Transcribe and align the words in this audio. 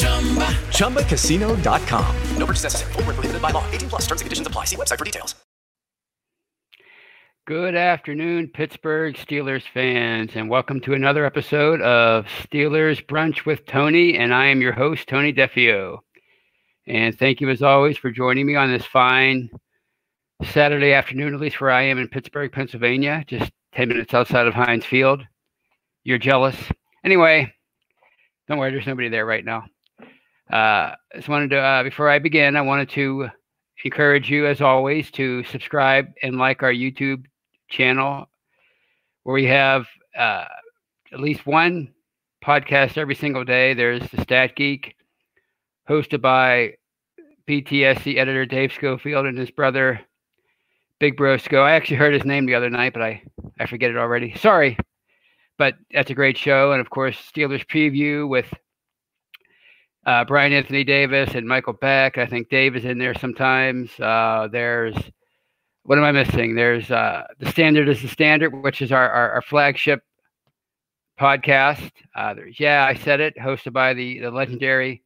ChumbaCasino.com. 0.00 2.16
No 2.36 2.46
purchase 2.46 2.64
necessary. 2.64 2.92
Full 2.94 3.02
prohibited 3.02 3.40
by 3.40 3.50
law. 3.50 3.64
18 3.70 3.88
plus 3.88 4.02
terms 4.02 4.20
and 4.20 4.26
conditions 4.26 4.46
apply. 4.46 4.64
See 4.64 4.76
website 4.76 4.98
for 4.98 5.04
details. 5.04 5.34
Good 7.46 7.74
afternoon, 7.74 8.48
Pittsburgh 8.48 9.16
Steelers 9.16 9.64
fans, 9.74 10.32
and 10.36 10.48
welcome 10.48 10.80
to 10.82 10.94
another 10.94 11.24
episode 11.24 11.80
of 11.80 12.26
Steelers 12.26 13.04
Brunch 13.04 13.44
with 13.44 13.66
Tony. 13.66 14.16
And 14.16 14.32
I 14.32 14.46
am 14.46 14.60
your 14.60 14.72
host, 14.72 15.08
Tony 15.08 15.32
Defeo. 15.32 15.98
And 16.86 17.18
thank 17.18 17.40
you, 17.40 17.50
as 17.50 17.60
always, 17.60 17.98
for 17.98 18.10
joining 18.10 18.46
me 18.46 18.56
on 18.56 18.70
this 18.70 18.86
fine 18.86 19.50
Saturday 20.44 20.92
afternoon, 20.92 21.34
at 21.34 21.40
least 21.40 21.60
where 21.60 21.72
I 21.72 21.82
am 21.82 21.98
in 21.98 22.08
Pittsburgh, 22.08 22.52
Pennsylvania, 22.52 23.24
just 23.26 23.50
10 23.74 23.88
minutes 23.88 24.14
outside 24.14 24.46
of 24.46 24.54
Heinz 24.54 24.84
Field. 24.84 25.22
You're 26.04 26.18
jealous. 26.18 26.56
Anyway, 27.04 27.52
don't 28.48 28.58
worry, 28.58 28.70
there's 28.70 28.86
nobody 28.86 29.08
there 29.08 29.26
right 29.26 29.44
now. 29.44 29.64
Uh, 30.50 30.94
just 31.14 31.28
wanted 31.28 31.50
to, 31.50 31.58
uh, 31.58 31.82
before 31.82 32.08
I 32.08 32.18
begin, 32.18 32.56
I 32.56 32.62
wanted 32.62 32.90
to 32.90 33.28
encourage 33.84 34.30
you, 34.30 34.46
as 34.46 34.60
always, 34.60 35.10
to 35.12 35.44
subscribe 35.44 36.06
and 36.22 36.38
like 36.38 36.62
our 36.62 36.72
YouTube 36.72 37.24
channel, 37.68 38.28
where 39.22 39.34
we 39.34 39.46
have 39.46 39.86
uh, 40.18 40.46
at 41.12 41.20
least 41.20 41.46
one 41.46 41.92
podcast 42.44 42.98
every 42.98 43.14
single 43.14 43.44
day. 43.44 43.74
There's 43.74 44.02
the 44.10 44.22
Stat 44.22 44.56
Geek, 44.56 44.96
hosted 45.88 46.20
by 46.20 46.74
BTSC 47.48 48.16
editor 48.16 48.44
Dave 48.46 48.72
Schofield 48.72 49.26
and 49.26 49.38
his 49.38 49.50
brother 49.50 50.00
Big 50.98 51.16
Brosco. 51.16 51.62
I 51.62 51.72
actually 51.72 51.96
heard 51.96 52.14
his 52.14 52.24
name 52.24 52.46
the 52.46 52.54
other 52.54 52.70
night, 52.70 52.92
but 52.92 53.02
I, 53.02 53.22
I 53.58 53.66
forget 53.66 53.90
it 53.90 53.96
already. 53.96 54.34
Sorry. 54.36 54.76
But 55.58 55.74
that's 55.92 56.10
a 56.10 56.14
great 56.14 56.38
show. 56.38 56.72
And 56.72 56.80
of 56.80 56.90
course, 56.90 57.16
Steelers 57.16 57.66
preview 57.66 58.28
with 58.28 58.52
uh, 60.06 60.24
Brian 60.24 60.52
Anthony 60.52 60.84
Davis 60.84 61.34
and 61.34 61.46
Michael 61.46 61.74
Beck. 61.74 62.18
I 62.18 62.26
think 62.26 62.48
Dave 62.48 62.76
is 62.76 62.84
in 62.84 62.98
there 62.98 63.14
sometimes. 63.14 63.90
Uh, 64.00 64.48
there's 64.50 64.96
what 65.84 65.98
am 65.98 66.04
I 66.04 66.12
missing? 66.12 66.54
There's 66.54 66.90
uh, 66.90 67.24
the 67.38 67.50
standard 67.50 67.88
is 67.88 68.02
the 68.02 68.08
standard, 68.08 68.54
which 68.62 68.82
is 68.82 68.92
our, 68.92 69.10
our, 69.10 69.32
our 69.32 69.42
flagship 69.42 70.02
podcast. 71.18 71.90
Uh, 72.14 72.34
there's 72.34 72.58
yeah, 72.60 72.86
I 72.88 72.94
said 72.94 73.20
it, 73.20 73.34
hosted 73.36 73.72
by 73.72 73.94
the 73.94 74.20
the 74.20 74.30
legendary 74.30 75.02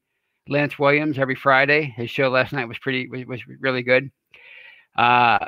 Lance 0.48 0.78
Williams 0.78 1.18
every 1.18 1.34
Friday. 1.34 1.92
His 1.96 2.10
show 2.10 2.28
last 2.28 2.52
night 2.52 2.66
was 2.66 2.78
pretty 2.78 3.08
was, 3.08 3.24
was 3.26 3.40
really 3.60 3.82
good. 3.82 4.10
Uh, 4.96 5.38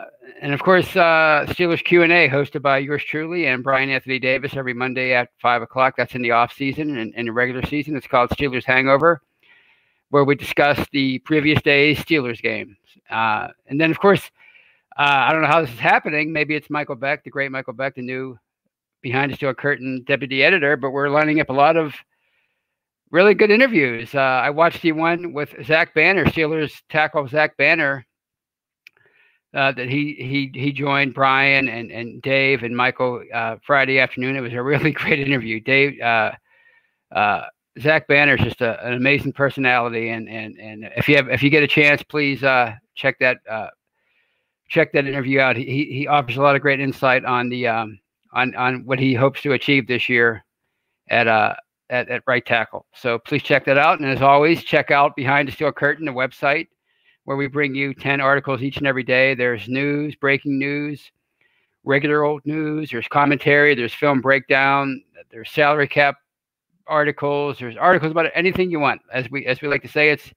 and 0.40 0.52
of 0.52 0.60
course, 0.62 0.96
uh, 0.96 1.46
Steelers 1.48 1.84
Q 1.84 2.02
and 2.02 2.12
A 2.12 2.28
hosted 2.28 2.62
by 2.62 2.78
yours 2.78 3.04
truly 3.04 3.46
and 3.46 3.62
Brian 3.62 3.90
Anthony 3.90 4.18
Davis 4.18 4.56
every 4.56 4.74
Monday 4.74 5.14
at 5.14 5.28
five 5.40 5.62
o'clock. 5.62 5.94
That's 5.96 6.14
in 6.14 6.22
the 6.22 6.32
off 6.32 6.52
season 6.52 6.98
and 6.98 7.14
in 7.14 7.26
the 7.26 7.32
regular 7.32 7.64
season. 7.64 7.96
It's 7.96 8.08
called 8.08 8.30
Steelers 8.30 8.64
Hangover, 8.64 9.22
where 10.10 10.24
we 10.24 10.34
discussed 10.34 10.90
the 10.92 11.18
previous 11.20 11.60
day's 11.62 11.98
Steelers 11.98 12.40
games. 12.40 12.76
Uh, 13.10 13.48
and 13.66 13.80
then, 13.80 13.90
of 13.90 13.98
course, 13.98 14.30
uh, 14.98 15.02
I 15.02 15.32
don't 15.32 15.42
know 15.42 15.48
how 15.48 15.60
this 15.60 15.72
is 15.72 15.78
happening. 15.78 16.32
Maybe 16.32 16.54
it's 16.54 16.70
Michael 16.70 16.94
Beck, 16.94 17.24
the 17.24 17.30
great 17.30 17.50
Michael 17.50 17.74
Beck, 17.74 17.94
the 17.94 18.02
new 18.02 18.38
behind 19.02 19.32
the 19.32 19.36
steel 19.36 19.54
curtain 19.54 20.04
deputy 20.06 20.42
editor. 20.42 20.76
But 20.76 20.90
we're 20.90 21.10
lining 21.10 21.40
up 21.40 21.50
a 21.50 21.52
lot 21.52 21.76
of 21.76 21.94
really 23.10 23.34
good 23.34 23.50
interviews. 23.50 24.14
Uh, 24.14 24.18
I 24.18 24.50
watched 24.50 24.82
the 24.82 24.92
one 24.92 25.32
with 25.32 25.54
Zach 25.64 25.94
Banner, 25.94 26.24
Steelers 26.24 26.72
tackle 26.88 27.28
Zach 27.28 27.56
Banner 27.56 28.06
uh, 29.54 29.72
that 29.72 29.88
he 29.88 30.14
he 30.18 30.58
he 30.58 30.72
joined 30.72 31.14
Brian 31.14 31.68
and 31.68 31.90
and 31.90 32.20
Dave 32.22 32.62
and 32.62 32.76
Michael 32.76 33.22
uh, 33.32 33.56
Friday 33.66 33.98
afternoon. 33.98 34.36
It 34.36 34.40
was 34.40 34.52
a 34.52 34.62
really 34.62 34.92
great 35.02 35.18
interview. 35.18 35.60
Dave 35.60 36.00
uh, 36.00 36.32
uh 37.10 37.46
Zach 37.80 38.08
Banner 38.08 38.36
is 38.36 38.42
just 38.42 38.60
a, 38.60 38.84
an 38.86 38.94
amazing 38.94 39.32
personality, 39.32 40.10
and 40.10 40.28
and 40.28 40.58
and 40.58 40.90
if 40.96 41.08
you 41.08 41.16
have 41.16 41.28
if 41.28 41.42
you 41.42 41.50
get 41.50 41.62
a 41.62 41.68
chance, 41.68 42.02
please 42.02 42.42
uh, 42.42 42.74
check 42.94 43.18
that 43.20 43.38
uh, 43.48 43.68
check 44.68 44.92
that 44.92 45.06
interview 45.06 45.40
out. 45.40 45.56
He 45.56 45.84
he 45.84 46.06
offers 46.06 46.36
a 46.36 46.42
lot 46.42 46.56
of 46.56 46.62
great 46.62 46.80
insight 46.80 47.24
on 47.24 47.48
the 47.48 47.66
um, 47.68 47.98
on 48.32 48.54
on 48.54 48.84
what 48.84 48.98
he 48.98 49.14
hopes 49.14 49.42
to 49.42 49.52
achieve 49.52 49.86
this 49.86 50.08
year 50.08 50.44
at 51.08 51.28
uh 51.28 51.54
at, 51.90 52.08
at 52.08 52.22
right 52.26 52.44
tackle. 52.44 52.86
So 52.94 53.18
please 53.18 53.42
check 53.42 53.64
that 53.66 53.78
out. 53.78 54.00
And 54.00 54.08
as 54.08 54.22
always, 54.22 54.64
check 54.64 54.90
out 54.90 55.14
Behind 55.14 55.46
the 55.46 55.52
Steel 55.52 55.72
Curtain, 55.72 56.04
the 56.06 56.12
website 56.12 56.68
where 57.24 57.36
we 57.36 57.48
bring 57.48 57.74
you 57.74 57.92
10 57.92 58.20
articles 58.20 58.62
each 58.62 58.76
and 58.78 58.86
every 58.86 59.02
day. 59.02 59.34
There's 59.34 59.68
news, 59.68 60.14
breaking 60.14 60.58
news, 60.58 61.10
regular 61.84 62.24
old 62.24 62.40
news, 62.44 62.90
there's 62.90 63.08
commentary, 63.08 63.74
there's 63.74 63.92
film 63.92 64.20
breakdown, 64.20 65.02
there's 65.30 65.50
salary 65.50 65.88
cap 65.88 66.16
articles, 66.86 67.58
there's 67.58 67.76
articles 67.76 68.12
about 68.12 68.30
anything 68.34 68.70
you 68.70 68.80
want. 68.80 69.00
As 69.12 69.30
we 69.30 69.46
as 69.46 69.60
we 69.60 69.68
like 69.68 69.82
to 69.82 69.88
say, 69.88 70.10
it's 70.10 70.32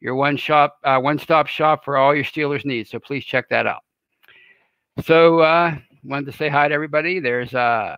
your 0.00 0.14
one 0.14 0.36
shop, 0.36 0.78
uh, 0.84 0.98
one 0.98 1.18
stop 1.18 1.46
shop 1.46 1.84
for 1.84 1.96
all 1.96 2.14
your 2.14 2.24
Steelers 2.24 2.64
needs. 2.64 2.90
So 2.90 2.98
please 2.98 3.24
check 3.24 3.48
that 3.48 3.66
out. 3.66 3.82
So 5.04 5.40
uh, 5.40 5.76
wanted 6.04 6.26
to 6.26 6.36
say 6.36 6.48
hi 6.48 6.68
to 6.68 6.74
everybody. 6.74 7.20
There's 7.20 7.54
uh, 7.54 7.96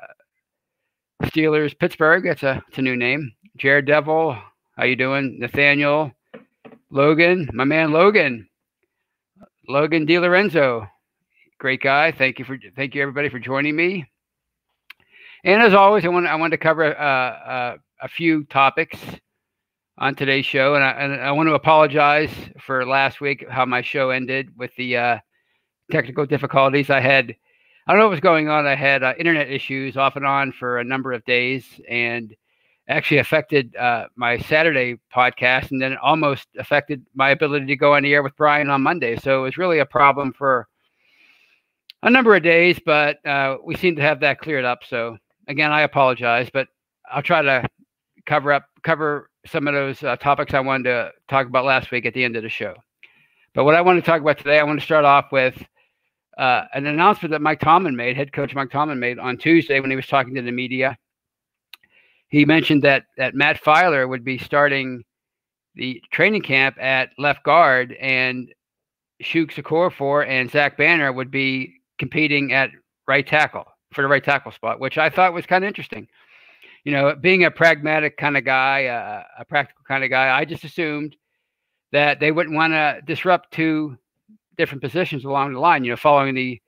Steelers 1.24 1.78
Pittsburgh. 1.78 2.24
That's 2.24 2.42
a, 2.42 2.62
it's 2.68 2.78
a 2.78 2.82
new 2.82 2.96
name. 2.96 3.32
Jared 3.56 3.86
Devil, 3.86 4.36
how 4.76 4.84
you 4.84 4.96
doing? 4.96 5.38
Nathaniel, 5.38 6.12
Logan, 6.90 7.48
my 7.52 7.64
man 7.64 7.90
Logan, 7.90 8.48
Logan 9.68 10.06
DiLorenzo, 10.06 10.88
great 11.58 11.82
guy. 11.82 12.12
Thank 12.12 12.38
you 12.38 12.44
for 12.44 12.58
thank 12.76 12.94
you 12.94 13.02
everybody 13.02 13.28
for 13.28 13.38
joining 13.38 13.74
me. 13.74 14.06
And 15.44 15.62
as 15.62 15.74
always, 15.74 16.04
I 16.04 16.08
want 16.08 16.26
I 16.26 16.34
want 16.34 16.52
to 16.52 16.58
cover 16.58 16.98
uh, 16.98 17.00
uh, 17.00 17.76
a 18.02 18.08
few 18.08 18.44
topics. 18.44 18.98
on 19.98 20.14
today's 20.14 20.44
show, 20.44 20.74
and 20.74 20.84
I, 20.84 20.90
and 20.90 21.14
I 21.14 21.32
want 21.32 21.48
to 21.48 21.54
apologize 21.54 22.30
for 22.60 22.84
last 22.84 23.20
week 23.20 23.46
how 23.48 23.64
my 23.64 23.80
show 23.82 24.10
ended 24.10 24.50
with 24.56 24.74
the 24.76 24.96
uh, 24.96 25.18
technical 25.90 26.26
difficulties. 26.26 26.90
I 26.90 27.00
had 27.00 27.34
I 27.86 27.92
don't 27.92 28.00
know 28.00 28.06
what 28.06 28.12
was 28.12 28.20
going 28.20 28.48
on. 28.48 28.66
I 28.66 28.74
had 28.74 29.02
uh, 29.02 29.14
internet 29.18 29.50
issues 29.50 29.96
off 29.96 30.16
and 30.16 30.26
on 30.26 30.52
for 30.52 30.78
a 30.78 30.84
number 30.84 31.12
of 31.12 31.24
days, 31.24 31.64
and 31.88 32.34
actually 32.88 33.18
affected 33.18 33.74
uh, 33.76 34.06
my 34.16 34.38
Saturday 34.38 34.98
podcast, 35.14 35.70
and 35.70 35.80
then 35.80 35.92
it 35.92 35.98
almost 36.02 36.46
affected 36.58 37.04
my 37.14 37.30
ability 37.30 37.66
to 37.66 37.76
go 37.76 37.94
on 37.94 38.02
the 38.02 38.12
air 38.12 38.22
with 38.22 38.36
Brian 38.36 38.70
on 38.70 38.82
Monday. 38.82 39.16
So 39.16 39.40
it 39.40 39.42
was 39.42 39.58
really 39.58 39.78
a 39.80 39.86
problem 39.86 40.32
for 40.32 40.68
a 42.02 42.10
number 42.10 42.36
of 42.36 42.42
days, 42.42 42.78
but 42.84 43.24
uh, 43.26 43.56
we 43.64 43.74
seem 43.76 43.96
to 43.96 44.02
have 44.02 44.20
that 44.20 44.40
cleared 44.40 44.64
up. 44.64 44.80
So 44.88 45.16
again, 45.46 45.72
I 45.72 45.82
apologize, 45.82 46.48
but 46.52 46.68
I'll 47.10 47.22
try 47.22 47.42
to 47.42 47.68
cover 48.26 48.52
up 48.52 48.64
cover 48.82 49.30
some 49.46 49.66
of 49.68 49.74
those 49.74 50.02
uh, 50.02 50.16
topics 50.16 50.54
I 50.54 50.60
wanted 50.60 50.84
to 50.84 51.12
talk 51.28 51.46
about 51.46 51.64
last 51.64 51.90
week 51.90 52.06
at 52.06 52.14
the 52.14 52.24
end 52.24 52.36
of 52.36 52.42
the 52.42 52.48
show. 52.48 52.74
But 53.54 53.64
what 53.64 53.74
I 53.74 53.80
want 53.80 54.02
to 54.02 54.08
talk 54.08 54.20
about 54.20 54.38
today, 54.38 54.58
I 54.58 54.64
want 54.64 54.80
to 54.80 54.84
start 54.84 55.04
off 55.04 55.26
with 55.32 55.62
uh, 56.36 56.64
an 56.74 56.86
announcement 56.86 57.30
that 57.30 57.40
Mike 57.40 57.60
Tomlin 57.60 57.96
made, 57.96 58.16
head 58.16 58.32
coach 58.32 58.54
Mike 58.54 58.70
Tomlin 58.70 58.98
made 58.98 59.18
on 59.18 59.38
Tuesday 59.38 59.80
when 59.80 59.90
he 59.90 59.96
was 59.96 60.06
talking 60.06 60.34
to 60.34 60.42
the 60.42 60.52
media. 60.52 60.98
He 62.28 62.44
mentioned 62.44 62.82
that 62.82 63.04
that 63.16 63.34
Matt 63.34 63.62
Feiler 63.62 64.08
would 64.08 64.24
be 64.24 64.38
starting 64.38 65.04
the 65.74 66.02
training 66.10 66.42
camp 66.42 66.76
at 66.80 67.10
left 67.18 67.44
guard, 67.44 67.92
and 68.00 68.52
Chuks 69.22 69.54
Okorafor 69.54 70.26
and 70.26 70.50
Zach 70.50 70.76
Banner 70.76 71.12
would 71.12 71.30
be 71.30 71.74
competing 71.98 72.52
at 72.52 72.70
right 73.06 73.26
tackle 73.26 73.66
for 73.92 74.02
the 74.02 74.08
right 74.08 74.22
tackle 74.22 74.52
spot, 74.52 74.80
which 74.80 74.98
I 74.98 75.10
thought 75.10 75.32
was 75.32 75.46
kind 75.46 75.64
of 75.64 75.68
interesting. 75.68 76.08
You 76.84 76.92
know, 76.92 77.14
being 77.14 77.44
a 77.44 77.50
pragmatic 77.50 78.16
kind 78.16 78.36
of 78.36 78.44
guy, 78.44 78.86
uh, 78.86 79.24
a 79.38 79.44
practical 79.44 79.82
kind 79.86 80.04
of 80.04 80.10
guy, 80.10 80.36
I 80.36 80.44
just 80.44 80.64
assumed 80.64 81.16
that 81.92 82.20
they 82.20 82.32
wouldn't 82.32 82.54
want 82.54 82.72
to 82.72 83.00
disrupt 83.04 83.52
two 83.52 83.96
different 84.56 84.82
positions 84.82 85.24
along 85.24 85.52
the 85.52 85.60
line. 85.60 85.84
You 85.84 85.90
know, 85.90 85.96
following 85.96 86.34
the 86.34 86.60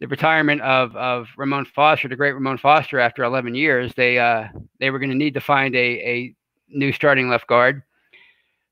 the 0.00 0.06
retirement 0.06 0.60
of 0.62 0.94
of 0.96 1.28
Ramon 1.36 1.66
Foster, 1.66 2.08
the 2.08 2.16
great 2.16 2.32
Ramon 2.32 2.58
Foster, 2.58 2.98
after 2.98 3.24
11 3.24 3.54
years, 3.54 3.92
they 3.94 4.18
uh, 4.18 4.48
they 4.80 4.90
were 4.90 4.98
going 4.98 5.10
to 5.10 5.16
need 5.16 5.34
to 5.34 5.40
find 5.40 5.74
a 5.74 5.78
a 5.78 6.34
new 6.68 6.92
starting 6.92 7.28
left 7.28 7.46
guard. 7.46 7.82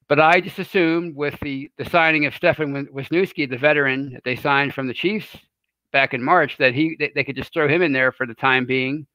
But 0.09 0.21
I 0.21 0.41
just 0.41 0.59
assumed 0.59 1.17
with 1.17 1.39
the 1.41 1.71
the 1.79 1.85
signing 1.91 2.27
of 2.27 2.35
Stefan 2.35 2.87
Wisniewski, 2.87 3.51
the 3.51 3.59
veteran 3.59 4.13
that 4.13 4.25
they 4.25 4.37
signed 4.37 4.73
from 4.73 4.87
the 4.87 4.95
Chiefs 4.95 5.37
back 5.97 6.15
in 6.15 6.23
March, 6.23 6.59
that 6.59 6.75
he 6.75 6.97
they, 6.99 7.11
they 7.15 7.25
could 7.25 7.37
just 7.37 7.53
throw 7.53 7.69
him 7.69 7.83
in 7.83 7.93
there 7.93 8.13
for 8.13 8.27
the 8.27 8.35
time 8.35 8.67
being, 8.67 9.07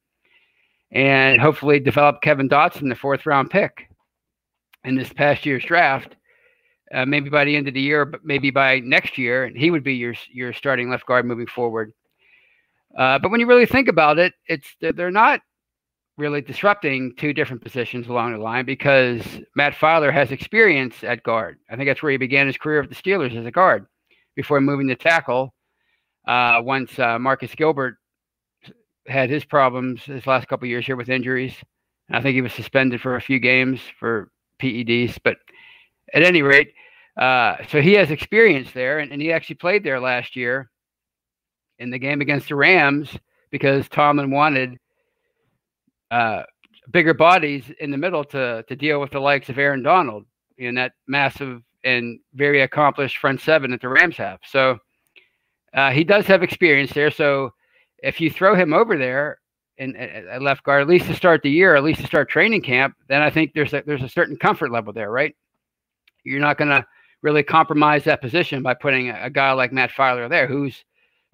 and 0.90 1.40
hopefully 1.40 1.78
develop 1.78 2.22
Kevin 2.22 2.48
Dotson, 2.48 2.88
the 2.88 2.96
fourth 2.96 3.24
round 3.24 3.50
pick 3.50 3.88
in 4.84 4.96
this 4.96 5.12
past 5.12 5.46
year's 5.46 5.64
draft 5.64 6.16
uh, 6.92 7.06
maybe 7.06 7.30
by 7.30 7.44
the 7.44 7.56
end 7.56 7.68
of 7.68 7.74
the 7.74 7.80
year, 7.80 8.04
but 8.04 8.24
maybe 8.24 8.50
by 8.50 8.80
next 8.80 9.16
year, 9.16 9.50
he 9.54 9.70
would 9.70 9.84
be 9.84 9.94
your 9.94 10.14
your 10.30 10.52
starting 10.52 10.90
left 10.90 11.06
guard 11.06 11.24
moving 11.24 11.46
forward. 11.46 11.92
Uh, 12.96 13.18
but 13.18 13.30
when 13.30 13.40
you 13.40 13.46
really 13.46 13.66
think 13.66 13.88
about 13.88 14.18
it, 14.18 14.34
it's 14.46 14.68
they're 14.80 15.10
not 15.10 15.40
really 16.18 16.42
disrupting 16.42 17.14
two 17.16 17.32
different 17.32 17.62
positions 17.62 18.06
along 18.08 18.32
the 18.32 18.38
line 18.38 18.66
because 18.66 19.22
Matt 19.56 19.72
Feiler 19.72 20.12
has 20.12 20.30
experience 20.30 21.02
at 21.02 21.22
guard. 21.22 21.58
I 21.70 21.76
think 21.76 21.88
that's 21.88 22.02
where 22.02 22.12
he 22.12 22.18
began 22.18 22.46
his 22.46 22.58
career 22.58 22.82
with 22.82 22.90
the 22.90 22.96
Steelers 22.96 23.34
as 23.34 23.46
a 23.46 23.50
guard 23.50 23.86
before 24.36 24.60
moving 24.60 24.88
to 24.88 24.94
tackle. 24.94 25.54
Uh, 26.26 26.60
once 26.62 26.98
uh, 26.98 27.18
Marcus 27.18 27.54
Gilbert 27.54 27.96
had 29.06 29.30
his 29.30 29.44
problems 29.44 30.04
his 30.04 30.26
last 30.26 30.46
couple 30.48 30.68
years 30.68 30.86
here 30.86 30.96
with 30.96 31.08
injuries, 31.08 31.54
I 32.10 32.20
think 32.20 32.34
he 32.34 32.40
was 32.40 32.52
suspended 32.52 33.00
for 33.00 33.16
a 33.16 33.20
few 33.20 33.38
games 33.38 33.80
for 33.98 34.30
PEDs. 34.60 35.18
But 35.22 35.38
at 36.14 36.22
any 36.22 36.42
rate, 36.42 36.74
uh, 37.16 37.56
so 37.68 37.80
he 37.80 37.94
has 37.94 38.10
experience 38.10 38.70
there, 38.72 39.00
and, 39.00 39.12
and 39.12 39.20
he 39.20 39.32
actually 39.32 39.56
played 39.56 39.84
there 39.84 40.00
last 40.00 40.36
year 40.36 40.70
in 41.78 41.90
the 41.90 41.98
game 41.98 42.20
against 42.20 42.48
the 42.48 42.56
Rams 42.56 43.10
because 43.50 43.88
Tomlin 43.88 44.30
wanted 44.30 44.78
uh, 46.10 46.44
bigger 46.90 47.14
bodies 47.14 47.64
in 47.80 47.90
the 47.90 47.96
middle 47.96 48.24
to 48.24 48.64
to 48.68 48.76
deal 48.76 49.00
with 49.00 49.10
the 49.10 49.20
likes 49.20 49.48
of 49.48 49.58
Aaron 49.58 49.82
Donald 49.82 50.24
in 50.58 50.74
that 50.76 50.92
massive 51.06 51.62
and 51.84 52.20
very 52.34 52.62
accomplished 52.62 53.18
front 53.18 53.40
seven 53.40 53.70
that 53.72 53.80
the 53.80 53.88
Rams 53.88 54.16
have. 54.16 54.38
So 54.44 54.78
uh, 55.74 55.90
he 55.90 56.04
does 56.04 56.26
have 56.26 56.42
experience 56.42 56.92
there. 56.92 57.10
So 57.10 57.52
if 57.98 58.20
you 58.20 58.30
throw 58.30 58.54
him 58.54 58.72
over 58.72 58.96
there 58.96 59.38
at 59.78 60.42
left 60.42 60.62
guard, 60.64 60.82
at 60.82 60.88
least 60.88 61.06
to 61.06 61.14
start 61.14 61.42
the 61.42 61.50
year, 61.50 61.74
at 61.74 61.84
least 61.84 62.00
to 62.00 62.06
start 62.06 62.28
training 62.28 62.62
camp, 62.62 62.94
then 63.08 63.22
I 63.22 63.30
think 63.30 63.52
there's 63.54 63.72
a, 63.72 63.82
there's 63.86 64.02
a 64.02 64.08
certain 64.08 64.36
comfort 64.36 64.70
level 64.70 64.92
there, 64.92 65.10
right? 65.10 65.34
You're 66.24 66.40
not 66.40 66.58
going 66.58 66.70
to 66.70 66.84
really 67.22 67.42
compromise 67.42 68.04
that 68.04 68.20
position 68.20 68.62
by 68.62 68.74
putting 68.74 69.10
a, 69.10 69.24
a 69.24 69.30
guy 69.30 69.52
like 69.52 69.72
Matt 69.72 69.90
Feiler 69.90 70.28
there, 70.28 70.46
who's 70.46 70.84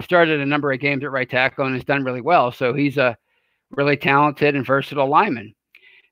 started 0.00 0.40
a 0.40 0.46
number 0.46 0.73
of 0.73 0.81
games 0.81 1.02
at 1.02 1.11
right 1.11 1.29
tackle 1.29 1.67
and 1.67 1.75
has 1.75 1.85
done 1.85 2.05
really 2.05 2.20
well. 2.20 2.52
So 2.52 2.73
he's 2.73 2.96
a 2.96 3.17
really 3.70 3.96
talented 3.96 4.55
and 4.55 4.64
versatile 4.64 5.08
lineman. 5.08 5.55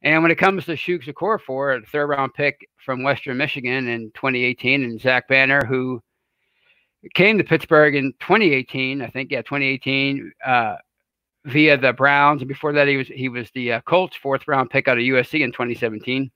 And 0.03 0.23
when 0.23 0.31
it 0.31 0.39
comes 0.39 0.67
to 0.67 0.73
Chuks 0.73 1.09
Okorafor, 1.09 1.83
a 1.83 1.87
third 1.87 2.09
round 2.09 2.35
pick 2.35 2.69
from 2.77 3.03
Western 3.03 3.37
Michigan 3.39 3.89
in 3.89 4.11
2018, 4.15 4.85
and 4.85 5.01
Zach 5.01 5.27
Banner, 5.29 5.65
who 5.65 6.03
came 7.15 7.39
to 7.39 7.45
Pittsburgh 7.45 7.95
in 7.95 8.13
2018, 8.21 9.03
I 9.03 9.09
think, 9.09 9.31
yeah, 9.31 9.43
2018, 9.43 10.33
uh, 10.45 10.77
via 11.45 11.77
the 11.77 11.93
Browns. 11.93 12.43
And 12.43 12.49
before 12.49 12.73
that, 12.73 12.89
he 12.89 12.97
was 12.97 13.09
he 13.09 13.29
was 13.29 13.51
the 13.53 13.73
uh, 13.73 13.81
Colts 13.83 14.17
fourth 14.17 14.47
round 14.49 14.71
pick 14.71 14.89
out 14.89 14.99
of 14.99 15.03
USC 15.03 15.41
in 15.41 15.53
2017. 15.53 16.31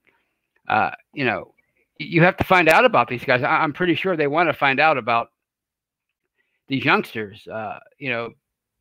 Uh, 0.68 0.90
you 1.12 1.24
know, 1.24 1.54
you 1.98 2.22
have 2.22 2.36
to 2.36 2.44
find 2.44 2.68
out 2.68 2.84
about 2.84 3.08
these 3.08 3.24
guys. 3.24 3.42
I, 3.42 3.64
am 3.64 3.72
pretty 3.72 3.94
sure 3.94 4.16
they 4.16 4.26
want 4.26 4.48
to 4.48 4.52
find 4.52 4.80
out 4.80 4.98
about 4.98 5.28
these 6.68 6.84
youngsters. 6.84 7.46
Uh, 7.46 7.78
you 7.98 8.10
know, 8.10 8.30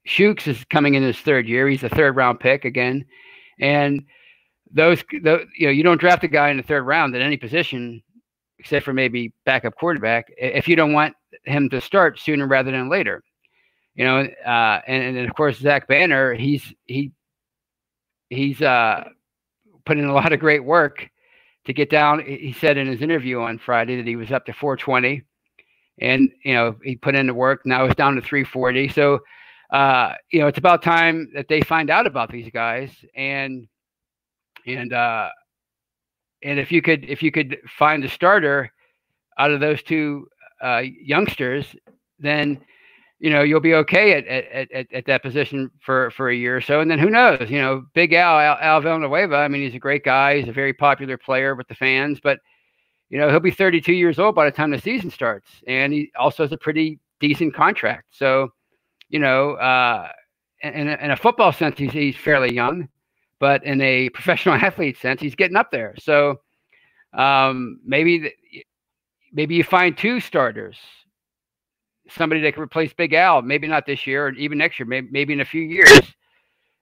Chuks 0.08 0.48
is 0.48 0.64
coming 0.66 0.96
in 0.96 1.04
his 1.04 1.20
third 1.20 1.48
year. 1.48 1.68
He's 1.68 1.84
a 1.84 1.90
third 1.90 2.16
round 2.16 2.40
pick 2.40 2.66
again, 2.66 3.06
and 3.60 4.06
those, 4.72 5.04
the, 5.12 5.46
you 5.58 5.66
know, 5.66 5.72
you 5.72 5.84
don't 5.84 6.00
draft 6.00 6.24
a 6.24 6.28
guy 6.28 6.50
in 6.50 6.58
the 6.58 6.64
third 6.64 6.84
round 6.84 7.16
at 7.16 7.22
any 7.22 7.38
position 7.38 8.04
except 8.60 8.86
for 8.86 8.94
maybe 8.94 9.34
backup 9.46 9.74
quarterback 9.76 10.28
if 10.38 10.68
you 10.68 10.76
don't 10.76 10.92
want 10.92 11.16
him 11.46 11.70
to 11.70 11.82
start 11.82 12.20
sooner 12.20 12.48
rather 12.48 12.72
than 12.72 12.90
later. 12.90 13.24
You 13.96 14.06
know, 14.06 14.20
uh, 14.20 14.82
and, 14.88 15.18
and 15.18 15.28
of 15.28 15.36
course 15.36 15.58
Zach 15.58 15.88
Banner, 15.88 16.34
he's 16.34 16.64
he 16.86 17.12
he's 18.30 18.62
uh, 18.62 19.04
put 19.86 19.98
in 19.98 20.06
a 20.06 20.14
lot 20.14 20.32
of 20.32 20.40
great 20.40 20.64
work 20.64 21.10
to 21.66 21.74
get 21.74 21.90
down. 21.90 22.24
He 22.26 22.54
said 22.54 22.78
in 22.78 22.88
his 22.88 23.02
interview 23.02 23.42
on 23.42 23.58
Friday 23.58 23.98
that 23.98 24.08
he 24.08 24.16
was 24.16 24.32
up 24.32 24.46
to 24.46 24.54
420, 24.54 25.24
and 26.00 26.30
you 26.44 26.54
know 26.54 26.78
he 26.84 26.96
put 26.96 27.16
in 27.16 27.28
the 27.28 27.34
work. 27.34 27.66
Now 27.66 27.86
it's 27.86 27.96
down 27.96 28.16
to 28.16 28.22
340. 28.22 28.88
So 28.90 29.20
uh, 29.72 30.14
you 30.32 30.40
know 30.40 30.48
it's 30.48 30.58
about 30.58 30.82
time 30.82 31.30
that 31.36 31.48
they 31.48 31.62
find 31.62 31.90
out 31.90 32.08
about 32.08 32.32
these 32.32 32.50
guys 32.54 32.92
and 33.16 33.68
and 34.66 34.94
uh, 34.94 35.30
and 36.44 36.60
if 36.60 36.72
you 36.72 36.82
could 36.82 37.06
if 37.06 37.22
you 37.22 37.32
could 37.32 37.58
find 37.78 38.04
a 38.04 38.10
starter 38.10 38.72
out 39.38 39.52
of 39.52 39.60
those 39.60 39.82
two 39.84 40.28
uh, 40.62 40.82
youngsters, 40.84 41.76
then 42.20 42.60
you 43.20 43.30
know 43.30 43.42
you'll 43.42 43.60
be 43.60 43.74
okay 43.76 44.14
at, 44.14 44.26
at, 44.28 44.72
at, 44.72 44.94
at 44.94 45.06
that 45.06 45.22
position 45.22 45.70
for 45.82 46.10
for 46.12 46.30
a 46.30 46.36
year 46.36 46.58
or 46.58 46.62
so 46.62 46.80
and 46.80 46.90
then 46.90 47.00
who 47.00 47.10
knows 47.10 47.50
you 47.50 47.60
know 47.60 47.86
big 47.94 48.14
al, 48.14 48.40
al 48.40 48.58
al 48.62 48.82
villanueva 48.82 49.36
i 49.36 49.48
mean 49.48 49.62
he's 49.62 49.76
a 49.76 49.80
great 49.80 50.04
guy 50.04 50.40
he's 50.40 50.48
a 50.48 50.54
very 50.54 50.74
popular 50.74 51.18
player 51.18 51.56
with 51.56 51.68
the 51.68 51.76
fans 51.76 52.20
but 52.24 52.40
you 53.10 53.18
know 53.18 53.30
he'll 53.30 53.40
be 53.40 53.52
32 53.52 53.94
years 53.94 54.20
old 54.20 54.36
by 54.36 54.46
the 54.46 54.52
time 54.52 54.72
the 54.72 54.80
season 54.80 55.10
starts 55.12 55.50
and 55.68 55.94
he 55.94 56.12
also 56.18 56.44
has 56.44 56.52
a 56.52 56.58
pretty 56.58 57.00
decent 57.20 57.54
contract 57.54 58.06
so 58.12 58.50
you 59.10 59.20
know 59.20 59.52
uh 59.54 60.08
in, 60.62 60.90
a, 60.90 60.98
in 60.98 61.12
a 61.12 61.16
football 61.16 61.52
sense 61.52 61.78
he's, 61.78 61.92
he's 61.92 62.16
fairly 62.16 62.54
young 62.54 62.88
but 63.40 63.64
in 63.64 63.80
a 63.82 64.10
professional 64.10 64.56
athlete 64.62 64.98
sense 64.98 65.22
he's 65.22 65.36
getting 65.36 65.58
up 65.58 65.72
there 65.72 65.94
so 66.00 66.38
um 67.14 67.80
maybe 67.84 68.32
maybe 69.32 69.56
you 69.56 69.64
find 69.64 69.98
two 69.98 70.20
starters 70.20 70.78
somebody 72.12 72.42
that 72.42 72.54
can 72.54 72.64
replace 72.64 72.94
Big 72.94 73.14
Al. 73.14 73.42
Maybe 73.42 73.68
not 73.68 73.86
this 73.86 74.06
year, 74.08 74.28
or 74.28 74.32
even 74.34 74.58
next 74.58 74.80
year. 74.80 74.86
Maybe 74.86 75.08
maybe 75.12 75.34
in 75.34 75.42
a 75.42 75.46
few 75.46 75.62
years. 75.62 76.02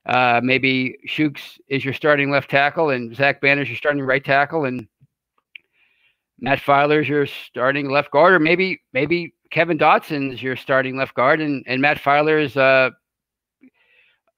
Uh, 0.06 0.40
maybe 0.42 0.96
Chuks 1.06 1.58
is 1.68 1.84
your 1.84 1.92
starting 1.92 2.30
left 2.30 2.50
tackle, 2.50 2.90
and 2.90 3.14
Zach 3.14 3.40
Banner 3.40 3.62
is 3.62 3.68
your 3.68 3.76
starting 3.76 4.02
right 4.02 4.24
tackle, 4.24 4.64
and 4.64 4.88
Matt 6.40 6.60
Feiler 6.60 7.02
is 7.02 7.08
your 7.08 7.26
starting 7.26 7.90
left 7.90 8.10
guard, 8.10 8.32
or 8.32 8.38
maybe 8.38 8.80
maybe 8.92 9.34
Kevin 9.50 9.78
Dotson 9.78 10.32
is 10.32 10.42
your 10.42 10.56
starting 10.56 10.96
left 10.96 11.14
guard, 11.14 11.40
and, 11.40 11.62
and 11.66 11.82
Matt 11.82 11.98
Feiler 11.98 12.42
is 12.42 12.56
uh, 12.56 12.90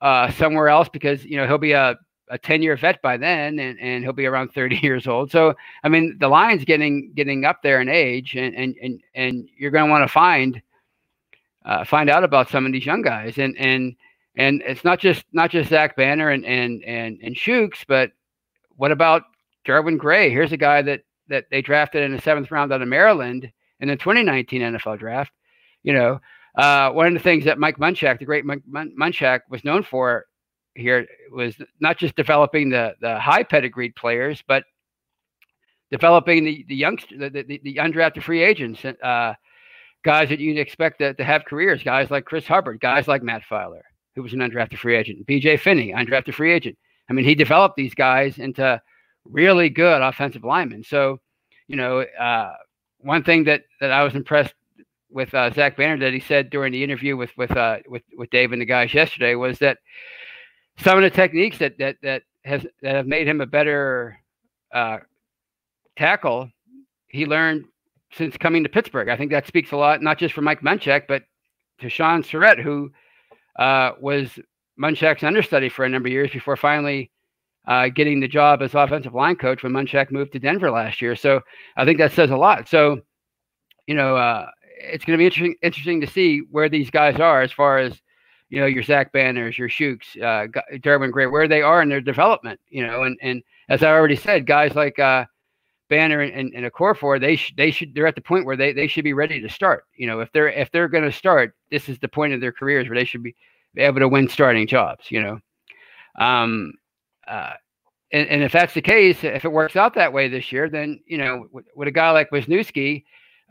uh, 0.01 0.31
somewhere 0.33 0.69
else 0.69 0.89
because 0.89 1.25
you 1.25 1.37
know 1.37 1.47
he'll 1.47 1.59
be 1.59 1.73
a 1.73 1.97
a 2.31 2.39
10 2.39 2.63
year 2.63 2.77
vet 2.77 3.03
by 3.03 3.17
then 3.17 3.59
and, 3.59 3.79
and 3.81 4.05
he'll 4.05 4.13
be 4.13 4.27
around 4.27 4.49
30 4.55 4.77
years 4.77 5.07
old. 5.07 5.31
So, 5.31 5.55
I 5.85 5.89
mean, 5.89 6.17
the 6.19 6.29
line's 6.29 6.65
getting, 6.65 7.13
getting 7.15 7.45
up 7.45 7.63
there 7.63 7.81
in 7.81 7.89
age 7.89 8.37
and, 8.37 8.55
and, 8.55 8.75
and, 8.83 9.03
and 9.15 9.49
you're 9.59 9.71
going 9.71 9.87
to 9.87 9.91
want 9.91 10.05
to 10.05 10.13
find 10.13 10.63
uh, 11.65 11.85
find 11.85 12.09
out 12.09 12.25
about 12.25 12.49
some 12.49 12.67
of 12.67 12.73
these 12.73 12.87
young 12.87 13.03
guys. 13.03 13.39
And 13.39 13.57
and 13.59 13.95
and 14.37 14.63
it's 14.67 14.85
not 14.85 14.99
just 14.99 15.25
not 15.33 15.51
just 15.51 15.71
Zach 15.71 15.97
Banner 15.97 16.31
and 16.31 16.45
and 16.45 16.83
and 16.85 17.19
and 17.23 17.35
Chuks, 17.35 17.85
but 17.87 18.13
what 18.77 18.93
about 18.93 19.25
Derwin 19.67 19.99
Gray. 19.99 20.31
Here's 20.31 20.53
a 20.53 20.57
guy 20.57 20.83
that 20.83 21.03
that 21.29 21.47
they 21.51 21.63
drafted 21.63 22.03
in 22.03 22.15
the 22.15 22.23
seventh 22.23 22.51
round 22.51 22.73
out 22.73 22.83
of 22.83 22.89
Maryland 22.89 23.51
in 23.81 23.89
the 23.89 23.97
2019 23.97 24.63
NFL 24.63 24.99
draft. 24.99 25.33
You 25.83 25.93
know, 25.93 26.21
uh, 26.57 26.91
one 26.91 27.07
of 27.07 27.15
the 27.15 27.21
things 27.21 27.45
that 27.45 27.59
Mike 27.59 27.79
Munchak, 27.79 28.19
the 28.19 28.25
great 28.25 28.45
Mike 28.45 28.63
Munchak, 28.69 29.41
was 29.49 29.65
known 29.65 29.83
for 29.83 30.27
here 30.81 31.07
was 31.31 31.55
not 31.81 31.99
just 31.99 32.17
developing 32.17 32.71
the 32.71 32.95
the 33.01 33.19
high 33.19 33.43
pedigreed 33.43 33.95
players, 33.95 34.43
but 34.47 34.65
developing 35.91 36.45
the 36.45 36.65
the 36.69 36.77
youngster, 36.77 37.17
the, 37.17 37.31
the, 37.31 37.61
the 37.63 37.77
undrafted 37.77 38.23
free 38.23 38.43
agents, 38.43 38.85
uh, 38.85 39.35
guys 40.05 40.29
that 40.29 40.41
you'd 40.41 40.59
expect 40.59 40.99
to, 40.99 41.15
to 41.15 41.25
have 41.25 41.45
careers, 41.45 41.83
guys 41.83 42.11
like 42.11 42.25
Chris 42.25 42.47
Hubbard, 42.47 42.81
guys 42.81 43.09
like 43.09 43.23
Matt 43.23 43.43
Feiler, 43.49 43.83
who 44.15 44.23
was 44.23 44.33
an 44.33 44.41
undrafted 44.41 44.79
free 44.79 44.97
agent, 44.97 45.27
B.J. 45.27 45.59
Finney, 45.59 45.93
undrafted 45.93 46.35
free 46.35 46.53
agent. 46.53 46.77
I 47.09 47.13
mean, 47.13 47.25
he 47.25 47.35
developed 47.35 47.77
these 47.77 47.95
guys 47.95 48.39
into 48.39 48.81
really 49.25 49.69
good 49.69 50.01
offensive 50.01 50.45
linemen. 50.45 50.85
So, 50.85 51.19
you 51.67 51.77
know, 51.77 52.01
uh, 52.01 52.55
one 52.99 53.25
thing 53.25 53.45
that 53.45 53.63
that 53.81 53.91
I 53.91 54.05
was 54.05 54.15
impressed 54.15 54.55
with 55.11 55.35
uh, 55.35 55.53
Zach 55.53 55.77
Banner 55.77 55.99
that 55.99 56.13
he 56.13 56.21
said 56.21 56.51
during 56.51 56.73
the 56.73 56.85
interview 56.85 57.17
with 57.17 57.31
with 57.37 57.51
uh, 57.57 57.79
with 57.89 58.03
with 58.17 58.31
Dave 58.31 58.53
and 58.53 58.63
the 58.63 58.67
guys 58.67 58.95
yesterday 58.95 59.35
was 59.35 59.59
that 59.59 59.79
some 60.83 60.99
of 60.99 61.03
the 61.03 61.11
techniques 61.11 61.59
that 61.59 61.79
that 61.79 61.97
that 62.03 62.23
has 62.45 62.67
that 62.83 62.95
have 62.95 63.07
made 63.07 63.29
him 63.29 63.41
a 63.41 63.47
better 63.47 64.19
uh, 64.73 64.99
tackle 65.97 66.51
he 67.09 67.27
learned 67.27 67.65
since 68.13 68.37
coming 68.37 68.63
to 68.63 68.69
Pittsburgh. 68.69 69.09
I 69.09 69.17
think 69.17 69.31
that 69.31 69.47
speaks 69.47 69.73
a 69.73 69.77
lot, 69.77 70.03
not 70.03 70.19
just 70.19 70.35
for 70.35 70.43
Mike 70.43 70.63
Munchak, 70.63 71.03
but 71.07 71.23
to 71.81 71.89
Shaun 71.89 72.23
Sarrett, 72.23 72.61
who 72.61 72.91
uh, 73.59 73.93
was 74.01 74.39
Munchak's 74.81 75.23
understudy 75.23 75.69
for 75.69 75.85
a 75.85 75.89
number 75.89 76.09
of 76.09 76.13
years 76.13 76.31
before 76.31 76.57
finally 76.57 77.11
uh, 77.67 77.89
getting 77.89 78.21
the 78.21 78.29
job 78.29 78.63
as 78.63 78.75
offensive 78.75 79.15
line 79.15 79.37
coach 79.37 79.63
when 79.63 79.73
Munchak 79.73 80.11
moved 80.11 80.33
to 80.33 80.39
Denver 80.39 80.71
last 80.71 81.03
year. 81.03 81.15
So 81.15 81.41
I 81.77 81.85
think 81.85 81.99
that 81.99 82.13
says 82.13 82.31
a 82.31 82.37
lot. 82.37 82.69
So, 82.69 83.01
you 83.87 83.95
know, 83.95 84.17
uh, 84.17 84.49
it's 84.79 85.05
going 85.05 85.17
to 85.17 85.21
be 85.21 85.27
interesting 85.27 85.57
interesting 85.63 86.01
to 86.01 86.07
see 86.07 86.43
where 86.51 86.69
these 86.69 86.91
guys 86.91 87.21
are 87.21 87.43
as 87.43 87.53
far 87.53 87.79
as 87.79 88.01
you 88.51 88.61
know 88.61 88.67
your 88.67 88.83
Zach 88.83 89.13
Banners, 89.13 89.57
your 89.57 89.69
Chuks, 89.69 90.21
uh, 90.21 90.47
Derwin 90.79 91.13
Gray, 91.13 91.27
where 91.27 91.49
they 91.49 91.63
are 91.63 91.81
in 91.81 91.89
their 91.89 92.01
development. 92.01 92.61
You 92.69 92.87
know, 92.87 93.05
and 93.05 93.17
and 93.23 93.43
as 93.69 93.83
I 93.83 93.91
already 93.91 94.17
said, 94.17 94.47
guys 94.47 94.75
like 94.75 94.99
uh, 94.99 95.25
Banner 95.89 96.21
and, 96.21 96.33
and, 96.33 96.55
and 96.55 96.73
Okorafor, 96.73 97.21
they 97.21 97.37
should 97.37 97.57
they 97.57 97.71
should 97.71 97.95
they're 97.95 98.07
at 98.07 98.17
the 98.17 98.21
point 98.21 98.45
where 98.45 98.57
they, 98.57 98.73
they 98.73 98.89
should 98.89 99.05
be 99.05 99.13
ready 99.13 99.41
to 99.41 99.49
start. 99.49 99.85
You 99.95 100.09
know, 100.09 100.21
if 100.21 100.31
they're 100.33 100.49
if 100.49 100.71
they're 100.73 100.89
going 100.89 101.05
to 101.05 101.13
start, 101.13 101.55
this 101.71 101.89
is 101.89 101.99
the 102.01 102.09
point 102.09 102.33
of 102.33 102.41
their 102.41 102.53
careers 102.53 102.89
where 102.89 102.99
they 102.99 103.05
should 103.05 103.23
be, 103.23 103.35
able 103.77 104.01
to 104.01 104.09
win 104.09 104.29
starting 104.29 104.67
jobs. 104.67 105.11
You 105.11 105.23
know, 105.23 105.41
um, 106.19 106.73
uh, 107.29 107.53
and, 108.13 108.29
and 108.29 108.43
if 108.43 108.51
that's 108.51 108.75
the 108.75 108.83
case, 108.83 109.23
if 109.23 109.45
it 109.45 109.53
works 109.53 109.77
out 109.77 109.95
that 109.95 110.13
way 110.13 110.29
this 110.29 110.51
year, 110.51 110.69
then 110.69 111.01
you 111.07 111.19
know, 111.19 111.47
with, 111.53 111.67
with 111.77 111.87
a 111.87 111.93
guy 111.93 112.11
like 112.11 112.31
Wisniewski, 112.31 113.05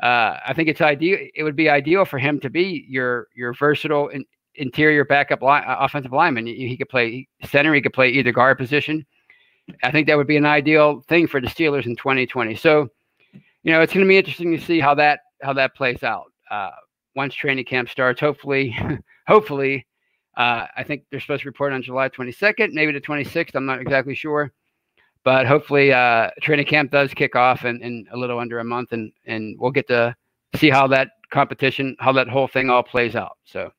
uh, 0.03 0.35
I 0.45 0.53
think 0.53 0.67
it's 0.67 0.81
ideal. 0.81 1.17
It 1.33 1.43
would 1.43 1.55
be 1.55 1.69
ideal 1.69 2.03
for 2.03 2.19
him 2.19 2.41
to 2.41 2.49
be 2.49 2.85
your 2.89 3.27
your 3.33 3.53
versatile 3.53 4.09
in, 4.09 4.25
interior 4.59 5.05
backup 5.05 5.41
line, 5.41 5.63
uh, 5.67 5.77
offensive 5.79 6.11
lineman. 6.11 6.45
He, 6.45 6.67
he, 6.67 6.77
could 6.77 6.89
play 6.89 7.27
center. 7.45 7.73
He 7.73 7.81
could 7.81 7.93
play 7.93 8.09
either 8.09 8.31
guard 8.31 8.57
position. 8.57 9.05
I 9.83 9.91
think 9.91 10.07
that 10.07 10.17
would 10.17 10.27
be 10.27 10.37
an 10.37 10.45
ideal 10.45 11.01
thing 11.07 11.27
for 11.27 11.39
the 11.39 11.47
Steelers 11.47 11.85
in 11.85 11.95
2020. 11.95 12.55
So, 12.55 12.89
you 13.63 13.71
know, 13.71 13.81
it's 13.81 13.93
going 13.93 14.05
to 14.05 14.09
be 14.09 14.17
interesting 14.17 14.51
to 14.57 14.63
see 14.63 14.79
how 14.79 14.95
that 14.95 15.19
how 15.41 15.53
that 15.53 15.75
plays 15.75 16.03
out 16.03 16.31
uh, 16.49 16.71
once 17.15 17.33
training 17.33 17.65
camp 17.65 17.89
starts. 17.89 18.19
Hopefully, 18.19 18.75
hopefully, 19.27 19.85
uh, 20.37 20.65
I 20.75 20.83
think 20.83 21.03
they're 21.11 21.19
supposed 21.19 21.43
to 21.43 21.49
report 21.49 21.73
on 21.73 21.81
July 21.81 22.09
22nd, 22.09 22.71
maybe 22.73 22.91
the 22.91 23.01
26th. 23.01 23.55
I'm 23.55 23.65
not 23.65 23.81
exactly 23.81 24.15
sure 24.15 24.51
but 25.23 25.45
hopefully 25.45 25.91
uh, 25.91 26.29
training 26.41 26.65
camp 26.65 26.91
does 26.91 27.13
kick 27.13 27.35
off 27.35 27.65
in, 27.65 27.81
in 27.81 28.07
a 28.11 28.17
little 28.17 28.39
under 28.39 28.59
a 28.59 28.63
month 28.63 28.91
and 28.91 29.11
and 29.25 29.59
we'll 29.59 29.71
get 29.71 29.87
to 29.87 30.15
see 30.55 30.69
how 30.69 30.87
that 30.87 31.09
competition 31.29 31.95
how 31.99 32.11
that 32.11 32.27
whole 32.27 32.47
thing 32.47 32.69
all 32.69 32.83
plays 32.83 33.15
out 33.15 33.37
so 33.45 33.71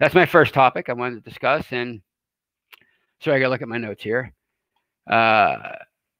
that's 0.00 0.14
my 0.14 0.26
first 0.26 0.54
topic 0.54 0.88
i 0.88 0.92
wanted 0.92 1.22
to 1.22 1.28
discuss 1.28 1.64
and 1.70 2.00
sorry 3.20 3.36
i 3.36 3.40
gotta 3.40 3.50
look 3.50 3.62
at 3.62 3.68
my 3.68 3.78
notes 3.78 4.02
here. 4.02 4.32
Uh, 5.10 5.56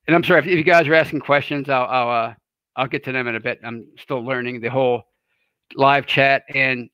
and 0.07 0.14
i'm 0.14 0.25
sorry 0.25 0.40
if, 0.40 0.47
if, 0.47 0.57
you 0.59 0.64
guys 0.64 0.87
are 0.87 0.95
asking 0.95 1.21
questions 1.21 1.69
i'll 1.69 1.87
i'll 1.87 2.11
uh, 2.11 2.35
i'll 2.76 2.87
get 2.87 3.04
to 3.04 3.12
them 3.12 3.26
in 3.28 3.37
a 3.37 3.40
bit. 3.40 3.61
I'm 3.64 3.87
still 3.99 4.25
learning 4.25 4.61
the 4.61 4.71
whole 4.71 5.02
live 5.75 6.07
chat 6.07 6.43
and 6.54 6.88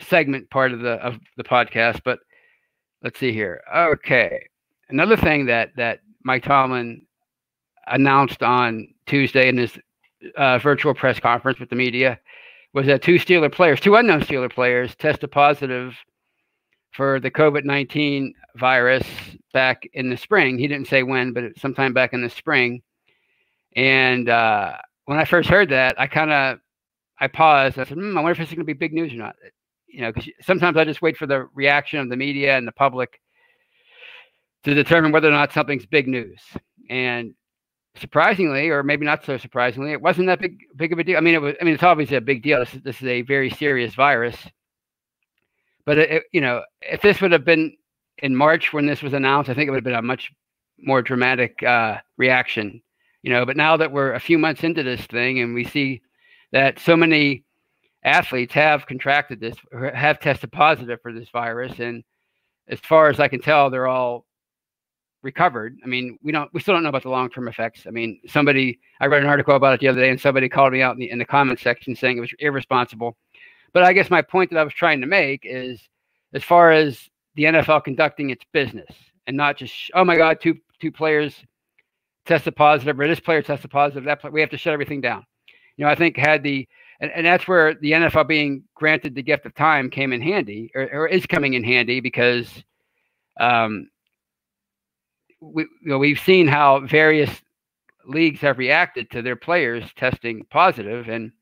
segment 0.00 0.50
part 0.50 0.72
of 0.72 0.80
the 0.80 0.92
of 0.94 1.18
the 1.36 1.44
podcast 1.44 2.00
but 2.04 2.18
let's 3.02 3.20
see 3.20 3.32
here. 3.32 3.62
Okay. 3.74 4.46
Another 4.88 5.16
thing 5.16 5.46
that 5.46 5.70
that 5.76 6.00
Mike 6.24 6.42
Tomlin 6.42 7.06
announced 7.86 8.42
on 8.42 8.88
Tuesday 9.06 9.48
in 9.48 9.58
his 9.58 9.78
uh, 10.36 10.58
virtual 10.58 10.94
press 10.94 11.20
conference 11.20 11.60
with 11.60 11.68
the 11.68 11.76
media 11.76 12.18
was 12.72 12.86
that 12.86 13.02
two 13.02 13.16
Steeler 13.16 13.52
players, 13.52 13.78
two 13.78 13.94
unknown 13.94 14.22
Steeler 14.22 14.50
players, 14.50 14.94
tested 14.96 15.30
positive 15.30 15.94
for 16.94 17.18
the 17.18 17.30
COVID 17.30 17.64
19 17.64 18.34
virus 18.56 19.06
back 19.52 19.88
in 19.92 20.08
the 20.08 20.16
spring. 20.16 20.58
He 20.58 20.68
didn't 20.68 20.88
say 20.88 21.02
when, 21.02 21.32
but 21.32 21.58
sometime 21.58 21.92
back 21.92 22.12
in 22.12 22.22
the 22.22 22.30
spring. 22.30 22.82
And 23.76 24.28
uh, 24.28 24.76
when 25.06 25.18
I 25.18 25.24
first 25.24 25.48
heard 25.48 25.70
that, 25.70 26.00
I 26.00 26.06
kind 26.06 26.32
of 26.32 26.58
I 27.20 27.26
paused. 27.26 27.78
I 27.78 27.84
said, 27.84 27.98
hmm, 27.98 28.16
I 28.16 28.20
wonder 28.20 28.32
if 28.32 28.38
this 28.38 28.48
is 28.48 28.54
going 28.54 28.66
to 28.66 28.72
be 28.72 28.72
big 28.72 28.92
news 28.92 29.12
or 29.12 29.16
not. 29.16 29.36
You 29.88 30.02
know, 30.02 30.12
because 30.12 30.28
sometimes 30.42 30.76
I 30.76 30.84
just 30.84 31.02
wait 31.02 31.16
for 31.16 31.26
the 31.26 31.48
reaction 31.54 32.00
of 32.00 32.08
the 32.08 32.16
media 32.16 32.56
and 32.56 32.66
the 32.66 32.72
public 32.72 33.20
to 34.64 34.74
determine 34.74 35.12
whether 35.12 35.28
or 35.28 35.32
not 35.32 35.52
something's 35.52 35.86
big 35.86 36.08
news. 36.08 36.40
And 36.90 37.34
surprisingly, 37.96 38.70
or 38.70 38.82
maybe 38.82 39.04
not 39.04 39.24
so 39.24 39.36
surprisingly, 39.36 39.92
it 39.92 40.00
wasn't 40.00 40.26
that 40.28 40.40
big 40.40 40.58
big 40.76 40.92
of 40.92 40.98
a 40.98 41.04
deal. 41.04 41.16
I 41.16 41.20
mean, 41.20 41.34
it 41.34 41.42
was. 41.42 41.54
I 41.60 41.64
mean, 41.64 41.74
it's 41.74 41.82
obviously 41.82 42.16
a 42.16 42.20
big 42.20 42.42
deal. 42.42 42.60
This 42.60 42.74
is, 42.74 42.82
this 42.82 42.96
is 43.02 43.08
a 43.08 43.22
very 43.22 43.50
serious 43.50 43.94
virus. 43.94 44.36
But 45.86 45.98
it, 45.98 46.24
you 46.32 46.40
know, 46.40 46.62
if 46.80 47.02
this 47.02 47.20
would 47.20 47.32
have 47.32 47.44
been 47.44 47.76
in 48.18 48.34
March 48.34 48.72
when 48.72 48.86
this 48.86 49.02
was 49.02 49.12
announced, 49.12 49.50
I 49.50 49.54
think 49.54 49.68
it 49.68 49.70
would 49.70 49.78
have 49.78 49.84
been 49.84 49.94
a 49.94 50.02
much 50.02 50.30
more 50.78 51.02
dramatic 51.02 51.62
uh, 51.62 51.98
reaction. 52.16 52.82
You 53.22 53.30
know, 53.30 53.46
but 53.46 53.56
now 53.56 53.76
that 53.76 53.90
we're 53.90 54.12
a 54.12 54.20
few 54.20 54.38
months 54.38 54.64
into 54.64 54.82
this 54.82 55.00
thing 55.06 55.40
and 55.40 55.54
we 55.54 55.64
see 55.64 56.02
that 56.52 56.78
so 56.78 56.96
many 56.96 57.44
athletes 58.04 58.52
have 58.52 58.86
contracted 58.86 59.40
this, 59.40 59.56
have 59.94 60.20
tested 60.20 60.52
positive 60.52 61.00
for 61.02 61.12
this 61.12 61.30
virus, 61.30 61.80
and 61.80 62.04
as 62.68 62.78
far 62.80 63.08
as 63.08 63.20
I 63.20 63.28
can 63.28 63.40
tell, 63.40 63.70
they're 63.70 63.88
all 63.88 64.26
recovered. 65.22 65.78
I 65.82 65.86
mean, 65.86 66.18
we 66.22 66.32
don't, 66.32 66.52
we 66.52 66.60
still 66.60 66.74
don't 66.74 66.82
know 66.82 66.90
about 66.90 67.02
the 67.02 67.10
long 67.10 67.30
term 67.30 67.48
effects. 67.48 67.86
I 67.86 67.90
mean, 67.90 68.20
somebody, 68.26 68.78
I 69.00 69.06
read 69.06 69.22
an 69.22 69.28
article 69.28 69.56
about 69.56 69.74
it 69.74 69.80
the 69.80 69.88
other 69.88 70.00
day, 70.00 70.10
and 70.10 70.20
somebody 70.20 70.48
called 70.48 70.72
me 70.72 70.82
out 70.82 70.94
in 70.94 71.00
the, 71.00 71.10
in 71.10 71.18
the 71.18 71.24
comment 71.24 71.58
section 71.58 71.96
saying 71.96 72.18
it 72.18 72.20
was 72.20 72.34
irresponsible. 72.38 73.16
But 73.74 73.82
I 73.82 73.92
guess 73.92 74.08
my 74.08 74.22
point 74.22 74.50
that 74.50 74.58
I 74.58 74.64
was 74.64 74.72
trying 74.72 75.00
to 75.02 75.06
make 75.06 75.42
is, 75.44 75.80
as 76.32 76.42
far 76.42 76.70
as 76.70 77.10
the 77.34 77.44
NFL 77.44 77.84
conducting 77.84 78.30
its 78.30 78.44
business, 78.52 78.90
and 79.26 79.36
not 79.36 79.56
just, 79.56 79.74
oh 79.94 80.04
my 80.04 80.16
God, 80.16 80.40
two 80.40 80.56
two 80.80 80.92
players 80.92 81.34
tested 82.24 82.56
positive, 82.56 82.98
or 82.98 83.08
this 83.08 83.20
player 83.20 83.42
tested 83.42 83.70
positive, 83.70 84.04
that 84.04 84.20
play, 84.20 84.30
we 84.30 84.40
have 84.40 84.50
to 84.50 84.58
shut 84.58 84.72
everything 84.72 85.00
down. 85.00 85.26
You 85.76 85.84
know, 85.84 85.90
I 85.90 85.96
think 85.96 86.16
had 86.16 86.42
the 86.42 86.66
and, 87.00 87.10
and 87.10 87.26
that's 87.26 87.48
where 87.48 87.74
the 87.74 87.92
NFL 87.92 88.28
being 88.28 88.62
granted 88.74 89.14
the 89.14 89.22
gift 89.22 89.44
of 89.44 89.54
time 89.54 89.90
came 89.90 90.12
in 90.12 90.22
handy, 90.22 90.70
or, 90.74 90.88
or 90.92 91.08
is 91.08 91.26
coming 91.26 91.54
in 91.54 91.64
handy 91.64 92.00
because 92.00 92.48
um, 93.40 93.90
we, 95.40 95.64
you 95.64 95.88
know, 95.88 95.98
we've 95.98 96.20
seen 96.20 96.46
how 96.46 96.80
various 96.80 97.30
leagues 98.06 98.40
have 98.40 98.58
reacted 98.58 99.10
to 99.10 99.22
their 99.22 99.36
players 99.36 99.84
testing 99.96 100.46
positive, 100.50 101.08
and 101.08 101.32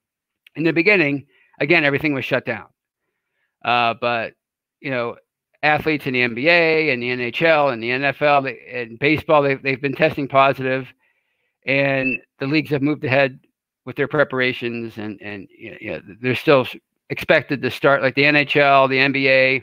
in 0.57 0.65
the 0.65 0.73
beginning, 0.73 1.27
again, 1.61 1.85
everything 1.85 2.15
was 2.15 2.25
shut 2.25 2.45
down. 2.45 2.67
Uh, 3.65 3.95
but 4.01 4.35
you 4.81 4.91
know, 4.91 5.17
athletes 5.63 6.07
in 6.07 6.15
the 6.15 6.21
NBA 6.23 6.93
and 6.93 7.03
the 7.03 7.11
NHL 7.11 7.73
and 7.73 7.83
the 7.83 7.91
NFL 7.91 8.45
they, 8.45 8.81
and 8.81 8.99
baseball, 8.99 9.43
they've, 9.43 9.63
they've 9.63 9.81
been 9.81 9.95
testing 9.95 10.29
positive, 10.29 10.89
and 11.67 12.21
the 12.41 12.47
leagues 12.47 12.71
have 12.71 12.83
moved 12.83 13.05
ahead 13.05 13.39
with 13.85 13.97
their 13.97 14.09
preparations, 14.09 14.99
and 14.99 15.21
and 15.21 15.49
you 15.57 15.91
know, 15.91 16.01
they're 16.21 16.35
still 16.35 16.67
expected 17.11 17.63
to 17.63 17.71
start 17.71 18.03
like 18.03 18.15
the 18.15 18.23
NHL, 18.23 18.89
the 18.89 18.97
NBA, 18.97 19.63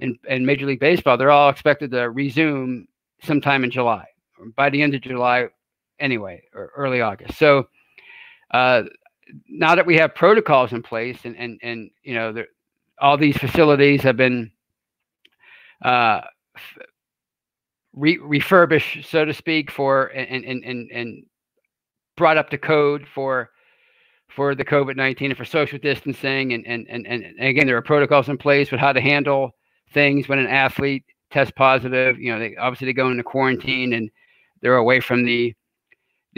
and, 0.00 0.16
and 0.28 0.46
Major 0.46 0.66
League 0.66 0.80
Baseball. 0.80 1.16
They're 1.16 1.30
all 1.30 1.50
expected 1.50 1.90
to 1.90 2.10
resume 2.10 2.86
sometime 3.22 3.64
in 3.64 3.70
July, 3.70 4.04
by 4.56 4.70
the 4.70 4.80
end 4.80 4.94
of 4.94 5.00
July, 5.00 5.48
anyway, 5.98 6.42
or 6.54 6.70
early 6.76 7.00
August. 7.00 7.38
So 7.38 7.68
uh, 8.52 8.84
now 9.48 9.74
that 9.74 9.86
we 9.86 9.96
have 9.96 10.14
protocols 10.14 10.72
in 10.72 10.82
place, 10.82 11.18
and 11.24 11.36
and 11.36 11.58
and 11.62 11.90
you 12.02 12.14
know, 12.14 12.34
all 13.00 13.16
these 13.16 13.36
facilities 13.36 14.02
have 14.02 14.16
been 14.16 14.50
uh, 15.84 16.20
re- 17.92 18.18
refurbished, 18.18 19.08
so 19.08 19.24
to 19.24 19.34
speak, 19.34 19.70
for 19.70 20.06
and 20.06 20.44
and 20.44 20.64
and 20.64 20.90
and 20.90 21.24
brought 22.16 22.36
up 22.36 22.50
to 22.50 22.58
code 22.58 23.06
for 23.14 23.50
for 24.28 24.54
the 24.54 24.64
COVID 24.64 24.96
nineteen 24.96 25.30
and 25.30 25.38
for 25.38 25.44
social 25.44 25.78
distancing, 25.78 26.52
and, 26.52 26.66
and 26.66 26.86
and 26.88 27.06
and 27.06 27.24
again, 27.40 27.66
there 27.66 27.76
are 27.76 27.82
protocols 27.82 28.28
in 28.28 28.38
place 28.38 28.70
with 28.70 28.80
how 28.80 28.92
to 28.92 29.00
handle 29.00 29.52
things 29.92 30.28
when 30.28 30.38
an 30.38 30.46
athlete 30.46 31.04
test 31.30 31.54
positive. 31.56 32.18
You 32.18 32.32
know, 32.32 32.38
they 32.38 32.56
obviously 32.56 32.86
they 32.86 32.92
go 32.92 33.10
into 33.10 33.22
quarantine 33.22 33.92
and 33.92 34.10
they're 34.60 34.76
away 34.76 35.00
from 35.00 35.24
the 35.24 35.54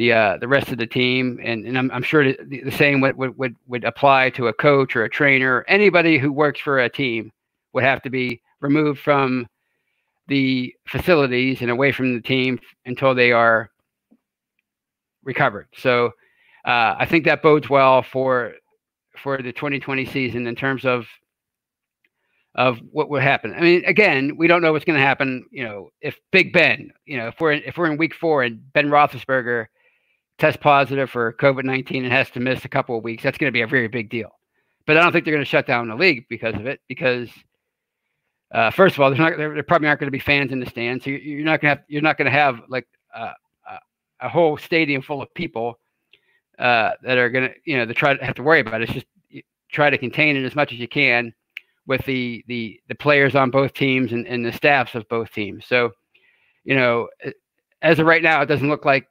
the 0.00 0.14
uh, 0.14 0.38
the 0.38 0.48
rest 0.48 0.72
of 0.72 0.78
the 0.78 0.86
team, 0.86 1.38
and, 1.44 1.66
and 1.66 1.76
I'm, 1.76 1.90
I'm 1.90 2.02
sure 2.02 2.24
the, 2.24 2.62
the 2.62 2.72
same 2.72 3.02
would, 3.02 3.16
would 3.16 3.54
would 3.66 3.84
apply 3.84 4.30
to 4.30 4.46
a 4.46 4.52
coach 4.52 4.96
or 4.96 5.04
a 5.04 5.10
trainer. 5.10 5.62
Anybody 5.68 6.16
who 6.16 6.32
works 6.32 6.58
for 6.58 6.78
a 6.78 6.88
team 6.88 7.30
would 7.74 7.84
have 7.84 8.00
to 8.04 8.10
be 8.10 8.40
removed 8.62 8.98
from 8.98 9.46
the 10.26 10.74
facilities 10.86 11.60
and 11.60 11.70
away 11.70 11.92
from 11.92 12.14
the 12.14 12.22
team 12.22 12.58
until 12.86 13.14
they 13.14 13.30
are 13.30 13.68
recovered. 15.22 15.68
So 15.76 16.06
uh, 16.64 16.94
I 16.98 17.04
think 17.04 17.26
that 17.26 17.42
bodes 17.42 17.68
well 17.68 18.02
for 18.02 18.54
for 19.18 19.36
the 19.42 19.52
2020 19.52 20.06
season 20.06 20.46
in 20.46 20.56
terms 20.56 20.86
of 20.86 21.08
of 22.54 22.78
what 22.90 23.10
would 23.10 23.22
happen. 23.22 23.52
I 23.52 23.60
mean, 23.60 23.84
again, 23.84 24.38
we 24.38 24.46
don't 24.46 24.62
know 24.62 24.72
what's 24.72 24.86
going 24.86 24.98
to 24.98 25.04
happen. 25.04 25.44
You 25.50 25.64
know, 25.64 25.90
if 26.00 26.18
Big 26.32 26.54
Ben, 26.54 26.90
you 27.04 27.18
know, 27.18 27.28
if 27.28 27.38
we're 27.38 27.52
in, 27.52 27.62
if 27.66 27.76
we're 27.76 27.92
in 27.92 27.98
Week 27.98 28.14
Four 28.14 28.44
and 28.44 28.72
Ben 28.72 28.88
Roethlisberger 28.88 29.66
tests 30.40 30.60
positive 30.60 31.10
for 31.10 31.32
COVID 31.34 31.64
19 31.64 32.04
and 32.04 32.12
has 32.12 32.30
to 32.30 32.40
miss 32.40 32.64
a 32.64 32.68
couple 32.68 32.96
of 32.96 33.04
weeks, 33.04 33.22
that's 33.22 33.38
going 33.38 33.48
to 33.48 33.56
be 33.56 33.62
a 33.62 33.66
very 33.66 33.88
big 33.88 34.10
deal. 34.10 34.30
But 34.86 34.96
I 34.96 35.02
don't 35.02 35.12
think 35.12 35.24
they're 35.24 35.34
going 35.34 35.44
to 35.44 35.50
shut 35.50 35.66
down 35.66 35.88
the 35.88 35.94
league 35.94 36.24
because 36.28 36.54
of 36.54 36.66
it. 36.66 36.80
Because 36.88 37.28
uh, 38.52 38.70
first 38.70 38.96
of 38.96 39.00
all, 39.00 39.10
there's 39.10 39.20
not 39.20 39.36
there, 39.36 39.62
probably 39.62 39.88
aren't 39.88 40.00
going 40.00 40.08
to 40.08 40.12
be 40.12 40.18
fans 40.18 40.50
in 40.50 40.58
the 40.58 40.66
stands, 40.66 41.04
so 41.04 41.10
you're, 41.10 41.20
you're 41.20 41.44
not 41.44 41.60
going 41.60 41.74
to 41.74 41.80
have 41.80 41.84
you're 41.88 42.02
not 42.02 42.18
going 42.18 42.26
to 42.26 42.32
have 42.32 42.62
like 42.68 42.86
uh, 43.14 43.32
a 44.20 44.28
whole 44.28 44.56
stadium 44.56 45.02
full 45.02 45.22
of 45.22 45.32
people 45.34 45.78
uh, 46.58 46.92
that 47.02 47.18
are 47.18 47.30
going 47.30 47.48
to 47.48 47.54
you 47.64 47.76
know 47.76 47.86
to 47.86 47.94
try 47.94 48.14
to 48.14 48.24
have 48.24 48.34
to 48.34 48.42
worry 48.42 48.60
about 48.60 48.82
it. 48.82 48.90
It's 48.90 48.92
just 48.92 49.06
try 49.70 49.90
to 49.90 49.98
contain 49.98 50.36
it 50.36 50.44
as 50.44 50.54
much 50.54 50.72
as 50.72 50.78
you 50.78 50.88
can 50.88 51.32
with 51.86 52.04
the 52.04 52.44
the 52.48 52.80
the 52.88 52.94
players 52.94 53.34
on 53.34 53.50
both 53.50 53.72
teams 53.72 54.12
and, 54.12 54.26
and 54.26 54.44
the 54.44 54.52
staffs 54.52 54.94
of 54.94 55.08
both 55.08 55.32
teams. 55.32 55.66
So, 55.66 55.92
you 56.64 56.74
know, 56.74 57.08
as 57.82 57.98
of 57.98 58.06
right 58.06 58.22
now, 58.22 58.42
it 58.42 58.46
doesn't 58.46 58.68
look 58.68 58.84
like 58.84 59.06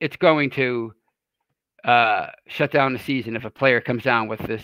it's 0.00 0.16
going 0.16 0.50
to 0.50 0.92
uh, 1.84 2.26
shut 2.46 2.70
down 2.70 2.92
the 2.92 2.98
season 2.98 3.36
if 3.36 3.44
a 3.44 3.50
player 3.50 3.80
comes 3.80 4.02
down 4.02 4.28
with 4.28 4.40
this 4.40 4.62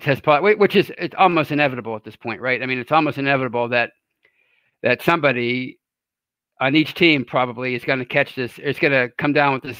test 0.00 0.22
which 0.26 0.76
is 0.76 0.92
it's 0.98 1.14
almost 1.16 1.50
inevitable 1.50 1.96
at 1.96 2.04
this 2.04 2.16
point, 2.16 2.40
right? 2.40 2.62
I 2.62 2.66
mean, 2.66 2.78
it's 2.78 2.92
almost 2.92 3.18
inevitable 3.18 3.68
that 3.68 3.90
that 4.82 5.02
somebody 5.02 5.78
on 6.60 6.74
each 6.74 6.94
team 6.94 7.24
probably 7.24 7.74
is 7.74 7.84
going 7.84 7.98
to 7.98 8.04
catch 8.04 8.34
this. 8.34 8.52
It's 8.58 8.78
going 8.78 8.92
to 8.92 9.10
come 9.18 9.32
down 9.32 9.54
with 9.54 9.62
this 9.62 9.78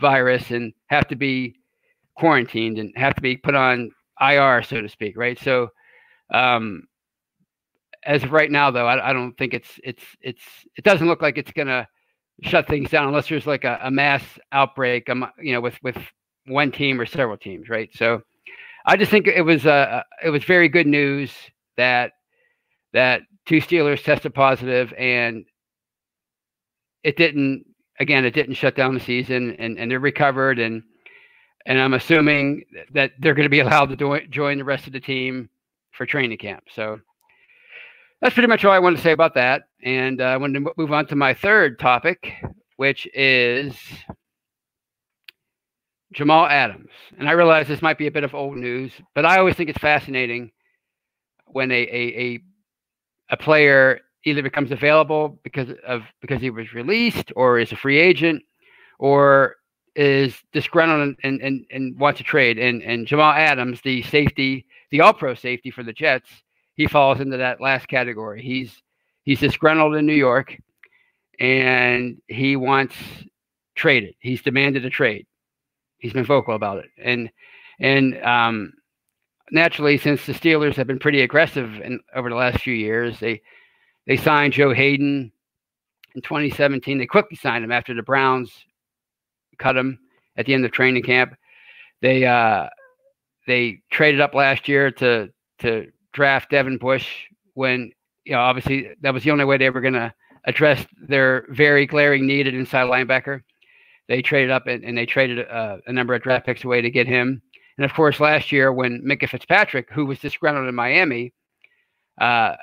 virus 0.00 0.50
and 0.50 0.72
have 0.88 1.06
to 1.08 1.16
be 1.16 1.56
quarantined 2.16 2.78
and 2.78 2.92
have 2.96 3.14
to 3.14 3.22
be 3.22 3.36
put 3.36 3.54
on 3.54 3.90
IR, 4.20 4.62
so 4.62 4.80
to 4.80 4.88
speak, 4.88 5.16
right? 5.16 5.38
So, 5.38 5.68
um, 6.32 6.84
as 8.04 8.22
of 8.22 8.32
right 8.32 8.50
now, 8.50 8.70
though, 8.70 8.86
I, 8.86 9.10
I 9.10 9.12
don't 9.12 9.36
think 9.38 9.54
it's 9.54 9.80
it's 9.82 10.04
it's 10.20 10.42
it 10.76 10.84
doesn't 10.84 11.06
look 11.06 11.22
like 11.22 11.38
it's 11.38 11.52
going 11.52 11.68
to 11.68 11.86
shut 12.42 12.66
things 12.66 12.90
down 12.90 13.08
unless 13.08 13.28
there's 13.28 13.46
like 13.46 13.64
a, 13.64 13.78
a 13.82 13.90
mass 13.90 14.22
outbreak, 14.52 15.08
um, 15.08 15.26
you 15.40 15.52
know, 15.52 15.60
with 15.60 15.78
with 15.82 15.96
one 16.46 16.70
team 16.72 17.00
or 17.00 17.06
several 17.06 17.36
teams, 17.36 17.68
right? 17.68 17.90
So, 17.94 18.22
I 18.86 18.96
just 18.96 19.10
think 19.10 19.26
it 19.26 19.42
was 19.42 19.66
uh 19.66 20.02
it 20.22 20.30
was 20.30 20.44
very 20.44 20.68
good 20.68 20.86
news 20.86 21.32
that 21.76 22.12
that 22.92 23.22
two 23.46 23.60
Steelers 23.60 24.02
tested 24.02 24.34
positive 24.34 24.92
and 24.98 25.44
it 27.02 27.16
didn't 27.16 27.64
again 28.00 28.24
it 28.24 28.34
didn't 28.34 28.54
shut 28.54 28.76
down 28.76 28.94
the 28.94 29.00
season 29.00 29.56
and, 29.58 29.78
and 29.78 29.90
they're 29.90 30.00
recovered 30.00 30.58
and 30.58 30.82
and 31.66 31.80
I'm 31.80 31.94
assuming 31.94 32.64
that 32.92 33.12
they're 33.18 33.34
going 33.34 33.46
to 33.46 33.50
be 33.50 33.60
allowed 33.60 33.86
to 33.86 33.96
do, 33.96 34.18
join 34.28 34.58
the 34.58 34.64
rest 34.64 34.86
of 34.86 34.92
the 34.92 35.00
team 35.00 35.48
for 35.92 36.04
training 36.04 36.36
camp. 36.36 36.64
So 36.70 37.00
that's 38.24 38.32
pretty 38.32 38.48
much 38.48 38.64
all 38.64 38.72
I 38.72 38.78
wanted 38.78 38.96
to 38.96 39.02
say 39.02 39.12
about 39.12 39.34
that. 39.34 39.64
And 39.82 40.22
uh, 40.22 40.24
I 40.24 40.38
wanted 40.38 40.64
to 40.64 40.72
move 40.78 40.92
on 40.94 41.06
to 41.08 41.14
my 41.14 41.34
third 41.34 41.78
topic, 41.78 42.32
which 42.76 43.06
is 43.12 43.76
Jamal 46.10 46.46
Adams. 46.46 46.88
And 47.18 47.28
I 47.28 47.32
realize 47.32 47.68
this 47.68 47.82
might 47.82 47.98
be 47.98 48.06
a 48.06 48.10
bit 48.10 48.24
of 48.24 48.34
old 48.34 48.56
news, 48.56 48.92
but 49.14 49.26
I 49.26 49.36
always 49.36 49.56
think 49.56 49.68
it's 49.68 49.78
fascinating 49.78 50.52
when 51.48 51.70
a, 51.70 51.74
a, 51.74 52.18
a, 52.18 52.40
a 53.28 53.36
player 53.36 54.00
either 54.24 54.42
becomes 54.42 54.72
available 54.72 55.38
because 55.44 55.68
of 55.86 56.04
because 56.22 56.40
he 56.40 56.48
was 56.48 56.72
released 56.72 57.30
or 57.36 57.58
is 57.58 57.72
a 57.72 57.76
free 57.76 57.98
agent 57.98 58.42
or 58.98 59.56
is 59.96 60.34
disgruntled 60.54 61.14
and, 61.22 61.42
and, 61.42 61.66
and 61.70 62.00
wants 62.00 62.16
to 62.16 62.24
trade. 62.24 62.58
And, 62.58 62.82
and 62.82 63.06
Jamal 63.06 63.34
Adams, 63.34 63.82
the 63.84 64.00
safety, 64.04 64.64
the 64.90 65.02
all 65.02 65.12
pro 65.12 65.34
safety 65.34 65.70
for 65.70 65.82
the 65.82 65.92
Jets, 65.92 66.30
he 66.74 66.86
falls 66.86 67.20
into 67.20 67.36
that 67.38 67.60
last 67.60 67.88
category. 67.88 68.42
He's 68.42 68.82
he's 69.22 69.40
disgruntled 69.40 69.94
in 69.94 70.06
New 70.06 70.14
York 70.14 70.56
and 71.40 72.20
he 72.28 72.56
wants 72.56 72.94
traded. 73.74 74.14
He's 74.18 74.42
demanded 74.42 74.84
a 74.84 74.90
trade. 74.90 75.26
He's 75.98 76.12
been 76.12 76.24
vocal 76.24 76.54
about 76.54 76.78
it. 76.78 76.90
And 77.02 77.30
and 77.80 78.22
um, 78.22 78.72
naturally, 79.50 79.98
since 79.98 80.26
the 80.26 80.32
Steelers 80.32 80.76
have 80.76 80.86
been 80.86 80.98
pretty 80.98 81.22
aggressive 81.22 81.80
in, 81.80 82.00
over 82.14 82.28
the 82.28 82.36
last 82.36 82.60
few 82.60 82.74
years, 82.74 83.18
they 83.18 83.42
they 84.06 84.16
signed 84.16 84.52
Joe 84.52 84.72
Haden 84.72 85.32
in 86.14 86.22
2017. 86.22 86.98
They 86.98 87.06
quickly 87.06 87.36
signed 87.36 87.64
him 87.64 87.72
after 87.72 87.94
the 87.94 88.02
Browns 88.02 88.52
cut 89.58 89.76
him 89.76 89.98
at 90.36 90.46
the 90.46 90.54
end 90.54 90.64
of 90.64 90.72
training 90.72 91.02
camp. 91.02 91.34
They 92.02 92.26
uh, 92.26 92.68
they 93.46 93.80
traded 93.90 94.20
up 94.20 94.34
last 94.34 94.68
year 94.68 94.90
to 94.92 95.30
to 95.60 95.90
draft 96.14 96.50
Devin 96.50 96.78
Bush 96.78 97.26
when 97.52 97.92
you 98.24 98.32
know 98.32 98.40
obviously 98.40 98.90
that 99.02 99.12
was 99.12 99.24
the 99.24 99.30
only 99.30 99.44
way 99.44 99.58
they 99.58 99.68
were 99.68 99.82
going 99.82 99.94
to 99.94 100.14
address 100.46 100.86
their 101.08 101.46
very 101.50 101.86
glaring 101.86 102.26
need 102.26 102.46
at 102.46 102.54
inside 102.54 102.84
linebacker. 102.84 103.42
They 104.08 104.22
traded 104.22 104.50
up 104.50 104.66
and, 104.66 104.84
and 104.84 104.96
they 104.96 105.06
traded 105.06 105.46
uh, 105.48 105.78
a 105.86 105.92
number 105.92 106.14
of 106.14 106.22
draft 106.22 106.46
picks 106.46 106.64
away 106.64 106.82
to 106.82 106.90
get 106.90 107.06
him. 107.06 107.42
And 107.76 107.84
of 107.84 107.92
course, 107.94 108.20
last 108.20 108.52
year 108.52 108.72
when 108.72 109.02
Minkah 109.02 109.28
Fitzpatrick, 109.28 109.88
who 109.90 110.06
was 110.06 110.18
disgruntled 110.20 110.68
in 110.68 110.74
Miami, 110.74 111.32
uh, 112.20 112.54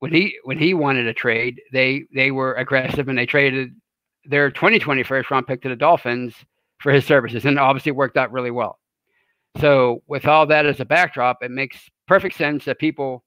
when 0.00 0.12
he 0.12 0.36
when 0.44 0.58
he 0.58 0.74
wanted 0.74 1.06
a 1.06 1.14
trade, 1.14 1.60
they 1.72 2.04
they 2.14 2.30
were 2.30 2.54
aggressive 2.54 3.08
and 3.08 3.18
they 3.18 3.26
traded 3.26 3.74
their 4.24 4.50
2020 4.50 5.02
first 5.02 5.30
round 5.30 5.46
pick 5.46 5.62
to 5.62 5.68
the 5.68 5.76
Dolphins 5.76 6.34
for 6.78 6.92
his 6.92 7.04
services, 7.04 7.44
and 7.44 7.58
obviously 7.58 7.92
worked 7.92 8.16
out 8.16 8.32
really 8.32 8.50
well. 8.50 8.78
So, 9.60 10.02
with 10.06 10.26
all 10.26 10.46
that 10.46 10.66
as 10.66 10.80
a 10.80 10.84
backdrop, 10.84 11.38
it 11.42 11.50
makes 11.50 11.90
perfect 12.08 12.36
sense 12.36 12.64
that 12.64 12.78
people 12.78 13.24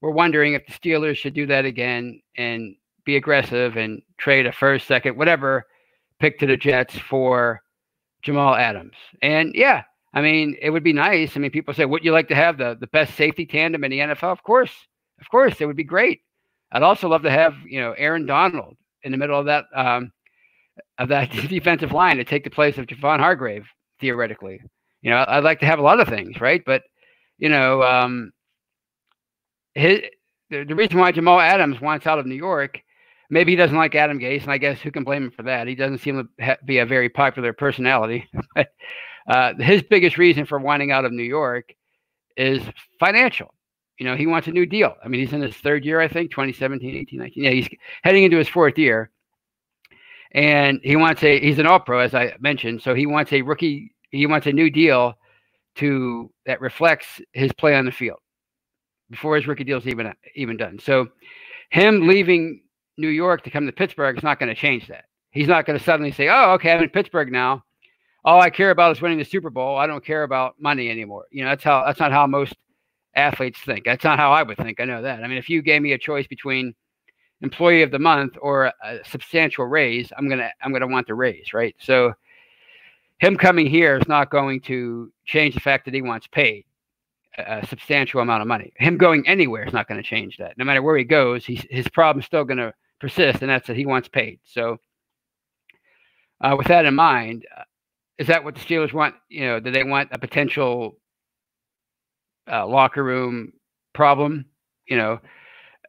were 0.00 0.10
wondering 0.10 0.52
if 0.52 0.66
the 0.66 0.72
Steelers 0.72 1.16
should 1.16 1.34
do 1.34 1.46
that 1.46 1.64
again 1.64 2.20
and 2.36 2.76
be 3.04 3.16
aggressive 3.16 3.76
and 3.76 4.02
trade 4.18 4.46
a 4.46 4.52
first, 4.52 4.86
second, 4.86 5.16
whatever 5.16 5.64
pick 6.18 6.38
to 6.38 6.46
the 6.46 6.56
Jets 6.56 6.98
for 6.98 7.62
Jamal 8.22 8.54
Adams. 8.54 8.94
And 9.22 9.54
yeah, 9.54 9.82
I 10.12 10.20
mean, 10.20 10.56
it 10.60 10.70
would 10.70 10.82
be 10.82 10.92
nice. 10.92 11.36
I 11.36 11.40
mean, 11.40 11.50
people 11.50 11.74
say, 11.74 11.84
would 11.84 12.04
you 12.04 12.12
like 12.12 12.28
to 12.28 12.34
have 12.34 12.58
the, 12.58 12.76
the 12.78 12.86
best 12.88 13.14
safety 13.16 13.46
tandem 13.46 13.84
in 13.84 13.90
the 13.90 13.98
NFL? 14.00 14.32
Of 14.32 14.42
course. 14.42 14.72
Of 15.20 15.30
course, 15.30 15.60
it 15.60 15.66
would 15.66 15.76
be 15.76 15.84
great. 15.84 16.20
I'd 16.72 16.82
also 16.82 17.08
love 17.08 17.22
to 17.22 17.30
have, 17.30 17.54
you 17.66 17.80
know, 17.80 17.92
Aaron 17.92 18.26
Donald 18.26 18.76
in 19.02 19.12
the 19.12 19.18
middle 19.18 19.38
of 19.38 19.46
that 19.46 19.66
um, 19.74 20.12
of 20.98 21.08
that 21.08 21.30
defensive 21.48 21.92
line 21.92 22.16
to 22.16 22.24
take 22.24 22.44
the 22.44 22.50
place 22.50 22.76
of 22.76 22.86
Javon 22.86 23.18
Hargrave, 23.18 23.66
theoretically. 24.00 24.60
You 25.02 25.10
know, 25.10 25.24
I'd 25.28 25.44
like 25.44 25.60
to 25.60 25.66
have 25.66 25.78
a 25.78 25.82
lot 25.82 26.00
of 26.00 26.08
things, 26.08 26.40
right? 26.40 26.62
But 26.66 26.82
you 27.38 27.48
know, 27.48 27.82
um, 27.82 28.32
his 29.74 30.00
the, 30.50 30.64
the 30.64 30.74
reason 30.74 30.98
why 30.98 31.12
Jamal 31.12 31.40
Adams 31.40 31.80
wants 31.80 32.06
out 32.06 32.18
of 32.18 32.26
New 32.26 32.34
York, 32.34 32.80
maybe 33.30 33.52
he 33.52 33.56
doesn't 33.56 33.76
like 33.76 33.94
Adam 33.94 34.18
Gase, 34.18 34.42
and 34.42 34.52
I 34.52 34.58
guess 34.58 34.80
who 34.80 34.90
can 34.90 35.04
blame 35.04 35.24
him 35.24 35.30
for 35.30 35.42
that? 35.42 35.66
He 35.66 35.74
doesn't 35.74 35.98
seem 35.98 36.28
to 36.38 36.58
be 36.64 36.78
a 36.78 36.86
very 36.86 37.08
popular 37.08 37.52
personality. 37.52 38.28
uh, 39.28 39.54
his 39.58 39.82
biggest 39.82 40.18
reason 40.18 40.46
for 40.46 40.58
wanting 40.58 40.92
out 40.92 41.04
of 41.04 41.12
New 41.12 41.24
York 41.24 41.74
is 42.36 42.62
financial 43.00 43.52
you 43.98 44.04
know, 44.04 44.16
he 44.16 44.26
wants 44.26 44.46
a 44.48 44.52
new 44.52 44.66
deal. 44.66 44.94
I 45.02 45.08
mean, 45.08 45.20
he's 45.20 45.32
in 45.32 45.40
his 45.40 45.56
third 45.56 45.84
year, 45.84 46.00
I 46.00 46.08
think, 46.08 46.30
2017, 46.30 46.96
18, 46.96 47.18
19. 47.18 47.44
Yeah, 47.44 47.50
he's 47.50 47.68
heading 48.02 48.24
into 48.24 48.36
his 48.36 48.48
fourth 48.48 48.78
year. 48.78 49.10
And 50.32 50.80
he 50.82 50.96
wants 50.96 51.22
a, 51.22 51.40
he's 51.40 51.58
an 51.58 51.66
all 51.66 51.80
pro, 51.80 52.00
as 52.00 52.14
I 52.14 52.34
mentioned. 52.38 52.82
So 52.82 52.94
he 52.94 53.06
wants 53.06 53.32
a 53.32 53.42
rookie, 53.42 53.94
he 54.10 54.26
wants 54.26 54.46
a 54.46 54.52
new 54.52 54.70
deal 54.70 55.14
to, 55.76 56.30
that 56.46 56.60
reflects 56.60 57.20
his 57.32 57.52
play 57.52 57.74
on 57.74 57.84
the 57.84 57.92
field 57.92 58.18
before 59.10 59.36
his 59.36 59.46
rookie 59.46 59.64
deal 59.64 59.78
is 59.78 59.86
even, 59.86 60.12
even 60.34 60.56
done. 60.56 60.78
So 60.78 61.08
him 61.70 62.06
leaving 62.06 62.62
New 62.98 63.08
York 63.08 63.44
to 63.44 63.50
come 63.50 63.66
to 63.66 63.72
Pittsburgh 63.72 64.16
is 64.16 64.24
not 64.24 64.38
going 64.38 64.48
to 64.48 64.60
change 64.60 64.88
that. 64.88 65.04
He's 65.30 65.48
not 65.48 65.66
going 65.66 65.78
to 65.78 65.84
suddenly 65.84 66.12
say, 66.12 66.28
oh, 66.28 66.52
okay, 66.52 66.72
I'm 66.72 66.82
in 66.82 66.90
Pittsburgh 66.90 67.30
now. 67.30 67.62
All 68.24 68.40
I 68.40 68.50
care 68.50 68.70
about 68.70 68.96
is 68.96 69.02
winning 69.02 69.18
the 69.18 69.24
Super 69.24 69.50
Bowl. 69.50 69.76
I 69.76 69.86
don't 69.86 70.04
care 70.04 70.24
about 70.24 70.54
money 70.60 70.90
anymore. 70.90 71.26
You 71.30 71.44
know, 71.44 71.50
that's 71.50 71.62
how, 71.62 71.84
that's 71.86 72.00
not 72.00 72.10
how 72.10 72.26
most 72.26 72.54
athletes 73.14 73.60
think. 73.60 73.84
That's 73.84 74.04
not 74.04 74.18
how 74.18 74.32
I 74.32 74.42
would 74.42 74.56
think. 74.56 74.80
I 74.80 74.84
know 74.84 75.02
that. 75.02 75.22
I 75.22 75.28
mean, 75.28 75.38
if 75.38 75.48
you 75.48 75.62
gave 75.62 75.82
me 75.82 75.92
a 75.92 75.98
choice 75.98 76.26
between 76.26 76.74
employee 77.42 77.82
of 77.82 77.90
the 77.90 77.98
month 77.98 78.36
or 78.40 78.72
a 78.82 78.98
substantial 79.04 79.66
raise, 79.66 80.12
I'm 80.16 80.28
gonna 80.28 80.50
I'm 80.62 80.72
gonna 80.72 80.86
want 80.86 81.06
the 81.06 81.14
raise, 81.14 81.52
right? 81.52 81.74
So 81.78 82.14
him 83.18 83.36
coming 83.36 83.66
here 83.66 83.96
is 83.96 84.08
not 84.08 84.30
going 84.30 84.60
to 84.62 85.12
change 85.24 85.54
the 85.54 85.60
fact 85.60 85.84
that 85.84 85.94
he 85.94 86.02
wants 86.02 86.26
paid 86.26 86.64
a 87.38 87.66
substantial 87.66 88.20
amount 88.20 88.42
of 88.42 88.48
money. 88.48 88.72
Him 88.76 88.96
going 88.96 89.26
anywhere 89.28 89.66
is 89.66 89.72
not 89.72 89.88
going 89.88 90.02
to 90.02 90.08
change 90.08 90.38
that. 90.38 90.56
No 90.56 90.64
matter 90.64 90.82
where 90.82 90.96
he 90.96 91.04
goes, 91.04 91.44
he's, 91.44 91.66
his 91.70 91.88
problem's 91.88 92.26
still 92.26 92.44
going 92.44 92.58
to 92.58 92.72
persist, 93.00 93.42
and 93.42 93.50
that's 93.50 93.66
that 93.66 93.76
he 93.76 93.86
wants 93.86 94.08
paid. 94.08 94.40
So 94.44 94.78
uh, 96.40 96.54
with 96.56 96.68
that 96.68 96.86
in 96.86 96.94
mind, 96.94 97.46
uh, 97.56 97.62
is 98.18 98.26
that 98.28 98.42
what 98.42 98.54
the 98.54 98.60
Steelers 98.60 98.92
want? 98.92 99.14
You 99.28 99.46
know, 99.46 99.60
do 99.60 99.70
they 99.70 99.84
want 99.84 100.08
a 100.12 100.18
potential 100.18 100.98
uh, 102.50 102.66
locker 102.66 103.04
room 103.04 103.52
problem? 103.92 104.46
You 104.86 104.96
know, 104.96 105.20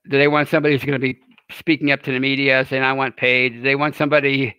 do 0.09 0.17
they 0.17 0.27
want 0.27 0.49
somebody 0.49 0.75
who's 0.75 0.83
going 0.83 0.99
to 0.99 1.13
be 1.13 1.19
speaking 1.51 1.91
up 1.91 2.01
to 2.03 2.11
the 2.11 2.19
media 2.19 2.65
saying, 2.69 2.83
I 2.83 2.93
want 2.93 3.15
paid? 3.15 3.53
Do 3.53 3.61
they 3.61 3.75
want 3.75 3.95
somebody, 3.95 4.55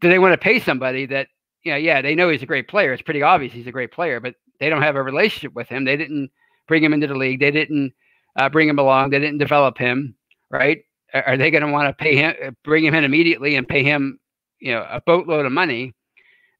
do 0.00 0.08
they 0.08 0.18
want 0.18 0.32
to 0.32 0.38
pay 0.38 0.58
somebody 0.58 1.04
that, 1.06 1.28
you 1.62 1.72
know, 1.72 1.78
yeah, 1.78 2.02
they 2.02 2.14
know 2.14 2.28
he's 2.28 2.42
a 2.42 2.46
great 2.46 2.68
player. 2.68 2.92
It's 2.92 3.02
pretty 3.02 3.22
obvious 3.22 3.52
he's 3.52 3.66
a 3.66 3.72
great 3.72 3.92
player, 3.92 4.20
but 4.20 4.34
they 4.60 4.68
don't 4.68 4.82
have 4.82 4.96
a 4.96 5.02
relationship 5.02 5.54
with 5.54 5.68
him. 5.68 5.84
They 5.84 5.96
didn't 5.96 6.30
bring 6.66 6.82
him 6.82 6.92
into 6.92 7.06
the 7.06 7.14
league. 7.14 7.40
They 7.40 7.50
didn't 7.50 7.92
uh, 8.36 8.48
bring 8.48 8.68
him 8.68 8.78
along. 8.78 9.10
They 9.10 9.18
didn't 9.18 9.38
develop 9.38 9.78
him, 9.78 10.14
right? 10.50 10.82
Are, 11.14 11.36
they 11.36 11.50
going 11.50 11.64
to 11.64 11.72
want 11.72 11.88
to 11.88 12.02
pay 12.02 12.16
him, 12.16 12.34
uh, 12.44 12.50
bring 12.64 12.84
him 12.84 12.94
in 12.94 13.04
immediately 13.04 13.56
and 13.56 13.66
pay 13.66 13.82
him, 13.82 14.20
you 14.60 14.72
know, 14.72 14.86
a 14.88 15.00
boatload 15.00 15.46
of 15.46 15.52
money 15.52 15.94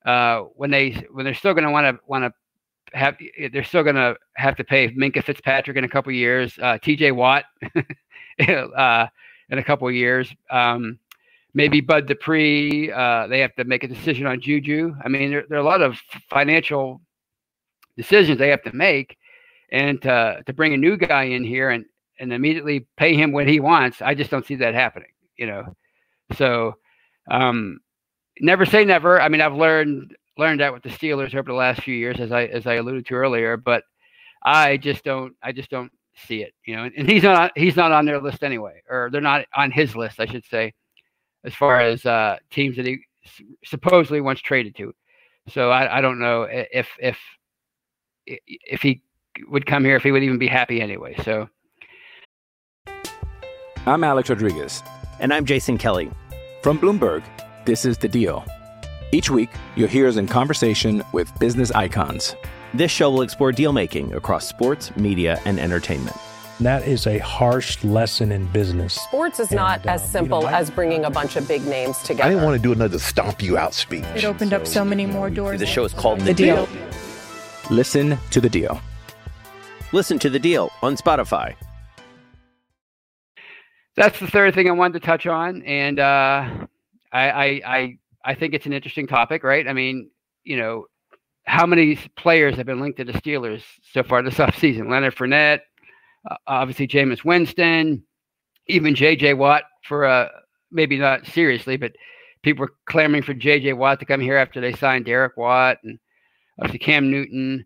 uh, 0.07 0.41
when 0.57 0.71
they 0.71 0.91
when 1.13 1.25
they're 1.25 1.35
still 1.35 1.53
going 1.53 1.65
to 1.65 1.71
want 1.71 1.85
to 1.85 2.03
want 2.07 2.25
to 2.25 2.33
have 2.99 3.17
they're 3.53 3.65
still 3.65 3.83
going 3.83 3.97
to 3.97 4.17
have 4.37 4.57
to 4.57 4.65
pay 4.65 4.89
Minkah 4.89 5.23
Fitzpatrick 5.23 5.77
in 5.77 5.85
a 5.85 5.89
couple 5.89 6.13
years, 6.13 6.59
uh, 6.63 6.79
T.J. 6.79 7.13
Watt 7.13 7.45
uh, 8.41 9.07
in 9.51 9.59
a 9.59 9.63
couple 9.63 9.91
years, 9.91 10.33
um, 10.51 10.99
maybe 11.55 11.81
Bud 11.81 12.07
Dupree. 12.07 12.93
Uh, 12.93 13.27
they 13.27 13.41
have 13.41 13.55
to 13.57 13.65
make 13.65 13.85
a 13.85 13.89
decision 13.89 14.27
on 14.27 14.41
Juju. 14.41 14.95
I 15.05 15.09
mean, 15.09 15.31
there, 15.31 15.45
there 15.49 15.59
are 15.59 15.63
a 15.63 15.65
lot 15.65 15.83
of 15.83 15.99
financial 16.31 17.01
decisions 17.97 18.39
they 18.39 18.51
have 18.51 18.63
to 18.63 18.75
make, 18.75 19.17
and 19.73 20.01
to 20.03 20.43
to 20.47 20.53
bring 20.53 20.75
a 20.75 20.79
new 20.79 20.97
guy 20.97 21.25
in 21.25 21.45
here 21.45 21.71
and 21.71 21.85
and 22.21 22.33
immediately 22.33 22.87
pay 22.97 23.15
him 23.15 23.33
what 23.33 23.49
he 23.49 23.61
wants, 23.61 24.03
I 24.03 24.15
just 24.15 24.31
don't 24.31 24.47
see 24.47 24.57
that 24.57 24.75
happening. 24.75 25.11
You 25.37 25.47
know, 25.47 25.77
so. 26.37 26.75
Um, 27.31 27.81
never 28.41 28.65
say 28.65 28.85
never. 28.85 29.21
I 29.21 29.29
mean, 29.29 29.41
I've 29.41 29.55
learned 29.55 30.17
learned 30.37 30.61
that 30.61 30.73
with 30.73 30.83
the 30.83 30.89
Steelers 30.89 31.35
over 31.35 31.51
the 31.51 31.55
last 31.55 31.83
few 31.83 31.95
years, 31.95 32.21
as 32.21 32.33
I 32.33 32.45
as 32.45 32.67
I 32.67 32.75
alluded 32.75 33.07
to 33.07 33.15
earlier. 33.15 33.57
But 33.57 33.85
I 34.43 34.77
just 34.77 35.05
don't 35.05 35.35
I 35.43 35.53
just 35.53 35.71
don't 35.71 35.93
see 36.27 36.43
it. 36.43 36.55
You 36.65 36.77
know, 36.77 36.91
and 36.97 37.09
he's 37.09 37.23
not 37.23 37.53
he's 37.57 37.77
not 37.77 37.93
on 37.93 38.07
their 38.07 38.21
list 38.21 38.43
anyway, 38.43 38.83
or 38.89 39.11
they're 39.11 39.21
not 39.21 39.47
on 39.55 39.71
his 39.71 39.97
list, 39.97 40.21
I 40.21 40.27
should 40.27 40.45
say, 40.47 40.73
as 41.49 41.55
far 41.55 41.81
as 41.81 42.05
uh, 42.05 42.37
teams 42.51 42.77
that 42.77 42.85
he 42.85 42.99
supposedly 43.65 44.21
once 44.21 44.41
traded 44.41 44.77
to. 44.77 44.95
So 45.49 45.71
I, 45.71 45.99
I 45.99 46.01
don't 46.03 46.21
know 46.21 46.43
if 46.43 46.89
if 47.01 47.19
if 48.27 48.83
he 48.83 49.03
would 49.49 49.65
come 49.65 49.83
here 49.83 49.97
if 49.97 50.03
he 50.03 50.13
would 50.13 50.23
even 50.23 50.39
be 50.39 50.47
happy 50.47 50.83
anyway. 50.83 51.17
So 51.25 51.49
I'm 53.87 54.05
Alex 54.05 54.29
Rodriguez. 54.29 54.83
And 55.21 55.33
I'm 55.33 55.47
Jason 55.47 55.79
Kelly. 55.79 56.11
From 56.63 56.79
Bloomberg, 56.79 57.25
this 57.65 57.87
is 57.87 57.97
The 57.97 58.09
Deal. 58.09 58.45
Each 59.11 59.31
week, 59.31 59.49
you'll 59.75 59.89
hear 59.89 60.07
us 60.07 60.17
in 60.17 60.29
conversation 60.29 61.03
with 61.13 61.33
business 61.39 61.71
icons. 61.71 62.37
This 62.75 62.91
show 62.91 63.11
will 63.11 63.23
explore 63.23 63.53
deal 63.53 63.73
making 63.73 64.13
across 64.13 64.47
sports, 64.47 64.95
media, 64.97 65.41
and 65.47 65.59
entertainment. 65.59 66.17
That 66.61 66.89
is 66.89 67.07
a 67.07 67.19
harsh 67.19 67.83
lesson 67.85 68.33
in 68.33 68.47
business. 68.47 68.95
Sports 68.95 69.39
is 69.39 69.53
not 69.53 69.81
And, 69.81 69.91
uh, 69.91 69.93
as 69.93 70.11
simple 70.11 70.39
you 70.41 70.45
know, 70.47 70.51
I- 70.51 70.59
as 70.59 70.71
bringing 70.71 71.05
a 71.05 71.11
bunch 71.11 71.37
of 71.37 71.47
big 71.47 71.65
names 71.65 71.99
together. 72.03 72.25
I 72.25 72.31
didn't 72.31 72.43
want 72.45 72.57
to 72.57 72.63
do 72.63 72.73
another 72.73 72.99
stomp 72.99 73.41
you 73.43 73.57
out 73.57 73.75
speech. 73.75 74.05
It 74.17 74.25
opened 74.25 74.53
up 74.53 74.67
so 74.67 74.85
many 74.85 75.07
more 75.07 75.31
doors. 75.31 75.61
The 75.61 75.67
show 75.67 75.85
is 75.85 75.95
called 75.95 76.21
The 76.23 76.35
Deal. 76.35 76.69
Listen 77.71 78.19
to 78.31 78.41
The 78.41 78.49
Deal. 78.49 78.81
Listen 79.93 80.19
to 80.19 80.29
the 80.29 80.39
deal 80.39 80.71
on 80.83 80.97
Spotify. 80.97 81.55
that's 83.97 84.19
the 84.21 84.27
third 84.27 84.55
thing 84.55 84.69
I 84.69 84.73
wanted 84.73 85.01
to 85.01 85.07
touch 85.07 85.27
on, 85.27 85.63
and 85.63 85.99
uh, 85.99 86.45
I, 87.11 87.31
I 87.31 87.45
I 87.67 87.99
I 88.23 88.35
think 88.35 88.53
it's 88.53 88.67
an 88.67 88.75
interesting 88.75 89.07
topic, 89.07 89.43
right? 89.45 89.67
I 89.67 89.73
mean, 89.73 90.11
you 90.45 90.59
know, 90.59 90.85
how 91.45 91.65
many 91.65 91.97
players 92.17 92.55
have 92.57 92.67
been 92.67 92.81
linked 92.81 92.99
to 92.99 93.05
the 93.05 93.15
Steelers 93.15 93.63
so 93.95 94.03
far 94.03 94.23
this 94.23 94.35
offseason? 94.45 94.91
Leonard 94.91 95.17
Fournette, 95.17 95.61
uh, 96.31 96.37
obviously 96.47 96.89
Jameis 96.89 97.25
Winston, 97.25 98.03
even 98.67 98.95
J.J. 98.95 99.35
Watt 99.35 99.65
for 99.85 100.05
uh, 100.05 100.29
maybe 100.71 100.99
not 100.99 101.27
seriously, 101.27 101.77
but 101.77 101.93
people 102.43 102.63
were 102.63 102.75
clamoring 102.87 103.23
for 103.23 103.35
J.J. 103.35 103.75
Watt 103.75 104.01
to 104.01 104.07
come 104.07 104.21
here 104.21 104.37
after 104.37 104.61
they 104.61 104.73
signed 104.73 105.07
Derek 105.07 105.37
Watt 105.37 105.79
and 105.83 105.99
obviously 106.59 106.79
Cam 106.79 107.11
Newton. 107.11 107.65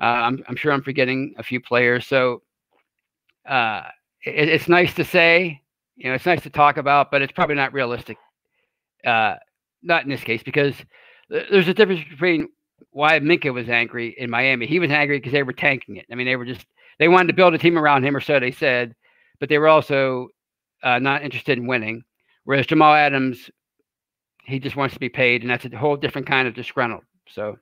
Uh, 0.00 0.04
I'm, 0.04 0.44
I'm 0.48 0.56
sure 0.56 0.72
I'm 0.72 0.82
forgetting 0.82 1.34
a 1.38 1.42
few 1.42 1.60
players. 1.60 2.06
So 2.06 2.42
uh, 3.48 3.82
it, 4.24 4.48
it's 4.48 4.68
nice 4.68 4.94
to 4.94 5.04
say, 5.04 5.60
you 5.96 6.08
know, 6.08 6.14
it's 6.14 6.26
nice 6.26 6.42
to 6.42 6.50
talk 6.50 6.76
about, 6.76 7.10
but 7.10 7.22
it's 7.22 7.32
probably 7.32 7.56
not 7.56 7.72
realistic. 7.72 8.16
Uh, 9.04 9.34
not 9.82 10.04
in 10.04 10.10
this 10.10 10.22
case 10.22 10.42
because 10.42 10.74
th- 11.30 11.46
there's 11.50 11.68
a 11.68 11.74
difference 11.74 12.02
between 12.08 12.48
why 12.90 13.18
Minkah 13.18 13.54
was 13.54 13.68
angry 13.68 14.14
in 14.18 14.30
Miami. 14.30 14.66
He 14.66 14.78
was 14.78 14.90
angry 14.90 15.18
because 15.18 15.32
they 15.32 15.42
were 15.42 15.52
tanking 15.52 15.96
it. 15.96 16.06
I 16.10 16.14
mean, 16.14 16.26
they 16.26 16.36
were 16.36 16.44
just 16.44 16.66
they 17.00 17.08
wanted 17.08 17.28
to 17.28 17.32
build 17.34 17.54
a 17.54 17.58
team 17.58 17.78
around 17.78 18.04
him, 18.04 18.14
or 18.14 18.20
so 18.20 18.38
they 18.38 18.52
said, 18.52 18.94
but 19.40 19.48
they 19.48 19.58
were 19.58 19.68
also 19.68 20.28
uh, 20.84 20.98
not 20.98 21.24
interested 21.24 21.58
in 21.58 21.66
winning. 21.66 22.04
Whereas 22.44 22.66
Jamal 22.66 22.94
Adams, 22.94 23.50
he 24.44 24.60
just 24.60 24.76
wants 24.76 24.94
to 24.94 25.00
be 25.00 25.08
paid, 25.08 25.40
and 25.40 25.50
that's 25.50 25.64
a 25.64 25.76
whole 25.76 25.96
different 25.96 26.26
kind 26.26 26.46
of 26.46 26.54
disgruntled. 26.54 27.04
So 27.26 27.56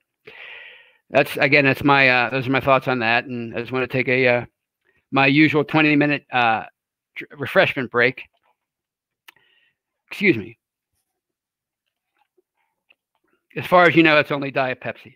that's 1.09 1.37
again, 1.37 1.63
that's 1.63 1.83
my 1.83 2.09
uh, 2.09 2.29
those 2.29 2.47
are 2.47 2.51
my 2.51 2.59
thoughts 2.59 2.89
on 2.89 2.99
that, 2.99 3.25
and 3.25 3.55
I 3.55 3.61
just 3.61 3.71
want 3.71 3.89
to 3.89 3.97
take 3.97 4.09
a 4.09 4.27
uh, 4.27 4.45
my 5.11 5.25
usual 5.25 5.63
20 5.63 5.95
minute 5.95 6.25
uh, 6.31 6.65
tr- 7.15 7.23
refreshment 7.37 7.89
break. 7.91 8.23
Excuse 10.11 10.35
me. 10.35 10.57
As 13.55 13.65
far 13.65 13.85
as 13.85 13.95
you 13.95 14.03
know, 14.03 14.19
it's 14.19 14.31
only 14.31 14.51
Diet 14.51 14.81
Pepsi. 14.81 15.15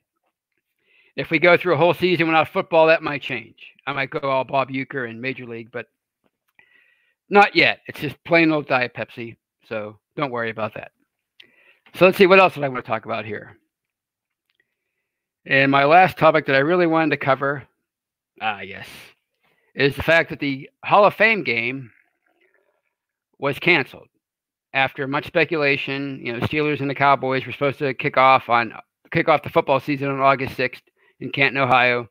If 1.15 1.29
we 1.29 1.39
go 1.39 1.57
through 1.57 1.75
a 1.75 1.77
whole 1.77 1.93
season 1.93 2.27
without 2.27 2.49
football, 2.49 2.87
that 2.87 3.03
might 3.03 3.21
change. 3.21 3.57
I 3.85 3.93
might 3.93 4.09
go 4.09 4.19
all 4.19 4.43
Bob 4.43 4.69
Uecker 4.69 5.09
in 5.09 5.21
Major 5.21 5.45
League, 5.45 5.71
but 5.71 5.87
not 7.29 7.55
yet. 7.55 7.81
It's 7.87 7.99
just 7.99 8.21
plain 8.23 8.51
old 8.51 8.67
Diet 8.67 8.93
Pepsi. 8.95 9.35
So 9.67 9.99
don't 10.15 10.31
worry 10.31 10.49
about 10.49 10.73
that. 10.73 10.91
So 11.95 12.05
let's 12.05 12.17
see 12.17 12.27
what 12.27 12.39
else 12.39 12.55
did 12.55 12.63
I 12.63 12.69
want 12.69 12.83
to 12.83 12.89
talk 12.89 13.05
about 13.05 13.25
here. 13.25 13.57
And 15.45 15.71
my 15.71 15.85
last 15.85 16.17
topic 16.17 16.47
that 16.47 16.55
I 16.55 16.59
really 16.59 16.87
wanted 16.87 17.11
to 17.11 17.17
cover, 17.17 17.63
ah, 18.41 18.61
yes, 18.61 18.87
is 19.75 19.95
the 19.95 20.03
fact 20.03 20.29
that 20.29 20.39
the 20.39 20.69
Hall 20.83 21.05
of 21.05 21.13
Fame 21.13 21.43
game 21.43 21.91
was 23.37 23.59
canceled 23.59 24.07
after 24.73 25.05
much 25.05 25.27
speculation. 25.27 26.19
You 26.23 26.33
know, 26.33 26.39
Steelers 26.39 26.79
and 26.79 26.89
the 26.89 26.95
Cowboys 26.95 27.45
were 27.45 27.51
supposed 27.51 27.79
to 27.79 27.93
kick 27.93 28.17
off 28.17 28.49
on 28.49 28.73
kick 29.11 29.29
off 29.29 29.43
the 29.43 29.49
football 29.49 29.79
season 29.79 30.09
on 30.09 30.19
August 30.19 30.57
6th 30.57 30.81
in 31.23 31.31
Canton, 31.31 31.61
Ohio, 31.61 32.09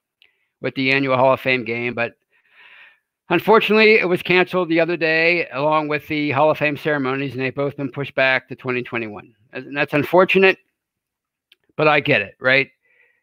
with 0.61 0.75
the 0.75 0.90
annual 0.90 1.16
Hall 1.16 1.35
of 1.35 1.40
Fame 1.40 1.64
game, 1.64 1.94
but 1.94 2.14
unfortunately, 3.29 3.94
it 3.94 4.09
was 4.09 4.22
canceled 4.22 4.68
the 4.68 4.81
other 4.81 4.96
day 4.96 5.48
along 5.53 5.88
with 5.88 6.07
the 6.09 6.31
Hall 6.31 6.51
of 6.51 6.59
Fame 6.59 6.77
ceremonies, 6.77 7.33
and 7.33 7.40
they've 7.40 7.55
both 7.55 7.77
been 7.77 7.90
pushed 7.90 8.14
back 8.14 8.48
to 8.48 8.57
2021. 8.57 9.35
And 9.53 9.77
that's 9.77 9.92
unfortunate, 9.92 10.59
but 11.77 11.88
I 11.88 12.01
get 12.01 12.22
it, 12.22 12.37
right? 12.40 12.68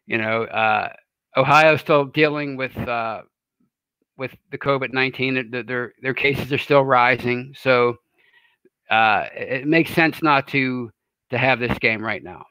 You 0.06 0.18
know, 0.18 0.44
uh, 0.44 0.92
Ohio's 1.36 1.80
still 1.80 2.04
dealing 2.04 2.56
with 2.56 2.76
uh, 2.76 3.22
with 4.16 4.34
the 4.50 4.58
COVID 4.58 4.92
19. 4.92 5.50
Their, 5.66 5.92
their 6.00 6.14
cases 6.14 6.52
are 6.52 6.58
still 6.58 6.84
rising, 6.84 7.54
so 7.56 7.96
uh, 8.90 9.26
it 9.34 9.66
makes 9.66 9.92
sense 9.92 10.22
not 10.22 10.46
to 10.48 10.90
to 11.30 11.38
have 11.38 11.58
this 11.58 11.78
game 11.78 12.02
right 12.02 12.22
now. 12.22 12.44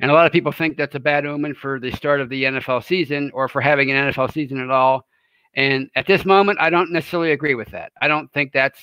And 0.00 0.10
a 0.10 0.14
lot 0.14 0.26
of 0.26 0.32
people 0.32 0.50
think 0.50 0.76
that's 0.76 0.94
a 0.94 1.00
bad 1.00 1.26
omen 1.26 1.54
for 1.54 1.78
the 1.78 1.90
start 1.92 2.20
of 2.20 2.30
the 2.30 2.44
NFL 2.44 2.84
season 2.84 3.30
or 3.34 3.48
for 3.48 3.60
having 3.60 3.90
an 3.90 4.10
NFL 4.10 4.32
season 4.32 4.60
at 4.60 4.70
all. 4.70 5.06
And 5.54 5.90
at 5.94 6.06
this 6.06 6.24
moment, 6.24 6.58
I 6.60 6.70
don't 6.70 6.92
necessarily 6.92 7.32
agree 7.32 7.54
with 7.54 7.68
that. 7.68 7.92
I 8.00 8.08
don't 8.08 8.32
think 8.32 8.52
that's 8.52 8.80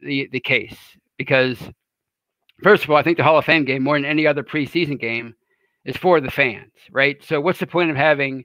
the 0.00 0.28
the 0.32 0.40
case 0.40 0.76
because 1.16 1.58
first 2.62 2.84
of 2.84 2.90
all, 2.90 2.96
I 2.96 3.02
think 3.02 3.18
the 3.18 3.24
Hall 3.24 3.38
of 3.38 3.44
Fame 3.44 3.64
game 3.64 3.82
more 3.82 3.96
than 3.96 4.04
any 4.04 4.26
other 4.26 4.42
preseason 4.42 4.98
game 4.98 5.34
is 5.84 5.96
for 5.96 6.20
the 6.20 6.30
fans, 6.30 6.72
right? 6.90 7.22
So 7.22 7.40
what's 7.40 7.60
the 7.60 7.66
point 7.66 7.90
of 7.90 7.96
having 7.96 8.44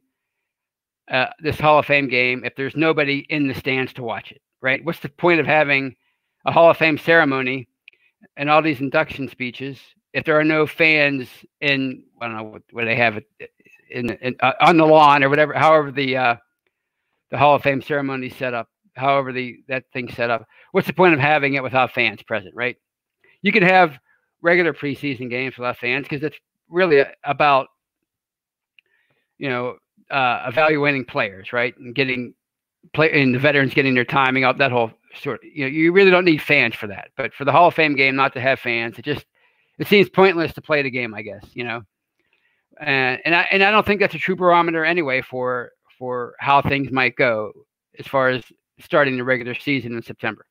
uh, 1.09 1.27
this 1.39 1.59
Hall 1.59 1.79
of 1.79 1.85
Fame 1.85 2.09
game 2.09 2.43
if 2.45 2.55
there's 2.55 2.75
nobody 2.75 3.25
in 3.29 3.47
the 3.47 3.53
stands 3.53 3.93
to 3.93 4.03
watch 4.03 4.31
it, 4.31 4.41
right? 4.61 4.83
What's 4.83 4.99
the 4.99 5.09
point 5.09 5.39
of 5.39 5.45
having 5.45 5.95
a 6.45 6.51
Hall 6.51 6.69
of 6.69 6.77
Fame 6.77 6.97
ceremony 6.97 7.67
and 8.37 8.49
all 8.49 8.61
these 8.61 8.81
induction 8.81 9.27
speeches 9.27 9.79
if 10.13 10.23
there 10.23 10.39
are 10.39 10.43
no 10.43 10.65
fans 10.65 11.27
in 11.59 12.03
I 12.21 12.27
don't 12.27 12.37
know 12.37 12.43
what, 12.43 12.61
what 12.71 12.85
they 12.85 12.95
have 12.95 13.17
it 13.17 13.27
in, 13.89 14.11
in 14.11 14.35
uh, 14.39 14.53
on 14.61 14.77
the 14.77 14.85
lawn 14.85 15.23
or 15.23 15.29
whatever, 15.29 15.53
however 15.53 15.91
the 15.91 16.17
uh, 16.17 16.35
the 17.31 17.37
Hall 17.37 17.55
of 17.55 17.63
Fame 17.63 17.81
ceremony 17.81 18.29
set 18.29 18.53
up, 18.53 18.69
however 18.95 19.33
the 19.33 19.57
that 19.67 19.85
thing 19.91 20.09
set 20.09 20.29
up. 20.29 20.47
What's 20.71 20.87
the 20.87 20.93
point 20.93 21.13
of 21.13 21.19
having 21.19 21.55
it 21.55 21.63
without 21.63 21.91
fans 21.91 22.21
present, 22.23 22.55
right? 22.55 22.77
You 23.41 23.51
can 23.51 23.63
have 23.63 23.99
regular 24.41 24.73
preseason 24.73 25.29
games 25.29 25.57
without 25.57 25.77
fans 25.77 26.03
because 26.07 26.23
it's 26.23 26.37
really 26.69 27.03
about 27.23 27.67
you 29.37 29.49
know 29.49 29.77
uh, 30.11 30.45
evaluating 30.47 31.05
players, 31.05 31.51
right, 31.51 31.75
and 31.77 31.95
getting 31.95 32.33
play 32.93 33.11
and 33.11 33.33
the 33.33 33.39
veterans 33.39 33.73
getting 33.73 33.95
their 33.95 34.05
timing 34.05 34.43
up. 34.43 34.57
That 34.57 34.71
whole 34.71 34.91
sort. 35.15 35.41
you 35.43 35.65
know, 35.65 35.69
you 35.69 35.91
really 35.91 36.11
don't 36.11 36.25
need 36.25 36.41
fans 36.41 36.75
for 36.75 36.87
that. 36.87 37.09
But 37.17 37.33
for 37.33 37.45
the 37.45 37.51
Hall 37.51 37.67
of 37.67 37.73
Fame 37.73 37.95
game, 37.95 38.15
not 38.15 38.33
to 38.33 38.41
have 38.41 38.59
fans, 38.59 38.97
it 38.97 39.05
just 39.05 39.25
it 39.79 39.87
seems 39.87 40.09
pointless 40.09 40.53
to 40.53 40.61
play 40.61 40.81
the 40.81 40.91
game. 40.91 41.13
I 41.13 41.21
guess 41.21 41.45
you 41.53 41.63
know, 41.63 41.81
and 42.79 43.19
and 43.25 43.35
I 43.35 43.41
and 43.51 43.63
I 43.63 43.71
don't 43.71 43.85
think 43.85 43.99
that's 43.99 44.15
a 44.15 44.19
true 44.19 44.35
barometer 44.35 44.85
anyway 44.85 45.21
for 45.21 45.71
for 45.97 46.35
how 46.39 46.61
things 46.61 46.91
might 46.91 47.15
go 47.15 47.51
as 47.99 48.07
far 48.07 48.29
as 48.29 48.43
starting 48.79 49.17
the 49.17 49.23
regular 49.23 49.55
season 49.55 49.95
in 49.95 50.01
September. 50.01 50.45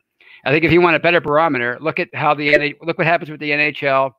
I 0.45 0.51
think 0.51 0.65
if 0.65 0.73
you 0.73 0.81
want 0.81 0.97
a 0.97 1.01
better 1.01 1.21
barometer, 1.21 1.79
look 1.81 2.01
at 2.01 2.15
how 2.15 2.35
the 2.35 2.75
look 2.83 2.99
what 2.99 3.07
happens 3.07 3.31
with 3.31 3.41
the 3.41 3.51
NHL, 3.51 4.13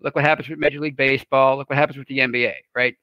look 0.00 0.14
what 0.14 0.24
happens 0.24 0.48
with 0.48 0.58
Major 0.58 0.80
League 0.80 0.96
Baseball, 0.96 1.56
look 1.56 1.68
what 1.68 1.78
happens 1.78 1.98
with 1.98 2.08
the 2.08 2.18
NBA, 2.18 2.54
right? 2.74 2.94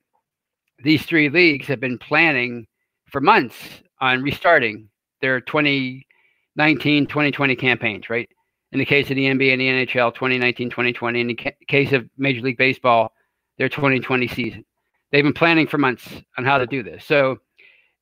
These 0.84 1.04
three 1.06 1.30
leagues 1.30 1.68
have 1.68 1.80
been 1.80 1.98
planning 1.98 2.68
for 3.08 3.22
months 3.22 3.56
on 4.00 4.22
restarting 4.22 4.90
their 5.22 5.42
2019 5.42 7.08
2020 7.08 7.56
campaigns, 7.56 8.10
right? 8.10 8.30
In 8.72 8.80
the 8.80 8.86
case 8.86 9.10
of 9.10 9.16
the 9.16 9.26
NBA 9.26 9.54
and 9.54 9.62
the 9.62 9.86
NHL, 9.86 10.14
2019 10.14 10.70
2020. 10.70 11.22
In 11.22 11.28
the 11.28 11.36
ca- 11.36 11.52
case 11.68 11.94
of 11.94 12.10
Major 12.18 12.42
League 12.42 12.58
Baseball, 12.58 13.14
their 13.58 13.70
2020 13.70 14.28
season. 14.28 14.66
They've 15.12 15.24
been 15.24 15.34
planning 15.34 15.68
for 15.68 15.78
months 15.78 16.08
on 16.38 16.44
how 16.44 16.58
to 16.58 16.68
do 16.68 16.84
this. 16.84 17.06
So 17.06 17.38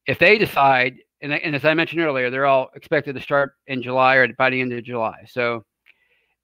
if 0.07 0.19
they 0.19 0.37
decide, 0.37 0.97
and, 1.21 1.33
and 1.33 1.55
as 1.55 1.65
I 1.65 1.73
mentioned 1.73 2.01
earlier, 2.01 2.29
they're 2.29 2.45
all 2.45 2.71
expected 2.75 3.13
to 3.15 3.21
start 3.21 3.53
in 3.67 3.81
July 3.81 4.15
or 4.15 4.27
by 4.33 4.49
the 4.49 4.59
end 4.59 4.73
of 4.73 4.83
July. 4.83 5.25
So 5.27 5.65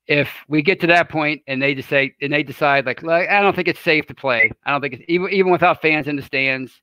if 0.08 0.30
we 0.48 0.62
get 0.62 0.80
to 0.82 0.88
that 0.88 1.10
point 1.10 1.42
and 1.48 1.62
they 1.62 1.74
decide 1.74 2.12
and 2.22 2.34
they 2.34 2.44
decide 2.44 2.86
like, 2.86 3.04
like 3.04 3.30
I 3.30 3.42
don't 3.42 3.56
think 3.56 3.68
it's 3.68 3.80
safe 3.80 4.08
to 4.08 4.14
play. 4.14 4.52
I 4.66 4.72
don't 4.72 4.82
think 4.82 4.96
it's 4.96 5.04
even 5.08 5.30
even 5.32 5.52
without 5.52 5.82
fans 5.82 6.08
in 6.08 6.16
the 6.16 6.22
stands. 6.22 6.82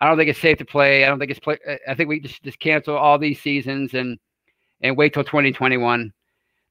I 0.00 0.06
don't 0.06 0.16
think 0.16 0.30
it's 0.30 0.40
safe 0.40 0.58
to 0.58 0.64
play. 0.64 1.04
I 1.04 1.08
don't 1.08 1.18
think 1.18 1.30
it's 1.30 1.40
play. 1.40 1.58
I 1.88 1.94
think 1.94 2.08
we 2.08 2.20
just 2.20 2.42
just 2.42 2.58
cancel 2.58 2.96
all 2.96 3.18
these 3.18 3.40
seasons 3.40 3.94
and 3.94 4.18
and 4.80 4.96
wait 4.96 5.14
till 5.14 5.24
2021. 5.24 6.12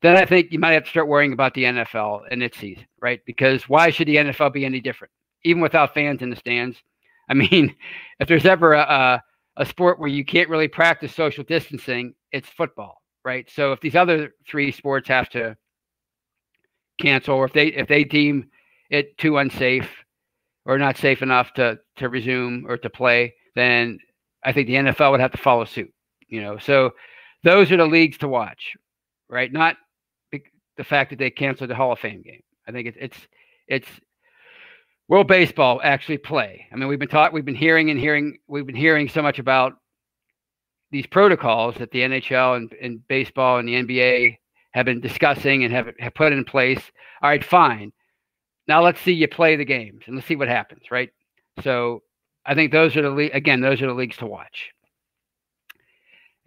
Then 0.02 0.18
I 0.18 0.26
think 0.26 0.52
you 0.52 0.60
might 0.60 0.74
have 0.74 0.86
to 0.86 0.90
start 0.90 1.08
worrying 1.08 1.34
about 1.34 1.54
the 1.54 1.64
NFL 1.64 2.24
and 2.32 2.42
its 2.42 2.58
season, 2.58 2.86
right? 3.02 3.22
Because 3.26 3.70
why 3.70 3.92
should 3.92 4.08
the 4.08 4.16
NFL 4.16 4.54
be 4.54 4.66
any 4.66 4.82
different, 4.82 5.12
even 5.44 5.62
without 5.62 5.94
fans 5.94 6.22
in 6.22 6.30
the 6.30 6.36
stands? 6.36 6.82
I 7.30 7.34
mean, 7.34 7.76
if 8.20 8.28
there's 8.28 8.46
ever 8.46 8.74
a, 8.74 8.82
a, 8.82 9.24
a 9.58 9.66
sport 9.66 10.00
where 10.00 10.10
you 10.10 10.26
can't 10.26 10.50
really 10.50 10.68
practice 10.68 11.16
social 11.16 11.44
distancing, 11.44 12.14
it's 12.32 12.50
football, 12.50 13.02
right? 13.24 13.50
So 13.50 13.72
if 13.72 13.80
these 13.80 13.96
other 13.96 14.34
three 14.50 14.72
sports 14.72 15.08
have 15.08 15.30
to 15.30 15.56
cancel, 17.00 17.36
or 17.36 17.46
if 17.46 17.54
they 17.54 17.68
if 17.68 17.88
they 17.88 18.04
deem 18.04 18.50
it 18.90 19.18
too 19.18 19.38
unsafe 19.38 19.90
or 20.66 20.78
not 20.78 20.98
safe 20.98 21.22
enough 21.22 21.54
to 21.54 21.80
to 21.98 22.10
resume 22.10 22.66
or 22.68 22.78
to 22.78 22.90
play, 22.90 23.34
then 23.56 24.00
I 24.44 24.52
think 24.52 24.68
the 24.68 24.76
NFL 24.76 25.12
would 25.12 25.22
have 25.22 25.32
to 25.32 25.38
follow 25.38 25.64
suit. 25.64 25.94
You 26.28 26.42
know, 26.42 26.58
so 26.58 26.92
those 27.44 27.72
are 27.72 27.78
the 27.78 27.86
leagues 27.86 28.18
to 28.20 28.28
watch, 28.28 28.74
right? 29.30 29.52
Not 29.54 29.78
the 30.78 30.84
fact 30.84 31.10
that 31.10 31.20
they 31.20 31.30
canceled 31.30 31.70
the 31.70 31.76
Hall 31.76 31.92
of 31.92 32.00
Fame 32.00 32.22
game. 32.22 32.42
I 32.68 32.72
think 32.72 32.88
it's 32.88 32.98
it's 33.00 33.18
it's 33.68 33.88
World 35.08 35.28
Baseball 35.28 35.82
actually 35.84 36.20
play. 36.20 36.68
I 36.72 36.78
mean, 36.78 36.88
we've 36.88 36.98
been 36.98 37.10
taught, 37.10 37.34
we've 37.34 37.44
been 37.44 37.54
hearing 37.54 37.90
and 37.90 38.00
hearing, 38.00 38.38
we've 38.48 38.66
been 38.66 38.76
hearing 38.76 39.10
so 39.10 39.22
much 39.22 39.40
about 39.40 39.74
these 40.92 41.06
protocols 41.06 41.76
that 41.76 41.92
the 41.92 42.00
NHL 42.00 42.56
and, 42.56 42.74
and 42.82 43.06
baseball 43.10 43.58
and 43.58 43.68
the 43.68 43.74
NBA 43.74 44.38
have 44.72 44.86
been 44.86 45.02
discussing 45.02 45.66
and 45.66 45.74
have, 45.74 45.90
have 46.00 46.14
put 46.14 46.32
in 46.32 46.46
place. 46.46 46.82
All 47.22 47.30
right, 47.30 47.44
fine. 47.44 47.92
Now 48.70 48.82
let's 48.84 49.02
see 49.02 49.12
you 49.12 49.28
play 49.28 49.58
the 49.58 49.66
games 49.66 50.04
and 50.06 50.16
let's 50.16 50.28
see 50.28 50.38
what 50.38 50.48
happens, 50.48 50.84
right? 50.92 51.10
So 51.62 52.04
I 52.46 52.56
think 52.56 52.72
those 52.72 52.96
are 52.96 53.02
the 53.02 53.10
le- 53.10 53.32
again, 53.34 53.60
those 53.60 53.82
are 53.82 53.88
the 53.88 53.94
leagues 53.94 54.16
to 54.18 54.26
watch. 54.26 54.72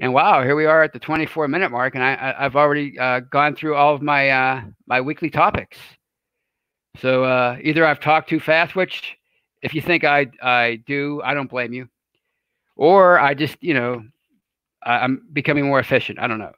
And 0.01 0.13
wow, 0.13 0.43
here 0.43 0.57
we 0.57 0.67
are 0.67 0.83
at 0.83 0.93
the 0.93 0.99
24 0.99 1.47
minute 1.47 1.71
mark, 1.71 1.95
and 1.95 2.03
I, 2.03 2.35
have 2.43 2.57
already 2.57 2.99
uh, 2.99 3.21
gone 3.21 3.55
through 3.55 3.77
all 3.77 3.95
of 3.95 4.03
my 4.03 4.29
uh, 4.29 4.63
my 4.87 5.01
weekly 5.01 5.31
topics. 5.31 5.79
So 7.01 7.25
uh, 7.25 7.59
either 7.63 7.87
I've 7.87 8.01
talked 8.01 8.29
too 8.29 8.41
fast, 8.41 8.75
which 8.75 9.17
if 9.63 9.73
you 9.73 9.81
think 9.81 10.05
I 10.05 10.27
I 10.43 10.83
do, 10.87 11.23
I 11.25 11.35
don't 11.35 11.49
blame 11.49 11.73
you, 11.73 11.89
or 12.77 13.21
I 13.21 13.35
just 13.35 13.57
you 13.61 13.75
know 13.75 14.03
I'm 14.83 15.23
becoming 15.33 15.67
more 15.67 15.79
efficient. 15.79 16.19
I 16.19 16.27
don't 16.27 16.41
know, 16.41 16.55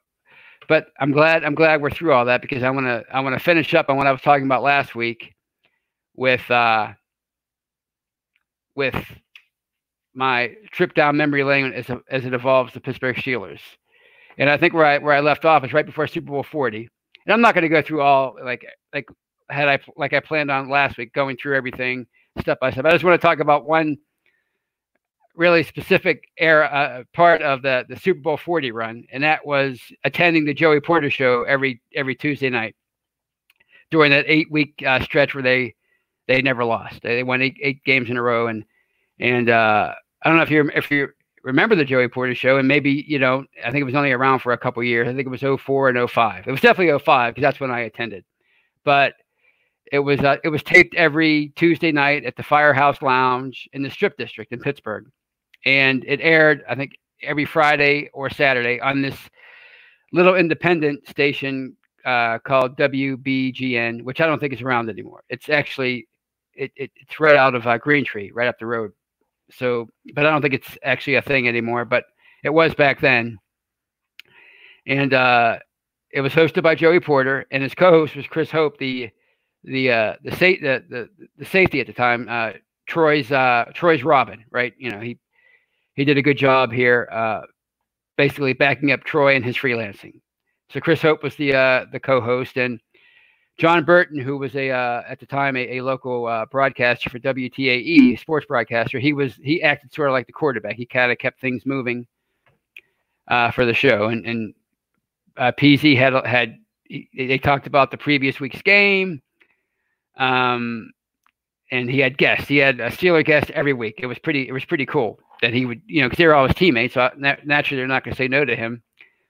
but 0.67 0.87
I'm 0.99 1.13
glad 1.13 1.45
I'm 1.45 1.55
glad 1.55 1.83
we're 1.83 1.91
through 1.91 2.15
all 2.15 2.25
that 2.25 2.41
because 2.41 2.63
I 2.63 2.71
want 2.71 2.87
to 2.87 3.05
I 3.13 3.21
want 3.21 3.37
to 3.37 3.45
finish 3.45 3.75
up 3.75 3.91
on 3.91 3.99
what 3.99 4.07
I 4.07 4.13
was 4.13 4.23
talking 4.23 4.47
about 4.47 4.63
last 4.63 4.95
week 4.95 5.35
with 6.15 6.51
uh, 6.51 6.89
with 8.75 8.97
my 10.17 10.55
trip 10.73 10.95
down 10.95 11.17
memory 11.17 11.45
lane 11.45 11.73
as, 11.73 11.87
as 12.11 12.25
it 12.25 12.35
evolves 12.35 12.73
the 12.73 12.81
Pittsburgh 12.81 13.17
Steelers. 13.17 13.61
And 14.39 14.51
I 14.51 14.57
think 14.57 14.75
where 14.75 14.85
I 14.85 14.99
where 14.99 15.15
I 15.15 15.21
left 15.21 15.45
off 15.45 15.65
is 15.65 15.73
right 15.73 15.87
before 15.87 16.07
Super 16.07 16.31
Bowl 16.31 16.43
40. 16.43 16.89
And 17.27 17.33
I'm 17.33 17.41
not 17.41 17.55
going 17.55 17.63
to 17.63 17.69
go 17.69 17.83
through 17.83 18.03
all 18.03 18.37
like 18.43 18.67
like 18.93 19.09
had 19.51 19.69
I 19.69 19.79
like 19.97 20.13
I 20.13 20.21
planned 20.21 20.51
on 20.51 20.69
last 20.69 20.99
week 20.99 21.13
going 21.13 21.37
through 21.37 21.57
everything 21.57 22.07
step 22.41 22.61
by 22.61 22.71
step. 22.71 22.85
I 22.85 22.91
just 22.91 23.05
want 23.05 23.21
to 23.21 23.27
talk 23.27 23.41
about 23.41 23.67
one 23.67 23.97
really 25.35 25.63
specific 25.63 26.29
era 26.39 26.67
uh, 26.67 27.05
part 27.15 27.43
of 27.43 27.63
the 27.63 27.85
the 27.89 27.97
Super 27.97 28.21
Bowl 28.21 28.37
40 28.37 28.73
run, 28.73 29.05
and 29.13 29.23
that 29.23 29.47
was 29.47 29.81
attending 30.05 30.45
the 30.45 30.55
Joey 30.55 30.81
Porter 30.81 31.11
show 31.11 31.45
every 31.45 31.81
every 31.95 32.15
Tuesday 32.15 32.51
night 32.51 32.75
during 33.91 34.11
that 34.11 34.25
eight 34.29 34.51
week 34.51 34.83
uh, 34.87 35.01
stretch 35.01 35.35
where 35.35 35.43
they 35.43 35.75
they 36.27 36.43
never 36.43 36.65
lost. 36.65 37.03
They, 37.03 37.17
they 37.17 37.23
won 37.23 37.43
eight, 37.43 37.57
eight 37.63 37.85
games 37.85 38.11
in 38.11 38.17
a 38.17 38.23
row, 38.23 38.49
and 38.49 38.65
and 39.21 39.49
uh, 39.49 39.95
I 40.23 40.29
don't 40.29 40.39
know 40.39 40.43
if 40.43 40.51
you 40.51 40.71
if 40.75 40.91
you 40.91 41.09
remember 41.43 41.77
the 41.77 41.85
Joey 41.85 42.09
Porter 42.09 42.35
show, 42.35 42.59
and 42.59 42.69
maybe 42.69 43.05
you 43.07 43.19
know 43.19 43.45
I 43.65 43.71
think 43.71 43.83
it 43.83 43.85
was 43.85 43.95
only 43.95 44.13
around 44.13 44.41
for 44.41 44.53
a 44.53 44.59
couple 44.59 44.83
years. 44.83 45.09
I 45.09 45.15
think 45.15 45.27
it 45.27 45.31
was 45.31 45.61
04 45.61 45.91
and 45.91 46.11
05. 46.11 46.47
It 46.47 46.51
was 46.51 46.61
definitely 46.61 46.99
05 46.99 47.35
because 47.35 47.43
that's 47.43 47.61
when 47.61 47.71
I 47.71 47.81
attended. 47.81 48.25
But 48.85 49.15
it 49.93 50.01
was 50.01 50.21
uh, 50.21 50.37
it 50.43 50.49
was 50.49 50.63
taped 50.63 50.95
every 50.95 51.53
Tuesday 51.57 51.93
night 51.93 52.25
at 52.25 52.37
the 52.37 52.43
Firehouse 52.43 53.01
Lounge 53.03 53.69
in 53.73 53.83
the 53.83 53.91
Strip 53.91 54.17
District 54.19 54.53
in 54.53 54.59
Pittsburgh, 54.59 55.07
and 55.65 56.05
it 56.07 56.21
aired 56.21 56.65
I 56.69 56.75
think 56.75 56.93
every 57.23 57.45
Friday 57.45 58.11
or 58.13 58.29
Saturday 58.29 58.81
on 58.81 59.03
this 59.03 59.17
little 60.13 60.35
independent 60.35 61.09
station 61.09 61.77
uh, 62.05 62.39
called 62.39 62.77
WBGN, 62.77 64.03
which 64.03 64.21
I 64.21 64.27
don't 64.27 64.39
think 64.39 64.53
is 64.53 64.63
around 64.63 64.89
anymore. 64.91 65.23
It's 65.29 65.49
actually 65.49 66.09
it, 66.55 66.73
it 66.77 66.91
it's 66.97 67.21
right 67.21 67.37
out 67.37 67.55
of 67.55 67.67
uh, 67.67 67.79
Green 67.79 68.05
Tree, 68.05 68.33
right 68.35 68.49
up 68.49 68.59
the 68.59 68.67
road 68.67 68.93
so, 69.51 69.89
but 70.15 70.27
I 70.27 70.31
don't 70.31 70.43
think 70.43 70.55
it's 70.55 70.79
actually 70.83 71.15
a 71.17 71.23
thing 71.23 71.49
anymore. 71.49 71.85
But 71.85 72.05
it 72.45 72.51
was 72.51 72.75
back 72.75 73.01
then, 73.01 73.39
and 74.87 75.13
uh, 75.15 75.59
it 76.11 76.21
was 76.21 76.33
hosted 76.33 76.63
by 76.63 76.75
Joey 76.75 77.01
Porter, 77.01 77.47
and 77.51 77.63
his 77.63 77.75
co-host 77.75 78.17
was 78.17 78.27
Chris 78.27 78.51
Hope, 78.51 78.79
the 78.79 79.11
the 79.65 79.91
uh, 79.91 80.15
the, 80.23 80.31
sa- 80.33 80.61
the 80.61 80.85
the 80.89 81.09
the 81.39 81.45
safety 81.45 81.81
at 81.81 81.87
the 81.87 81.93
time, 81.93 82.27
uh, 82.29 82.53
Troy's 82.87 83.31
uh, 83.33 83.67
Troy's 83.75 84.03
Robin, 84.03 84.45
right? 84.51 84.73
You 84.79 84.91
know, 84.91 85.01
he 85.01 85.19
he 85.95 86.05
did 86.05 86.19
a 86.19 86.23
good 86.23 86.39
job 86.39 86.73
here, 86.73 87.09
uh, 87.11 87.43
basically 88.17 88.53
backing 88.53 88.93
up 88.93 89.05
Troy 89.05 89.35
and 89.35 89.45
his 89.45 89.57
freelancing. 89.57 90.21
So 90.71 90.81
Chris 90.81 91.03
Hope 91.03 91.23
was 91.23 91.37
the 91.37 91.55
uh, 91.55 91.87
the 91.93 92.01
co-host, 92.01 92.57
and 92.57 92.81
John 93.59 93.85
Burton, 93.85 94.21
who 94.21 94.37
was 94.37 94.55
a 94.55 94.71
uh, 94.71 95.03
at 95.09 95.19
the 95.19 95.27
time 95.27 95.57
a, 95.57 95.79
a 95.79 95.81
local 95.83 96.27
uh, 96.27 96.45
broadcaster 96.47 97.09
for 97.09 97.19
WTAE, 97.19 98.19
sports 98.21 98.47
broadcaster, 98.47 98.99
he 98.99 99.13
was 99.13 99.35
he 99.43 99.63
acted 99.63 99.93
sort 99.93 100.09
of 100.09 100.13
like 100.13 100.27
the 100.27 100.33
quarterback. 100.33 100.77
He 100.77 100.85
kind 100.85 101.11
of 101.11 101.19
kept 101.19 101.41
things 101.41 101.65
moving 101.65 102.07
uh, 103.29 103.51
for 103.51 103.65
the 103.65 103.73
show, 103.73 104.09
and 104.09 104.27
and 104.27 104.55
uh, 105.39 105.53
PZ 105.53 105.97
had 105.97 106.13
had 106.27 106.59
they 107.17 107.39
talked 107.39 107.67
about 107.67 107.91
the 107.91 107.97
previous 107.97 108.41
week's 108.41 108.61
game, 108.61 109.23
um, 110.19 110.91
and 111.71 111.91
he 111.91 111.99
had 111.99 112.19
guests. 112.19 112.49
He 112.49 112.59
had 112.59 112.79
a 112.79 112.91
Steeler 112.91 113.25
guest 113.25 113.51
every 113.51 113.73
week. 113.73 114.01
It 114.03 114.07
was 114.07 114.19
pretty 114.19 114.47
it 114.47 114.53
was 114.53 114.67
pretty 114.67 114.87
cool 114.87 115.19
that 115.41 115.55
he 115.55 115.65
would 115.65 115.81
you 115.87 116.03
know 116.03 116.09
because 116.09 116.19
they 116.19 116.27
were 116.27 116.35
all 116.35 116.47
his 116.47 116.57
teammates, 116.57 116.93
so 116.95 117.11
naturally 117.17 117.79
they're 117.79 117.87
not 117.87 118.05
going 118.05 118.15
to 118.15 118.19
say 118.19 118.29
no 118.29 118.45
to 118.45 118.55
him. 118.55 118.83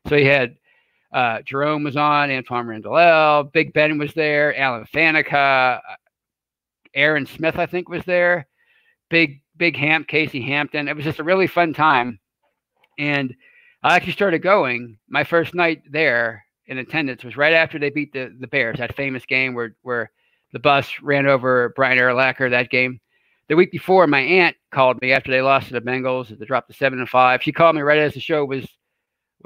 So 0.08 0.16
he 0.16 0.24
had 0.24 0.56
uh, 1.12 1.42
Jerome 1.42 1.84
was 1.84 1.96
on, 1.96 2.28
Antwaan 2.28 2.66
Randle 2.66 3.50
Big 3.52 3.72
Ben 3.72 3.98
was 3.98 4.12
there, 4.14 4.56
Alan 4.56 4.84
Faneca, 4.86 5.78
uh, 5.78 5.96
Aaron 6.94 7.26
Smith, 7.26 7.58
I 7.58 7.66
think, 7.66 7.88
was 7.88 8.04
there. 8.04 8.46
Big, 9.10 9.42
big 9.56 9.76
Hamp, 9.76 10.08
Casey 10.08 10.42
Hampton. 10.42 10.88
It 10.88 10.96
was 10.96 11.04
just 11.04 11.20
a 11.20 11.24
really 11.24 11.46
fun 11.46 11.72
time. 11.74 12.18
And 12.98 13.34
I 13.82 13.94
actually 13.94 14.12
started 14.12 14.40
going. 14.40 14.98
My 15.08 15.22
first 15.22 15.54
night 15.54 15.82
there 15.90 16.44
in 16.66 16.78
attendance 16.78 17.22
was 17.22 17.36
right 17.36 17.52
after 17.52 17.78
they 17.78 17.90
beat 17.90 18.12
the, 18.12 18.34
the 18.40 18.48
Bears, 18.48 18.78
that 18.78 18.96
famous 18.96 19.24
game 19.26 19.54
where, 19.54 19.76
where 19.82 20.10
the 20.52 20.58
bus 20.58 20.90
ran 21.02 21.26
over 21.26 21.72
Brian 21.76 21.98
Urlacher, 21.98 22.50
that 22.50 22.70
game. 22.70 22.98
The 23.48 23.56
week 23.56 23.70
before, 23.70 24.06
my 24.06 24.20
aunt 24.20 24.56
called 24.72 25.00
me 25.00 25.12
after 25.12 25.30
they 25.30 25.42
lost 25.42 25.68
to 25.68 25.74
the 25.74 25.80
Bengals. 25.80 26.36
They 26.36 26.46
dropped 26.46 26.68
to 26.70 26.76
seven 26.76 26.98
and 26.98 27.08
five. 27.08 27.42
She 27.42 27.52
called 27.52 27.76
me 27.76 27.82
right 27.82 27.98
as 27.98 28.14
the 28.14 28.20
show 28.20 28.44
was 28.44 28.66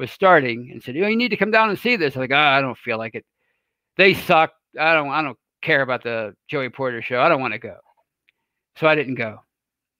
was 0.00 0.10
starting 0.10 0.70
and 0.72 0.82
said, 0.82 0.96
"You 0.96 1.02
know, 1.02 1.08
you 1.08 1.16
need 1.16 1.28
to 1.28 1.36
come 1.36 1.52
down 1.52 1.70
and 1.70 1.78
see 1.78 1.94
this." 1.94 2.16
I'm 2.16 2.22
like, 2.22 2.32
oh, 2.32 2.36
I 2.36 2.60
don't 2.60 2.76
feel 2.76 2.98
like 2.98 3.14
it. 3.14 3.24
They 3.96 4.14
suck. 4.14 4.52
I 4.78 4.94
don't. 4.94 5.10
I 5.10 5.22
don't 5.22 5.38
care 5.62 5.82
about 5.82 6.02
the 6.02 6.34
Joey 6.48 6.70
Porter 6.70 7.02
show. 7.02 7.20
I 7.20 7.28
don't 7.28 7.40
want 7.40 7.52
to 7.52 7.58
go. 7.58 7.76
So 8.76 8.88
I 8.88 8.94
didn't 8.94 9.16
go. 9.16 9.40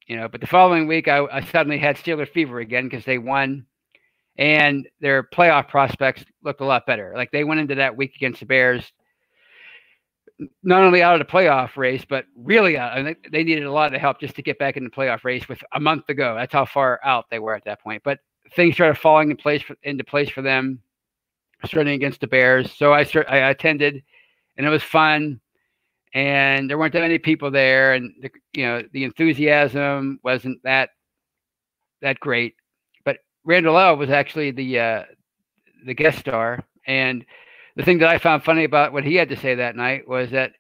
You 0.07 0.17
know, 0.17 0.29
but 0.29 0.41
the 0.41 0.47
following 0.47 0.89
week, 0.89 1.07
I, 1.07 1.25
I 1.27 1.45
suddenly 1.45 1.79
had 1.79 1.97
Steeler 1.97 2.29
fever 2.29 2.59
again 2.59 2.89
because 2.89 3.05
they 3.05 3.19
won, 3.19 3.67
and 4.37 4.89
their 5.01 5.23
playoff 5.23 5.69
prospects 5.69 6.25
looked 6.43 6.63
a 6.63 6.65
lot 6.65 6.87
better. 6.87 7.13
Like 7.15 7.31
they 7.31 7.45
went 7.45 7.61
into 7.61 7.77
that 7.77 7.97
week 7.97 8.17
against 8.17 8.41
the 8.41 8.47
Bears, 8.47 8.91
not 10.63 10.83
only 10.83 11.03
out 11.03 11.21
of 11.21 11.25
the 11.25 11.33
playoff 11.33 11.77
race, 11.77 12.05
but 12.09 12.25
really 12.35 12.77
out. 12.77 12.97
I 12.97 13.05
think 13.05 13.19
they 13.31 13.45
needed 13.45 13.65
a 13.65 13.73
lot 13.73 13.95
of 13.95 14.01
help 14.01 14.19
just 14.19 14.35
to 14.37 14.43
get 14.43 14.59
back 14.59 14.77
in 14.77 14.83
the 14.83 14.91
playoff 14.91 15.23
race 15.23 15.49
with 15.49 15.63
a 15.73 15.79
month 15.79 16.07
to 16.07 16.15
go. 16.15 16.35
That's 16.35 16.53
how 16.53 16.65
far 16.65 16.99
out 17.05 17.27
they 17.31 17.39
were 17.39 17.55
at 17.55 17.65
that 17.67 17.81
point. 17.81 18.03
But 18.05 18.19
things 18.55 18.75
started 18.75 18.99
falling 18.99 19.31
in 19.31 19.37
place 19.37 19.63
for, 19.63 19.77
into 19.83 20.05
place 20.05 20.29
for 20.29 20.43
them, 20.43 20.81
starting 21.65 21.95
against 21.95 22.21
the 22.21 22.27
Bears. 22.27 22.73
So 22.73 22.93
I 22.93 23.05
start, 23.05 23.27
I 23.29 23.37
attended, 23.51 24.03
and 24.57 24.67
it 24.67 24.71
was 24.71 24.83
fun. 24.83 25.41
And 26.13 26.69
there 26.69 26.77
weren't 26.77 26.93
that 26.95 27.03
many 27.03 27.19
people 27.19 27.51
there, 27.51 27.95
and 27.95 28.13
the, 28.21 28.31
you 28.53 28.65
know 28.65 28.83
the 28.93 29.05
enthusiasm 29.05 30.19
wasn't 30.25 30.61
that 30.65 30.91
that 32.03 32.19
great. 32.19 32.57
But 33.05 33.19
Randle 33.45 33.79
El 33.79 33.97
was 33.97 34.11
actually 34.11 34.51
the 34.51 34.81
uh, 34.81 35.05
the 35.87 35.95
guest 35.95 36.19
star, 36.19 36.65
and 36.85 37.25
the 37.77 37.85
thing 37.85 37.99
that 37.99 38.09
I 38.09 38.19
found 38.19 38.43
funny 38.43 38.65
about 38.65 38.93
what 38.93 39.05
he 39.05 39.15
had 39.15 39.29
to 39.29 39.37
say 39.37 39.55
that 39.55 39.77
night 39.77 40.09
was 40.09 40.31
that 40.31 40.53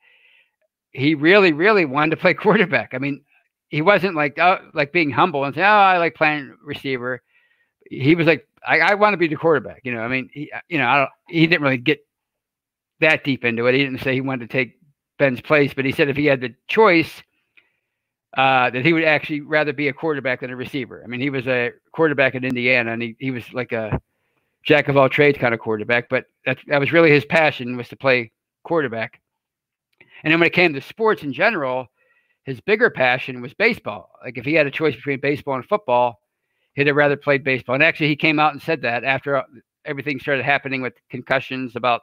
he 0.93 1.15
really, 1.15 1.53
really 1.53 1.85
wanted 1.85 2.11
to 2.11 2.17
play 2.17 2.35
quarterback. 2.35 2.95
I 2.95 2.99
mean, 2.99 3.23
he 3.69 3.83
wasn't 3.83 4.17
like 4.17 4.39
oh, 4.39 4.59
like 4.75 4.93
being 4.93 5.11
humble 5.11 5.45
and 5.45 5.55
saying, 5.55 5.67
"Oh, 5.67 5.71
I 5.71 5.99
like 5.99 6.15
playing 6.15 6.57
receiver." 6.65 7.23
He 7.91 8.15
was 8.15 8.27
like, 8.27 8.49
"I, 8.67 8.81
I 8.81 8.95
want 8.95 9.13
to 9.13 9.19
be 9.19 9.29
the 9.29 9.37
quarterback." 9.37 9.83
You 9.85 9.95
know, 9.95 10.01
I 10.01 10.09
mean, 10.09 10.31
he, 10.33 10.51
you 10.69 10.79
know, 10.79 10.87
I 10.87 10.99
don't, 10.99 11.11
he 11.29 11.47
didn't 11.47 11.63
really 11.63 11.77
get 11.77 12.07
that 13.01 13.25
deep 13.25 13.45
into 13.45 13.67
it. 13.67 13.75
He 13.75 13.85
didn't 13.85 14.01
say 14.01 14.15
he 14.15 14.21
wanted 14.21 14.49
to 14.49 14.53
take 14.53 14.79
Ben's 15.19 15.41
place, 15.41 15.75
but 15.75 15.85
he 15.85 15.93
said 15.93 16.09
if 16.09 16.17
he 16.17 16.27
had 16.27 16.41
the 16.41 16.55
choice, 16.69 17.23
uh, 18.37 18.71
that 18.71 18.85
he 18.85 18.93
would 18.93 19.05
actually 19.05 19.41
rather 19.41 19.73
be 19.73 19.89
a 19.89 19.93
quarterback 19.93 20.41
than 20.41 20.51
a 20.51 20.57
receiver. 20.57 21.03
I 21.05 21.09
mean, 21.09 21.21
he 21.21 21.31
was 21.31 21.47
a 21.47 21.73
quarterback 21.93 22.35
in 22.35 22.45
Indiana, 22.45 22.93
and 22.93 23.03
he, 23.03 23.17
he 23.19 23.31
was 23.31 23.53
like 23.53 23.73
a 23.73 24.01
jack 24.63 24.89
of 24.89 24.97
all 24.97 25.09
trades 25.09 25.39
kind 25.39 25.53
of 25.53 25.61
quarterback, 25.61 26.09
but 26.09 26.27
that 26.47 26.59
that 26.69 26.79
was 26.79 26.93
really 26.93 27.11
his 27.11 27.25
passion 27.25 27.77
was 27.77 27.89
to 27.89 27.97
play 27.97 28.31
quarterback. 28.63 29.21
And 30.23 30.33
then 30.33 30.39
when 30.39 30.47
it 30.47 30.53
came 30.53 30.75
to 30.75 30.81
sports 30.81 31.23
in 31.23 31.33
general, 31.33 31.89
his 32.45 32.61
bigger 32.61 32.91
passion 32.91 33.41
was 33.41 33.55
baseball. 33.55 34.11
Like 34.23 34.39
if 34.39 34.45
he 34.45 34.55
had 34.55 34.67
a 34.67 34.71
choice 34.71 34.95
between 34.95 35.21
baseball 35.21 35.57
and 35.57 35.65
football, 35.65 36.20
he'd 36.75 36.87
have 36.87 36.97
rather 36.97 37.17
played 37.17 37.45
baseball. 37.45 37.75
And 37.75 37.85
actually, 37.85 38.09
he 38.09 38.17
came 38.17 38.39
out 38.39 38.53
and 38.53 38.63
said 38.63 38.83
that 38.83 39.05
after 39.05 39.37
uh, 39.37 39.43
everything 39.85 40.19
started 40.19 40.45
happening 40.45 40.83
with 40.83 40.95
concussions 41.11 41.77
about 41.77 42.03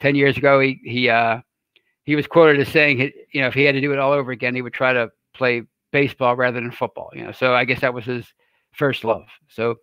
ten 0.00 0.14
years 0.14 0.36
ago. 0.36 0.60
He 0.60 0.80
he 0.84 1.08
uh, 1.08 1.40
he 2.04 2.16
was 2.16 2.26
quoted 2.26 2.60
as 2.60 2.68
saying, 2.68 3.12
you 3.32 3.40
know, 3.40 3.48
if 3.48 3.54
he 3.54 3.64
had 3.64 3.74
to 3.74 3.80
do 3.80 3.92
it 3.92 3.98
all 3.98 4.12
over 4.12 4.32
again, 4.32 4.54
he 4.54 4.62
would 4.62 4.74
try 4.74 4.92
to 4.92 5.10
play 5.34 5.62
baseball 5.92 6.36
rather 6.36 6.60
than 6.60 6.70
football. 6.70 7.10
You 7.14 7.24
know, 7.24 7.32
so 7.32 7.54
I 7.54 7.64
guess 7.64 7.80
that 7.80 7.94
was 7.94 8.04
his 8.04 8.26
first 8.72 9.04
love. 9.04 9.26
So 9.48 9.76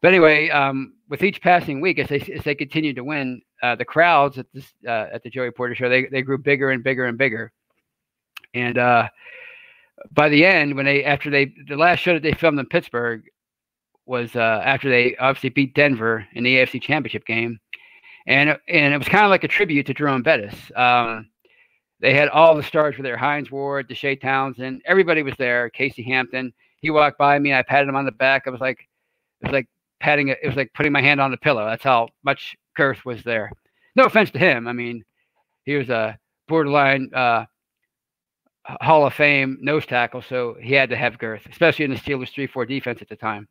but 0.00 0.08
anyway, 0.08 0.48
um, 0.50 0.94
with 1.08 1.24
each 1.24 1.42
passing 1.42 1.80
week, 1.80 1.98
as 1.98 2.08
they 2.08 2.20
as 2.20 2.44
they 2.44 2.54
continued 2.54 2.96
to 2.96 3.04
win, 3.04 3.42
uh, 3.62 3.74
the 3.74 3.84
crowds 3.84 4.38
at 4.38 4.46
this 4.52 4.72
uh, 4.86 5.06
at 5.12 5.22
the 5.22 5.30
Joey 5.30 5.50
Porter 5.50 5.74
show 5.74 5.88
they 5.88 6.06
they 6.06 6.22
grew 6.22 6.38
bigger 6.38 6.70
and 6.70 6.84
bigger 6.84 7.06
and 7.06 7.18
bigger, 7.18 7.52
and 8.54 8.78
uh, 8.78 9.08
by 10.12 10.28
the 10.28 10.44
end, 10.44 10.76
when 10.76 10.86
they 10.86 11.04
after 11.04 11.30
they 11.30 11.52
the 11.66 11.76
last 11.76 11.98
show 11.98 12.14
that 12.14 12.22
they 12.22 12.32
filmed 12.32 12.60
in 12.60 12.66
Pittsburgh 12.66 13.24
was 14.08 14.34
uh, 14.34 14.62
after 14.64 14.88
they 14.88 15.16
obviously 15.16 15.50
beat 15.50 15.74
Denver 15.74 16.26
in 16.32 16.44
the 16.44 16.56
AFC 16.56 16.80
Championship 16.80 17.24
game, 17.26 17.58
and 18.26 18.58
and 18.68 18.94
it 18.94 18.98
was 18.98 19.08
kind 19.08 19.24
of 19.24 19.30
like 19.30 19.44
a 19.44 19.48
tribute 19.48 19.86
to 19.86 19.94
Jerome 19.94 20.22
Bettis. 20.22 20.54
Um, 20.74 21.28
they 22.00 22.14
had 22.14 22.28
all 22.28 22.54
the 22.54 22.62
stars 22.62 22.96
were 22.96 23.02
there: 23.02 23.16
Hines 23.16 23.50
Ward, 23.50 23.88
Deshea 23.88 24.20
Townsend, 24.20 24.82
everybody 24.86 25.22
was 25.22 25.34
there. 25.38 25.70
Casey 25.70 26.02
Hampton. 26.02 26.52
He 26.80 26.90
walked 26.90 27.18
by 27.18 27.38
me. 27.38 27.52
I 27.52 27.62
patted 27.62 27.88
him 27.88 27.96
on 27.96 28.04
the 28.04 28.12
back. 28.12 28.44
I 28.46 28.50
was 28.50 28.60
like, 28.60 28.88
it 29.40 29.46
was 29.46 29.52
like 29.52 29.68
patting 30.00 30.28
it. 30.28 30.38
It 30.42 30.46
was 30.46 30.56
like 30.56 30.72
putting 30.74 30.92
my 30.92 31.02
hand 31.02 31.20
on 31.20 31.30
the 31.30 31.36
pillow. 31.36 31.64
That's 31.66 31.82
how 31.82 32.08
much 32.22 32.56
girth 32.76 33.04
was 33.04 33.22
there. 33.24 33.50
No 33.96 34.04
offense 34.04 34.30
to 34.30 34.38
him. 34.38 34.68
I 34.68 34.72
mean, 34.72 35.04
he 35.64 35.74
was 35.74 35.90
a 35.90 36.16
borderline 36.46 37.10
uh, 37.12 37.44
Hall 38.80 39.06
of 39.06 39.14
Fame 39.14 39.58
nose 39.60 39.86
tackle, 39.86 40.22
so 40.22 40.56
he 40.60 40.72
had 40.74 40.90
to 40.90 40.96
have 40.96 41.18
girth, 41.18 41.46
especially 41.50 41.84
in 41.84 41.90
the 41.90 41.96
Steelers 41.96 42.32
three-four 42.32 42.64
defense 42.66 43.02
at 43.02 43.08
the 43.08 43.16
time. 43.16 43.48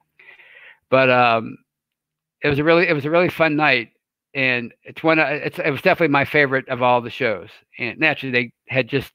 But 0.89 1.10
um, 1.10 1.58
it 2.41 2.50
was 2.50 2.60
a 2.60 2.63
really 2.63 2.88
it 2.88 2.93
was 2.93 3.06
a 3.06 3.10
really 3.10 3.30
fun 3.30 3.56
night, 3.56 3.89
and 4.34 4.73
it's 4.84 5.04
one 5.04 5.19
it's 5.19 5.60
it 5.60 5.69
was 5.71 5.82
definitely 5.82 6.12
my 6.12 6.26
favorite 6.26 6.67
of 6.69 6.82
all 6.82 7.02
the 7.02 7.10
shows. 7.10 7.50
And 7.80 8.00
naturally, 8.00 8.32
they 8.32 8.52
had 8.67 8.88
just 8.88 9.12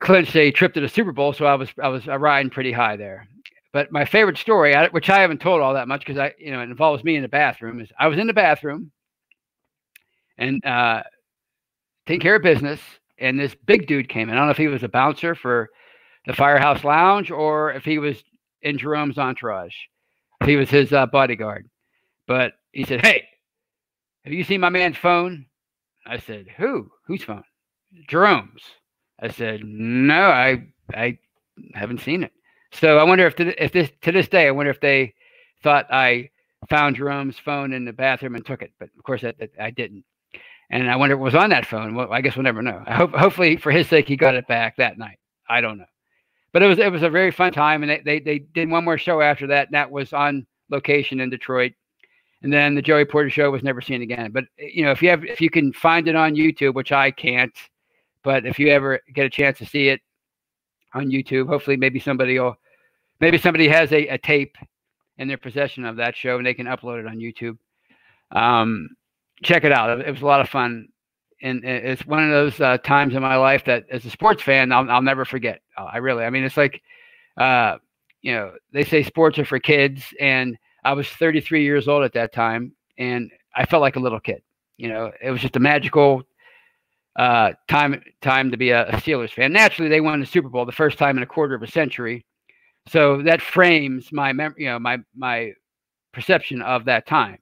clinched 0.00 0.36
a 0.36 0.50
trip 0.50 0.74
to 0.74 0.80
the 0.80 0.88
Super 0.88 1.12
Bowl, 1.12 1.32
so 1.32 1.46
I 1.46 1.54
was 1.54 1.70
I 1.82 1.88
was 1.88 2.06
riding 2.06 2.50
pretty 2.50 2.72
high 2.72 2.96
there. 2.96 3.26
But 3.72 3.90
my 3.90 4.04
favorite 4.04 4.38
story, 4.38 4.74
which 4.92 5.10
I 5.10 5.18
haven't 5.18 5.40
told 5.40 5.60
all 5.60 5.74
that 5.74 5.88
much 5.88 6.00
because 6.00 6.18
I, 6.18 6.32
you 6.38 6.52
know, 6.52 6.60
it 6.60 6.70
involves 6.70 7.02
me 7.02 7.16
in 7.16 7.22
the 7.22 7.28
bathroom, 7.28 7.80
is 7.80 7.90
I 7.98 8.06
was 8.06 8.18
in 8.18 8.28
the 8.28 8.32
bathroom 8.32 8.92
and 10.38 10.64
uh, 10.64 11.02
taking 12.06 12.20
care 12.20 12.36
of 12.36 12.42
business, 12.42 12.80
and 13.18 13.38
this 13.38 13.54
big 13.66 13.88
dude 13.88 14.08
came 14.08 14.28
in. 14.28 14.36
I 14.36 14.38
don't 14.38 14.46
know 14.46 14.52
if 14.52 14.58
he 14.58 14.68
was 14.68 14.84
a 14.84 14.88
bouncer 14.88 15.34
for 15.34 15.70
the 16.26 16.32
Firehouse 16.32 16.84
Lounge 16.84 17.30
or 17.30 17.72
if 17.72 17.84
he 17.84 17.98
was 17.98 18.22
in 18.62 18.78
Jerome's 18.78 19.18
entourage. 19.18 19.74
He 20.44 20.56
was 20.56 20.70
his 20.70 20.92
uh, 20.92 21.06
bodyguard, 21.06 21.68
but 22.26 22.52
he 22.72 22.84
said, 22.84 23.04
"Hey, 23.04 23.28
have 24.24 24.32
you 24.32 24.44
seen 24.44 24.60
my 24.60 24.68
man's 24.68 24.96
phone?" 24.96 25.46
I 26.06 26.18
said, 26.18 26.46
"Who? 26.56 26.90
Whose 27.06 27.24
phone?" 27.24 27.44
Jerome's. 28.08 28.62
I 29.20 29.28
said, 29.28 29.62
"No, 29.64 30.22
I 30.30 30.66
I 30.92 31.18
haven't 31.74 32.00
seen 32.00 32.22
it." 32.24 32.32
So 32.72 32.98
I 32.98 33.04
wonder 33.04 33.26
if 33.26 33.36
to, 33.36 33.62
if 33.62 33.72
this 33.72 33.90
to 34.02 34.12
this 34.12 34.28
day, 34.28 34.46
I 34.46 34.50
wonder 34.50 34.70
if 34.70 34.80
they 34.80 35.14
thought 35.62 35.86
I 35.90 36.30
found 36.68 36.96
Jerome's 36.96 37.38
phone 37.38 37.72
in 37.72 37.84
the 37.84 37.92
bathroom 37.92 38.34
and 38.34 38.44
took 38.44 38.62
it, 38.62 38.72
but 38.78 38.88
of 38.96 39.04
course 39.04 39.24
I, 39.24 39.34
I 39.60 39.70
didn't. 39.70 40.04
And 40.70 40.90
I 40.90 40.96
wonder 40.96 41.16
what 41.16 41.24
was 41.24 41.34
on 41.34 41.50
that 41.50 41.66
phone. 41.66 41.94
Well, 41.94 42.12
I 42.12 42.20
guess 42.20 42.36
we'll 42.36 42.42
never 42.42 42.62
know. 42.62 42.82
I 42.86 42.94
hope, 42.94 43.14
hopefully, 43.14 43.56
for 43.56 43.70
his 43.70 43.88
sake, 43.88 44.08
he 44.08 44.16
got 44.16 44.34
it 44.34 44.46
back 44.48 44.76
that 44.76 44.98
night. 44.98 45.18
I 45.48 45.60
don't 45.60 45.78
know, 45.78 45.84
but 46.54 46.62
it 46.62 46.66
was 46.66 46.78
it 46.78 46.90
was 46.90 47.02
a 47.02 47.10
very 47.10 47.32
fun 47.32 47.52
time, 47.52 47.82
and 47.82 47.90
they 47.90 48.00
they, 48.04 48.20
they 48.20 48.38
did 48.38 48.70
one 48.70 48.84
more 48.84 48.96
show 48.96 49.20
after 49.20 49.48
that, 49.48 49.66
and 49.66 49.74
that 49.74 49.90
was 49.90 50.12
on 50.12 50.46
location 50.70 51.20
in 51.20 51.28
Detroit. 51.28 51.72
And 52.42 52.52
then 52.52 52.76
the 52.76 52.82
Joey 52.82 53.04
Porter 53.04 53.28
show 53.28 53.50
was 53.50 53.64
never 53.64 53.80
seen 53.80 54.02
again. 54.02 54.30
But 54.30 54.44
you 54.56 54.84
know, 54.84 54.92
if 54.92 55.02
you 55.02 55.10
have 55.10 55.24
if 55.24 55.40
you 55.40 55.50
can 55.50 55.72
find 55.72 56.06
it 56.06 56.14
on 56.14 56.36
YouTube, 56.36 56.74
which 56.74 56.92
I 56.92 57.10
can't, 57.10 57.52
but 58.22 58.46
if 58.46 58.60
you 58.60 58.68
ever 58.68 59.00
get 59.12 59.26
a 59.26 59.30
chance 59.30 59.58
to 59.58 59.66
see 59.66 59.88
it 59.88 60.00
on 60.94 61.08
YouTube, 61.08 61.48
hopefully 61.48 61.76
maybe 61.76 61.98
somebody 61.98 62.38
will 62.38 62.56
maybe 63.18 63.36
somebody 63.36 63.66
has 63.66 63.92
a, 63.92 64.06
a 64.06 64.18
tape 64.18 64.56
in 65.18 65.26
their 65.26 65.38
possession 65.38 65.84
of 65.84 65.96
that 65.96 66.16
show 66.16 66.36
and 66.36 66.46
they 66.46 66.54
can 66.54 66.66
upload 66.66 67.00
it 67.00 67.06
on 67.08 67.18
YouTube. 67.18 67.58
Um, 68.30 68.90
check 69.42 69.64
it 69.64 69.72
out. 69.72 70.00
It 70.00 70.10
was 70.10 70.22
a 70.22 70.26
lot 70.26 70.40
of 70.40 70.48
fun. 70.48 70.88
And 71.42 71.64
it's 71.64 72.06
one 72.06 72.24
of 72.24 72.30
those 72.30 72.60
uh, 72.60 72.78
times 72.78 73.14
in 73.14 73.22
my 73.22 73.36
life 73.36 73.64
that, 73.66 73.84
as 73.90 74.04
a 74.04 74.10
sports 74.10 74.42
fan, 74.42 74.72
I'll, 74.72 74.90
I'll 74.90 75.02
never 75.02 75.24
forget. 75.24 75.60
Uh, 75.76 75.84
I 75.84 75.98
really, 75.98 76.24
I 76.24 76.30
mean, 76.30 76.44
it's 76.44 76.56
like, 76.56 76.80
uh, 77.36 77.76
you 78.22 78.32
know, 78.32 78.52
they 78.72 78.84
say 78.84 79.02
sports 79.02 79.38
are 79.38 79.44
for 79.44 79.58
kids, 79.58 80.02
and 80.18 80.56
I 80.84 80.94
was 80.94 81.08
33 81.08 81.62
years 81.62 81.88
old 81.88 82.02
at 82.04 82.14
that 82.14 82.32
time, 82.32 82.72
and 82.96 83.30
I 83.54 83.66
felt 83.66 83.82
like 83.82 83.96
a 83.96 84.00
little 84.00 84.20
kid. 84.20 84.42
You 84.78 84.88
know, 84.88 85.12
it 85.22 85.30
was 85.30 85.40
just 85.40 85.56
a 85.56 85.60
magical 85.60 86.22
uh, 87.16 87.52
time 87.68 88.02
time 88.22 88.50
to 88.50 88.56
be 88.56 88.70
a, 88.70 88.86
Steelers 88.92 89.30
fan. 89.30 89.52
Naturally, 89.52 89.90
they 89.90 90.00
won 90.00 90.20
the 90.20 90.26
Super 90.26 90.48
Bowl 90.48 90.64
the 90.64 90.72
first 90.72 90.98
time 90.98 91.16
in 91.16 91.22
a 91.22 91.26
quarter 91.26 91.54
of 91.54 91.62
a 91.62 91.70
century, 91.70 92.24
so 92.88 93.22
that 93.22 93.42
frames 93.42 94.10
my 94.12 94.32
mem- 94.32 94.54
you 94.56 94.66
know 94.66 94.78
my 94.78 94.98
my 95.14 95.52
perception 96.12 96.62
of 96.62 96.86
that 96.86 97.06
time 97.06 97.38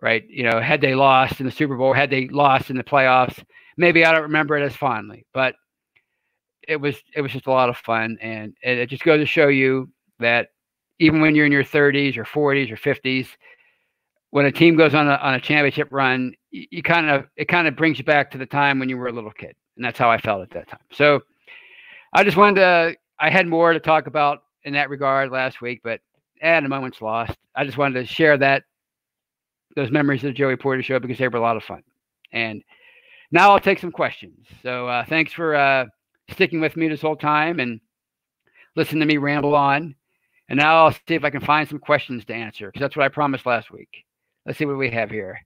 right? 0.00 0.24
You 0.28 0.44
know 0.44 0.60
had 0.60 0.80
they 0.80 0.94
lost 0.94 1.40
in 1.40 1.46
the 1.46 1.52
super 1.52 1.76
bowl 1.76 1.92
had 1.92 2.10
they 2.10 2.28
lost 2.28 2.70
in 2.70 2.76
the 2.76 2.84
playoffs 2.84 3.42
maybe 3.76 4.04
i 4.04 4.10
don't 4.10 4.22
remember 4.22 4.58
it 4.58 4.64
as 4.64 4.74
fondly 4.74 5.24
but 5.32 5.54
it 6.68 6.76
was 6.76 7.02
it 7.16 7.22
was 7.22 7.32
just 7.32 7.46
a 7.46 7.50
lot 7.50 7.70
of 7.70 7.76
fun. 7.78 8.18
And, 8.20 8.54
and 8.62 8.78
it 8.78 8.88
just 8.90 9.02
goes 9.02 9.20
to 9.20 9.26
show 9.26 9.48
you 9.48 9.90
that 10.20 10.50
even 11.00 11.20
when 11.20 11.34
you're 11.34 11.46
in 11.46 11.52
your 11.52 11.64
30s 11.64 12.16
or 12.16 12.24
40s 12.24 12.70
or 12.70 12.76
50s 12.76 13.26
when 14.30 14.44
a 14.44 14.52
team 14.52 14.76
goes 14.76 14.94
on 14.94 15.08
a, 15.08 15.14
on 15.14 15.34
a 15.34 15.40
championship 15.40 15.88
run 15.90 16.34
you, 16.50 16.66
you 16.70 16.82
kind 16.82 17.08
of 17.08 17.24
it 17.36 17.46
kind 17.46 17.66
of 17.66 17.74
brings 17.74 17.98
you 17.98 18.04
back 18.04 18.30
to 18.30 18.38
the 18.38 18.46
time 18.46 18.78
when 18.78 18.88
you 18.88 18.98
were 18.98 19.08
a 19.08 19.12
little 19.12 19.30
kid 19.30 19.56
and 19.76 19.84
that's 19.84 19.98
how 19.98 20.10
i 20.10 20.18
felt 20.18 20.42
at 20.42 20.50
that 20.50 20.68
time. 20.68 20.80
So 20.92 21.22
i 22.12 22.22
just 22.22 22.36
wanted 22.36 22.56
to 22.56 22.96
i 23.18 23.30
had 23.30 23.46
more 23.46 23.72
to 23.72 23.80
talk 23.80 24.06
about 24.06 24.42
in 24.64 24.74
that 24.74 24.90
regard 24.90 25.30
last 25.30 25.62
week, 25.62 25.80
but 25.82 26.00
eh, 26.42 26.56
and 26.56 26.66
a 26.66 26.68
moment's 26.68 27.00
lost. 27.00 27.38
I 27.54 27.64
just 27.64 27.78
wanted 27.78 28.00
to 28.00 28.06
share 28.06 28.36
that 28.38 28.64
those 29.78 29.90
memories 29.92 30.24
of 30.24 30.28
the 30.28 30.32
Joey 30.32 30.56
Porter 30.56 30.82
show 30.82 30.98
because 30.98 31.18
they 31.18 31.28
were 31.28 31.38
a 31.38 31.40
lot 31.40 31.56
of 31.56 31.62
fun. 31.62 31.82
And 32.32 32.62
now 33.30 33.52
I'll 33.52 33.60
take 33.60 33.78
some 33.78 33.92
questions. 33.92 34.46
So 34.62 34.88
uh, 34.88 35.04
thanks 35.04 35.32
for 35.32 35.54
uh, 35.54 35.86
sticking 36.30 36.60
with 36.60 36.76
me 36.76 36.88
this 36.88 37.00
whole 37.00 37.16
time 37.16 37.60
and 37.60 37.80
listen 38.74 38.98
to 38.98 39.06
me 39.06 39.18
ramble 39.18 39.54
on. 39.54 39.94
And 40.48 40.58
now 40.58 40.84
I'll 40.84 40.92
see 40.92 41.14
if 41.14 41.24
I 41.24 41.30
can 41.30 41.40
find 41.40 41.68
some 41.68 41.78
questions 41.78 42.24
to 42.24 42.34
answer 42.34 42.66
because 42.66 42.80
that's 42.80 42.96
what 42.96 43.04
I 43.04 43.08
promised 43.08 43.46
last 43.46 43.70
week. 43.70 44.04
Let's 44.44 44.58
see 44.58 44.64
what 44.64 44.78
we 44.78 44.90
have 44.90 45.10
here. 45.10 45.38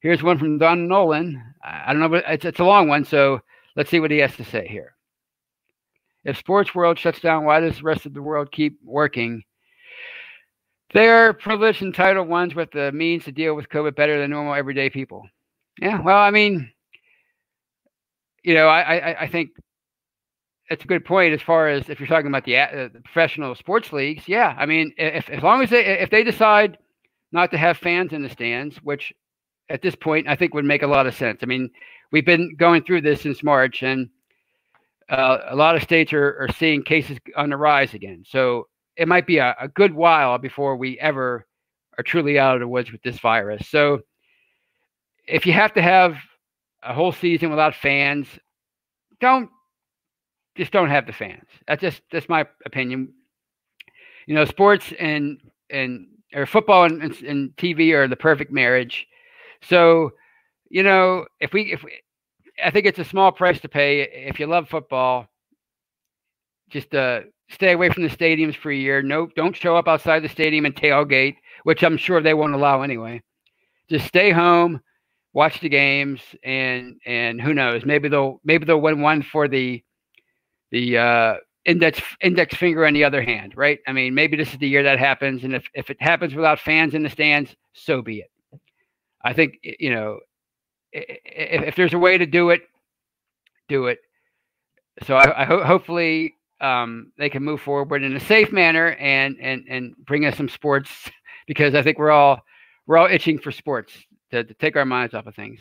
Here's 0.00 0.22
one 0.22 0.38
from 0.38 0.56
Don 0.56 0.88
Nolan. 0.88 1.42
I 1.62 1.92
don't 1.92 2.00
know, 2.00 2.08
but 2.08 2.24
it's, 2.28 2.44
it's 2.46 2.60
a 2.60 2.64
long 2.64 2.88
one. 2.88 3.04
So 3.04 3.40
let's 3.76 3.90
see 3.90 4.00
what 4.00 4.10
he 4.10 4.18
has 4.18 4.34
to 4.36 4.44
say 4.44 4.66
here. 4.66 4.94
If 6.24 6.38
sports 6.38 6.74
world 6.74 6.98
shuts 6.98 7.20
down, 7.20 7.44
why 7.44 7.60
does 7.60 7.76
the 7.76 7.82
rest 7.82 8.06
of 8.06 8.14
the 8.14 8.22
world 8.22 8.50
keep 8.50 8.78
working? 8.82 9.42
They're 10.92 11.32
privileged 11.32 11.82
and 11.82 11.94
titled 11.94 12.28
ones 12.28 12.54
with 12.54 12.72
the 12.72 12.90
means 12.92 13.24
to 13.24 13.32
deal 13.32 13.54
with 13.54 13.68
COVID 13.68 13.94
better 13.94 14.18
than 14.18 14.30
normal 14.30 14.54
everyday 14.54 14.90
people. 14.90 15.28
Yeah, 15.80 16.00
well, 16.00 16.18
I 16.18 16.30
mean, 16.30 16.70
you 18.42 18.54
know, 18.54 18.66
I, 18.66 18.80
I, 18.80 19.20
I 19.22 19.28
think 19.28 19.50
it's 20.68 20.84
a 20.84 20.88
good 20.88 21.04
point 21.04 21.34
as 21.34 21.42
far 21.42 21.68
as 21.68 21.88
if 21.88 22.00
you're 22.00 22.08
talking 22.08 22.28
about 22.28 22.44
the, 22.44 22.56
uh, 22.56 22.88
the 22.92 23.00
professional 23.00 23.54
sports 23.54 23.92
leagues. 23.92 24.28
Yeah, 24.28 24.54
I 24.58 24.66
mean, 24.66 24.92
if 24.96 25.28
as 25.30 25.42
long 25.42 25.62
as 25.62 25.70
they 25.70 25.84
if 25.84 26.10
they 26.10 26.24
decide 26.24 26.78
not 27.32 27.50
to 27.50 27.58
have 27.58 27.76
fans 27.78 28.12
in 28.12 28.22
the 28.22 28.28
stands, 28.28 28.76
which 28.78 29.12
at 29.68 29.82
this 29.82 29.94
point 29.94 30.28
I 30.28 30.36
think 30.36 30.54
would 30.54 30.64
make 30.64 30.82
a 30.82 30.86
lot 30.86 31.06
of 31.06 31.14
sense. 31.14 31.40
I 31.42 31.46
mean, 31.46 31.70
we've 32.12 32.26
been 32.26 32.54
going 32.56 32.82
through 32.82 33.02
this 33.02 33.20
since 33.20 33.42
March, 33.42 33.82
and 33.82 34.08
uh, 35.08 35.38
a 35.48 35.56
lot 35.56 35.76
of 35.76 35.82
states 35.82 36.12
are, 36.12 36.38
are 36.40 36.52
seeing 36.56 36.82
cases 36.82 37.18
on 37.36 37.50
the 37.50 37.56
rise 37.56 37.94
again. 37.94 38.24
So 38.26 38.68
it 39.00 39.08
might 39.08 39.26
be 39.26 39.38
a, 39.38 39.56
a 39.58 39.66
good 39.66 39.94
while 39.94 40.36
before 40.36 40.76
we 40.76 41.00
ever 41.00 41.46
are 41.96 42.04
truly 42.04 42.38
out 42.38 42.56
of 42.56 42.60
the 42.60 42.68
woods 42.68 42.92
with 42.92 43.00
this 43.02 43.18
virus. 43.18 43.66
So 43.66 44.00
if 45.26 45.46
you 45.46 45.54
have 45.54 45.72
to 45.72 45.80
have 45.80 46.16
a 46.82 46.92
whole 46.92 47.10
season 47.10 47.48
without 47.48 47.74
fans, 47.74 48.28
don't 49.18 49.48
just 50.54 50.70
don't 50.70 50.90
have 50.90 51.06
the 51.06 51.14
fans. 51.14 51.46
That's 51.66 51.80
just 51.80 52.02
that's 52.12 52.28
my 52.28 52.44
opinion. 52.66 53.14
You 54.26 54.34
know, 54.34 54.44
sports 54.44 54.92
and 55.00 55.40
and 55.70 56.06
or 56.34 56.44
football 56.44 56.84
and, 56.84 57.02
and, 57.02 57.22
and 57.22 57.56
TV 57.56 57.94
are 57.94 58.06
the 58.06 58.16
perfect 58.16 58.52
marriage. 58.52 59.06
So, 59.62 60.10
you 60.68 60.82
know, 60.82 61.24
if 61.40 61.54
we 61.54 61.72
if 61.72 61.82
we, 61.82 62.02
I 62.62 62.70
think 62.70 62.84
it's 62.84 62.98
a 62.98 63.04
small 63.06 63.32
price 63.32 63.62
to 63.62 63.68
pay 63.68 64.02
if 64.02 64.38
you 64.38 64.46
love 64.46 64.68
football. 64.68 65.26
Just 66.68 66.94
uh, 66.94 67.22
stay 67.50 67.72
away 67.72 67.90
from 67.90 68.02
the 68.02 68.08
stadiums 68.08 68.56
for 68.56 68.70
a 68.70 68.76
year. 68.76 69.02
No, 69.02 69.26
don't 69.36 69.56
show 69.56 69.76
up 69.76 69.88
outside 69.88 70.22
the 70.22 70.28
stadium 70.28 70.66
and 70.66 70.74
tailgate, 70.74 71.36
which 71.64 71.82
I'm 71.82 71.96
sure 71.96 72.20
they 72.20 72.34
won't 72.34 72.54
allow 72.54 72.82
anyway. 72.82 73.22
Just 73.88 74.06
stay 74.06 74.30
home, 74.30 74.80
watch 75.32 75.60
the 75.60 75.68
games, 75.68 76.20
and 76.44 77.00
and 77.04 77.40
who 77.40 77.54
knows? 77.54 77.84
Maybe 77.84 78.08
they'll 78.08 78.40
maybe 78.44 78.64
they'll 78.64 78.80
win 78.80 79.00
one 79.00 79.22
for 79.22 79.48
the 79.48 79.82
the 80.70 80.98
uh, 80.98 81.34
index 81.64 82.00
index 82.20 82.54
finger 82.54 82.86
on 82.86 82.94
the 82.94 83.04
other 83.04 83.22
hand, 83.22 83.54
right? 83.56 83.80
I 83.86 83.92
mean, 83.92 84.14
maybe 84.14 84.36
this 84.36 84.52
is 84.52 84.58
the 84.58 84.68
year 84.68 84.84
that 84.84 84.98
happens, 84.98 85.44
and 85.44 85.54
if 85.54 85.68
if 85.74 85.90
it 85.90 86.00
happens 86.00 86.34
without 86.34 86.60
fans 86.60 86.94
in 86.94 87.02
the 87.02 87.10
stands, 87.10 87.54
so 87.72 88.00
be 88.00 88.20
it. 88.20 88.30
I 89.22 89.32
think 89.32 89.58
you 89.62 89.92
know 89.92 90.20
if, 90.92 91.62
if 91.62 91.76
there's 91.76 91.94
a 91.94 91.98
way 91.98 92.16
to 92.18 92.26
do 92.26 92.50
it, 92.50 92.62
do 93.68 93.86
it. 93.86 93.98
So 95.04 95.16
I, 95.16 95.42
I 95.42 95.44
ho- 95.44 95.64
hopefully 95.64 96.34
um, 96.60 97.12
they 97.18 97.30
can 97.30 97.42
move 97.42 97.60
forward 97.60 98.02
in 98.02 98.16
a 98.16 98.20
safe 98.20 98.52
manner 98.52 98.92
and 98.92 99.36
and 99.40 99.64
and 99.68 99.96
bring 100.04 100.24
us 100.24 100.36
some 100.36 100.48
sports 100.48 100.90
because 101.46 101.74
I 101.74 101.82
think 101.82 101.98
we're 101.98 102.10
all 102.10 102.40
we're 102.86 102.98
all 102.98 103.08
itching 103.08 103.38
for 103.38 103.52
sports 103.52 103.92
to, 104.30 104.44
to 104.44 104.54
take 104.54 104.76
our 104.76 104.84
minds 104.84 105.14
off 105.14 105.26
of 105.26 105.34
things. 105.34 105.60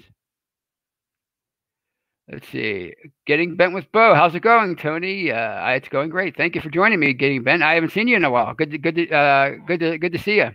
Let's 2.32 2.48
see. 2.50 2.94
Getting 3.26 3.56
bent 3.56 3.74
with 3.74 3.92
Bo. 3.92 4.14
How's 4.14 4.36
it 4.36 4.42
going, 4.42 4.76
Tony? 4.76 5.32
Uh, 5.32 5.70
it's 5.70 5.90
going 5.90 6.10
great. 6.10 6.38
Thank 6.38 6.54
you 6.54 6.62
for 6.62 6.70
joining 6.70 7.00
me. 7.00 7.14
Getting 7.14 7.44
bent. 7.44 7.64
I 7.64 7.74
haven't 7.74 7.92
seen 7.92 8.08
you 8.08 8.16
in 8.18 8.24
a 8.24 8.30
while. 8.30 8.54
Good, 8.54 8.70
to, 8.70 8.78
good, 8.78 8.96
to, 8.96 9.12
uh, 9.12 9.50
good, 9.66 9.80
to, 9.80 9.98
good 9.98 10.12
to 10.12 10.20
see 10.20 10.36
you. 10.36 10.52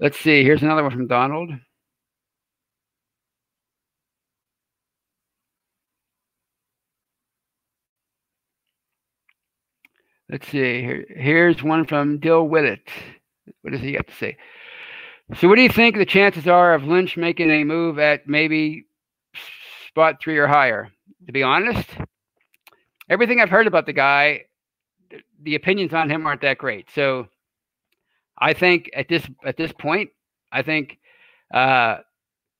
Let's 0.00 0.18
see. 0.18 0.42
Here's 0.42 0.62
another 0.62 0.82
one 0.82 0.90
from 0.90 1.06
Donald. 1.06 1.50
Let's 10.32 10.48
see. 10.48 10.80
Here, 10.80 11.04
here's 11.10 11.62
one 11.62 11.84
from 11.84 12.16
Dill 12.18 12.48
Willett. 12.48 12.88
What 13.60 13.72
does 13.72 13.82
he 13.82 13.92
have 13.92 14.06
to 14.06 14.14
say? 14.14 14.38
So, 15.38 15.46
what 15.46 15.56
do 15.56 15.62
you 15.62 15.68
think 15.68 15.96
the 15.96 16.06
chances 16.06 16.48
are 16.48 16.72
of 16.72 16.84
Lynch 16.84 17.18
making 17.18 17.50
a 17.50 17.64
move 17.64 17.98
at 17.98 18.26
maybe 18.26 18.86
spot 19.88 20.22
three 20.22 20.38
or 20.38 20.46
higher? 20.46 20.90
To 21.26 21.32
be 21.32 21.42
honest, 21.42 21.86
everything 23.10 23.42
I've 23.42 23.50
heard 23.50 23.66
about 23.66 23.84
the 23.84 23.92
guy, 23.92 24.44
the 25.42 25.54
opinions 25.54 25.92
on 25.92 26.08
him 26.08 26.26
aren't 26.26 26.40
that 26.40 26.56
great. 26.56 26.88
So, 26.94 27.28
I 28.38 28.54
think 28.54 28.88
at 28.96 29.10
this 29.10 29.28
at 29.44 29.58
this 29.58 29.72
point, 29.72 30.08
I 30.50 30.62
think 30.62 30.98
uh, 31.52 31.98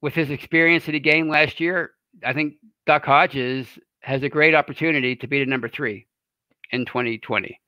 with 0.03 0.13
his 0.13 0.29
experience 0.29 0.85
that 0.85 0.95
he 0.95 1.01
gained 1.01 1.31
last 1.31 1.59
year, 1.59 1.93
I 2.23 2.35
think 2.35 2.57
Duck 2.85 3.07
Hodges 3.07 3.67
has 4.01 4.23
a 4.23 4.29
great 4.29 4.55
opportunity 4.55 5.17
to 5.17 5.27
be 5.27 5.39
the 5.39 5.47
number 5.47 5.71
three 5.71 6.07
in 6.73 6.85
2020. 6.85 7.59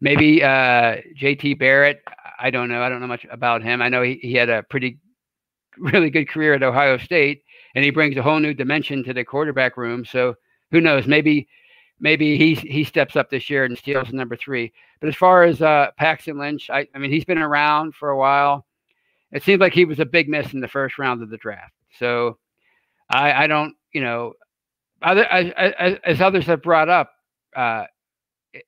Maybe 0.00 0.42
uh, 0.42 0.96
JT 1.18 1.58
Barrett. 1.58 2.02
I 2.38 2.50
don't 2.50 2.68
know. 2.68 2.82
I 2.82 2.88
don't 2.88 3.00
know 3.00 3.06
much 3.06 3.26
about 3.30 3.62
him. 3.62 3.80
I 3.80 3.88
know 3.88 4.02
he, 4.02 4.18
he 4.20 4.34
had 4.34 4.50
a 4.50 4.62
pretty, 4.64 4.98
really 5.78 6.10
good 6.10 6.28
career 6.28 6.54
at 6.54 6.62
Ohio 6.62 6.98
State, 6.98 7.42
and 7.74 7.84
he 7.84 7.90
brings 7.90 8.16
a 8.16 8.22
whole 8.22 8.40
new 8.40 8.54
dimension 8.54 9.02
to 9.04 9.14
the 9.14 9.24
quarterback 9.24 9.76
room. 9.76 10.04
So 10.04 10.34
who 10.70 10.80
knows? 10.80 11.06
Maybe, 11.06 11.48
maybe 12.00 12.36
he 12.36 12.54
he 12.54 12.84
steps 12.84 13.16
up 13.16 13.30
this 13.30 13.48
year 13.48 13.64
and 13.64 13.78
steals 13.78 14.12
number 14.12 14.36
three. 14.36 14.72
But 15.00 15.08
as 15.08 15.16
far 15.16 15.44
as 15.44 15.62
uh, 15.62 15.90
Paxton 15.96 16.38
Lynch, 16.38 16.70
I, 16.70 16.86
I 16.94 16.98
mean, 16.98 17.10
he's 17.10 17.24
been 17.24 17.38
around 17.38 17.94
for 17.94 18.10
a 18.10 18.18
while. 18.18 18.66
It 19.32 19.42
seems 19.42 19.60
like 19.60 19.72
he 19.72 19.84
was 19.84 20.00
a 20.00 20.06
big 20.06 20.28
miss 20.28 20.52
in 20.52 20.60
the 20.60 20.68
first 20.68 20.98
round 20.98 21.22
of 21.22 21.30
the 21.30 21.36
draft. 21.36 21.74
So 21.98 22.38
I, 23.10 23.44
I 23.44 23.46
don't, 23.46 23.74
you 23.92 24.00
know, 24.00 24.34
other 25.02 25.24
as, 25.24 25.52
as, 25.78 25.98
as 26.04 26.20
others 26.20 26.46
have 26.46 26.62
brought 26.62 26.88
up, 26.88 27.10
uh, 27.54 27.84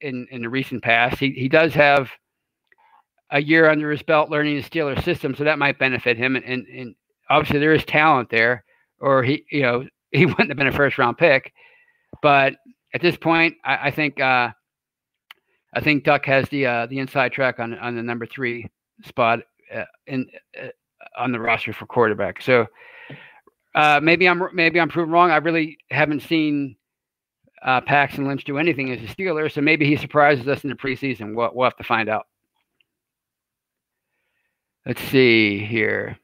in 0.01 0.27
in 0.31 0.43
the 0.43 0.49
recent 0.49 0.83
past. 0.83 1.19
He 1.19 1.31
he 1.31 1.49
does 1.49 1.75
have 1.75 2.11
a 3.31 3.41
year 3.41 3.69
under 3.69 3.91
his 3.91 4.03
belt 4.03 4.31
learning 4.31 4.57
the 4.57 4.63
Steelers 4.63 5.03
system, 5.03 5.35
so 5.35 5.45
that 5.45 5.59
might 5.59 5.79
benefit 5.79 6.17
him. 6.17 6.37
And, 6.37 6.45
and, 6.45 6.67
and 6.69 6.95
obviously 7.29 7.59
there 7.59 7.75
is 7.75 7.85
talent 7.85 8.31
there, 8.31 8.65
or 9.01 9.23
he 9.23 9.45
you 9.51 9.63
know 9.63 9.87
he 10.13 10.27
wouldn't 10.27 10.49
have 10.49 10.57
been 10.57 10.69
a 10.69 10.73
first 10.73 10.99
round 10.99 11.19
pick. 11.19 11.53
But 12.23 12.55
at 12.95 13.03
this 13.03 13.17
point, 13.17 13.57
I, 13.65 13.89
I 13.89 13.91
think 13.91 14.21
uh, 14.21 14.51
I 15.75 15.81
think 15.81 16.05
Duck 16.05 16.25
has 16.27 16.49
the 16.49 16.67
uh, 16.67 16.87
the 16.87 16.99
inside 16.99 17.33
track 17.33 17.59
on 17.59 17.75
on 17.79 17.97
the 17.97 18.03
number 18.03 18.27
three 18.27 18.71
spot 19.05 19.41
uh, 19.75 19.85
in 20.07 20.27
uh, 20.61 20.69
on 21.19 21.33
the 21.33 21.41
roster 21.41 21.73
for 21.73 21.87
quarterback. 21.87 22.41
So 22.43 22.67
uh, 23.75 24.01
maybe 24.03 24.29
I'm 24.29 24.43
maybe 24.55 24.81
I'm 24.81 24.89
proven 24.89 25.13
wrong. 25.13 25.31
I 25.31 25.37
really 25.37 25.79
haven't 25.91 26.21
seen 26.23 26.77
uh, 27.67 27.81
Paxton 27.81 28.27
Lynch 28.27 28.45
do 28.45 28.59
anything 28.59 28.91
as 28.91 29.03
a 29.03 29.13
Steeler. 29.13 29.53
So 29.53 29.61
maybe 29.61 29.87
he 29.87 29.97
surprises 29.97 30.47
us 30.49 30.63
in 30.63 30.71
the 30.71 30.77
preseason. 30.77 31.35
We'll, 31.35 31.51
we'll 31.53 31.65
have 31.65 31.77
to 31.77 31.85
find 31.85 32.09
out. 32.09 32.27
Let's 34.87 35.03
see 35.03 35.65
here. 35.65 36.17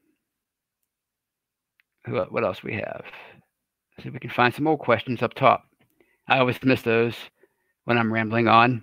What 2.06 2.44
else 2.44 2.62
we 2.62 2.74
have? 2.74 3.04
see 4.00 4.08
if 4.08 4.14
we 4.14 4.20
can 4.20 4.30
find 4.30 4.54
some 4.54 4.64
more 4.64 4.78
questions 4.78 5.22
up 5.22 5.34
top. 5.34 5.64
I 6.28 6.38
always 6.38 6.62
miss 6.62 6.82
those 6.82 7.14
when 7.84 7.98
I'm 7.98 8.12
rambling 8.12 8.48
on. 8.48 8.82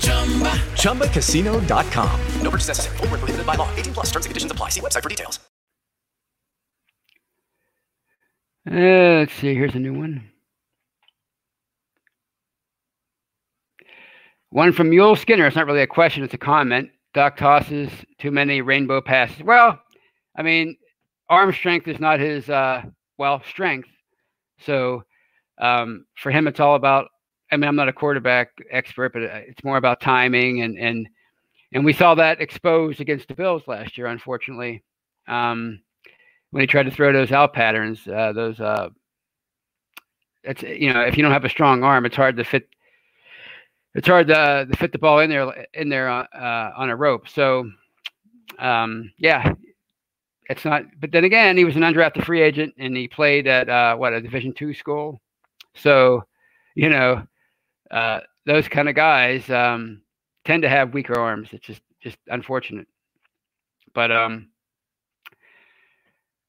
Chumba. 0.00 0.50
ChumbaCasino.com. 0.74 2.20
No 2.42 2.50
purchase 2.50 2.68
necessary. 2.68 2.96
Full 2.98 3.06
prohibited 3.08 3.46
by 3.46 3.54
law. 3.54 3.74
18 3.76 3.94
plus 3.94 4.06
terms 4.06 4.26
and 4.26 4.30
conditions 4.30 4.52
apply. 4.52 4.70
See 4.70 4.80
website 4.80 5.02
for 5.02 5.08
details. 5.08 5.38
Uh, 8.70 9.20
let's 9.20 9.32
see. 9.34 9.54
Here's 9.54 9.74
a 9.74 9.78
new 9.78 9.94
one. 9.94 10.30
One 14.50 14.72
from 14.72 14.90
Mule 14.90 15.14
Skinner. 15.14 15.46
It's 15.46 15.56
not 15.56 15.66
really 15.66 15.82
a 15.82 15.86
question, 15.86 16.24
it's 16.24 16.34
a 16.34 16.38
comment. 16.38 16.90
Duck 17.14 17.36
tosses 17.36 17.90
too 18.18 18.32
many 18.32 18.60
rainbow 18.60 19.00
passes. 19.00 19.42
Well, 19.44 19.80
I 20.36 20.42
mean, 20.42 20.76
arm 21.28 21.52
strength 21.52 21.86
is 21.86 22.00
not 22.00 22.18
his, 22.18 22.50
uh, 22.50 22.82
well, 23.16 23.42
strength. 23.48 23.88
So 24.58 25.04
um, 25.60 26.04
for 26.16 26.30
him, 26.32 26.48
it's 26.48 26.58
all 26.58 26.74
about 26.74 27.08
I 27.52 27.56
mean, 27.56 27.68
I'm 27.68 27.76
not 27.76 27.88
a 27.88 27.92
quarterback 27.92 28.52
expert, 28.70 29.12
but 29.12 29.22
uh, 29.22 29.40
it's 29.46 29.64
more 29.64 29.76
about 29.76 30.00
timing 30.00 30.62
and 30.62 30.78
and 30.78 31.08
and 31.72 31.84
we 31.84 31.92
saw 31.92 32.14
that 32.16 32.40
exposed 32.40 33.00
against 33.00 33.28
the 33.28 33.34
Bills 33.34 33.62
last 33.68 33.96
year, 33.96 34.08
unfortunately, 34.08 34.82
um, 35.28 35.80
when 36.50 36.62
he 36.62 36.66
tried 36.66 36.84
to 36.84 36.90
throw 36.90 37.12
those 37.12 37.30
out 37.30 37.52
patterns. 37.52 38.06
Uh, 38.06 38.32
those 38.32 38.60
uh, 38.60 38.88
it's 40.44 40.62
you 40.62 40.92
know, 40.92 41.02
if 41.02 41.16
you 41.16 41.22
don't 41.22 41.32
have 41.32 41.44
a 41.44 41.50
strong 41.50 41.82
arm, 41.82 42.06
it's 42.06 42.16
hard 42.16 42.36
to 42.36 42.44
fit. 42.44 42.68
It's 43.94 44.06
hard 44.06 44.28
to, 44.28 44.66
to 44.70 44.76
fit 44.76 44.92
the 44.92 44.98
ball 44.98 45.18
in 45.20 45.30
there 45.30 45.66
in 45.74 45.88
there 45.88 46.08
uh, 46.08 46.26
uh 46.34 46.72
on 46.76 46.90
a 46.90 46.96
rope. 46.96 47.28
So, 47.28 47.70
um, 48.58 49.12
yeah, 49.18 49.52
it's 50.48 50.64
not. 50.64 50.84
But 50.98 51.12
then 51.12 51.24
again, 51.24 51.56
he 51.56 51.64
was 51.64 51.76
an 51.76 51.82
undrafted 51.82 52.24
free 52.24 52.40
agent, 52.40 52.74
and 52.78 52.96
he 52.96 53.08
played 53.08 53.46
at 53.46 53.68
uh, 53.68 53.96
what 53.96 54.12
a 54.12 54.20
Division 54.20 54.52
two 54.52 54.74
school. 54.74 55.20
So, 55.74 56.24
you 56.74 56.88
know, 56.88 57.26
uh, 57.90 58.20
those 58.46 58.68
kind 58.68 58.88
of 58.88 58.94
guys 58.94 59.48
um, 59.50 60.02
tend 60.44 60.62
to 60.62 60.68
have 60.68 60.94
weaker 60.94 61.18
arms. 61.18 61.48
It's 61.52 61.66
just 61.66 61.82
just 62.00 62.16
unfortunate. 62.28 62.86
But 63.94 64.10
um, 64.12 64.48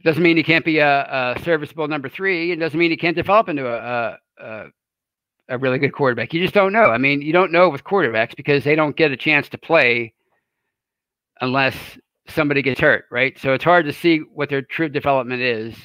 doesn't 0.03 0.23
mean 0.23 0.37
he 0.37 0.43
can't 0.43 0.65
be 0.65 0.79
a, 0.79 1.35
a 1.35 1.41
serviceable 1.43 1.87
number 1.87 2.09
three. 2.09 2.51
It 2.51 2.57
doesn't 2.57 2.79
mean 2.79 2.91
he 2.91 2.97
can't 2.97 3.15
develop 3.15 3.49
into 3.49 3.67
a, 3.67 4.17
a 4.37 4.67
a 5.49 5.57
really 5.57 5.77
good 5.77 5.91
quarterback. 5.93 6.33
You 6.33 6.41
just 6.41 6.53
don't 6.53 6.71
know. 6.71 6.85
I 6.85 6.97
mean, 6.97 7.21
you 7.21 7.33
don't 7.33 7.51
know 7.51 7.69
with 7.69 7.83
quarterbacks 7.83 8.35
because 8.35 8.63
they 8.63 8.75
don't 8.75 8.95
get 8.95 9.11
a 9.11 9.17
chance 9.17 9.49
to 9.49 9.57
play 9.57 10.13
unless 11.41 11.75
somebody 12.27 12.61
gets 12.61 12.79
hurt, 12.79 13.05
right? 13.11 13.37
So 13.37 13.53
it's 13.53 13.63
hard 13.63 13.85
to 13.85 13.93
see 13.93 14.19
what 14.19 14.49
their 14.49 14.61
true 14.61 14.87
development 14.87 15.41
is 15.41 15.75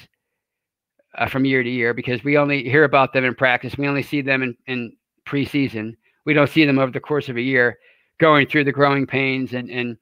uh, 1.17 1.27
from 1.27 1.43
year 1.43 1.63
to 1.63 1.69
year 1.69 1.93
because 1.93 2.23
we 2.23 2.37
only 2.37 2.63
hear 2.63 2.85
about 2.85 3.11
them 3.11 3.25
in 3.25 3.35
practice. 3.35 3.77
We 3.77 3.87
only 3.87 4.03
see 4.03 4.21
them 4.21 4.41
in, 4.41 4.55
in 4.67 4.93
preseason. 5.27 5.95
We 6.25 6.33
don't 6.33 6.49
see 6.49 6.65
them 6.65 6.79
over 6.79 6.91
the 6.91 6.99
course 6.99 7.29
of 7.29 7.37
a 7.37 7.41
year 7.41 7.77
going 8.19 8.47
through 8.47 8.63
the 8.63 8.71
growing 8.71 9.05
pains 9.05 9.53
and 9.53 9.69
and 9.69 9.97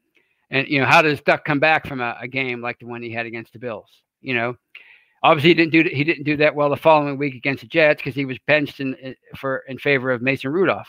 and 0.51 0.67
you 0.67 0.79
know 0.79 0.85
how 0.85 1.01
does 1.01 1.21
Duck 1.21 1.43
come 1.43 1.59
back 1.59 1.87
from 1.87 2.01
a, 2.01 2.15
a 2.21 2.27
game 2.27 2.61
like 2.61 2.79
the 2.79 2.85
one 2.85 3.01
he 3.01 3.11
had 3.11 3.25
against 3.25 3.53
the 3.53 3.59
Bills? 3.59 3.89
You 4.21 4.35
know, 4.35 4.55
obviously 5.23 5.49
he 5.49 5.53
didn't 5.55 5.71
do 5.71 5.89
he 5.89 6.03
didn't 6.03 6.23
do 6.23 6.37
that 6.37 6.55
well 6.55 6.69
the 6.69 6.77
following 6.77 7.17
week 7.17 7.35
against 7.35 7.61
the 7.61 7.67
Jets 7.67 8.01
because 8.01 8.15
he 8.15 8.25
was 8.25 8.37
benched 8.47 8.79
in 8.79 9.15
for 9.35 9.63
in 9.67 9.77
favor 9.77 10.11
of 10.11 10.21
Mason 10.21 10.51
Rudolph. 10.51 10.87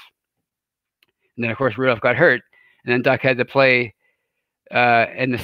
And 1.37 1.45
then 1.45 1.51
of 1.51 1.59
course 1.59 1.77
Rudolph 1.77 2.01
got 2.01 2.17
hurt, 2.17 2.43
and 2.85 2.93
then 2.93 3.03
Duck 3.03 3.21
had 3.21 3.39
to 3.39 3.45
play 3.45 3.95
uh, 4.71 5.07
in 5.17 5.33
the 5.33 5.39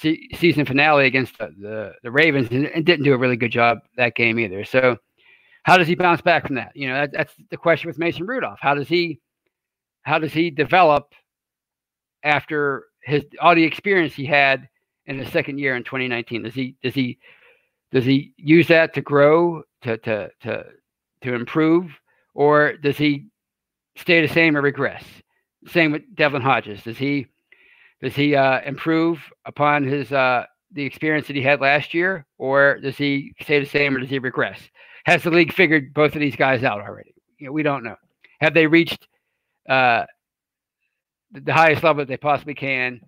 se- 0.00 0.28
season 0.34 0.64
finale 0.64 1.06
against 1.06 1.38
the, 1.38 1.54
the, 1.58 1.92
the 2.02 2.10
Ravens 2.10 2.48
and, 2.50 2.66
and, 2.66 2.84
didn't 2.84 3.04
do 3.04 3.12
a 3.12 3.18
really 3.18 3.36
good 3.36 3.50
job 3.50 3.78
that 3.96 4.14
game 4.14 4.38
either. 4.38 4.64
So 4.64 4.96
how 5.62 5.76
does 5.76 5.88
he 5.88 5.94
bounce 5.94 6.20
back 6.20 6.46
from 6.46 6.56
that? 6.56 6.72
You 6.74 6.88
know, 6.88 6.94
that, 6.94 7.12
that's 7.12 7.34
the 7.50 7.56
question 7.56 7.88
with 7.88 7.98
Mason 7.98 8.26
Rudolph. 8.26 8.58
How 8.60 8.74
does 8.74 8.88
he 8.88 9.20
how 10.02 10.18
does 10.18 10.32
he 10.32 10.50
develop 10.50 11.12
after 12.24 12.84
his 13.02 13.24
all 13.40 13.54
the 13.54 13.64
experience 13.64 14.14
he 14.14 14.26
had 14.26 14.68
in 15.06 15.18
the 15.18 15.26
second 15.26 15.58
year 15.58 15.76
in 15.76 15.84
2019? 15.84 16.42
Does 16.42 16.54
he 16.54 16.76
does 16.82 16.94
he 16.94 17.18
does 17.92 18.04
he 18.04 18.32
use 18.36 18.68
that 18.68 18.94
to 18.94 19.00
grow 19.00 19.62
to 19.82 19.98
to 19.98 20.30
to 20.42 20.64
to 21.22 21.34
improve, 21.34 21.90
or 22.34 22.74
does 22.74 22.96
he 22.96 23.26
stay 23.96 24.24
the 24.26 24.32
same 24.32 24.56
or 24.56 24.62
regress? 24.62 25.04
Same 25.66 25.92
with 25.92 26.02
Devlin 26.14 26.42
Hodges. 26.42 26.82
Does 26.82 26.96
he 26.96 27.26
does 28.00 28.14
he 28.14 28.34
uh, 28.34 28.60
improve 28.62 29.20
upon 29.44 29.84
his 29.84 30.10
uh, 30.12 30.46
the 30.72 30.84
experience 30.84 31.26
that 31.26 31.36
he 31.36 31.42
had 31.42 31.60
last 31.60 31.92
year, 31.92 32.24
or 32.38 32.78
does 32.80 32.96
he 32.96 33.34
stay 33.42 33.60
the 33.60 33.66
same, 33.66 33.94
or 33.94 34.00
does 34.00 34.08
he 34.08 34.18
regress? 34.18 34.60
Has 35.04 35.22
the 35.22 35.30
league 35.30 35.52
figured 35.52 35.94
both 35.94 36.14
of 36.14 36.20
these 36.20 36.36
guys 36.36 36.62
out 36.62 36.80
already? 36.80 37.14
You 37.38 37.46
know, 37.46 37.52
we 37.52 37.62
don't 37.62 37.84
know. 37.84 37.96
Have 38.40 38.54
they 38.54 38.66
reached 38.66 39.06
uh, 39.68 40.04
the 41.32 41.52
highest 41.52 41.82
level 41.82 42.02
that 42.02 42.08
they 42.08 42.16
possibly 42.16 42.54
can, 42.54 43.00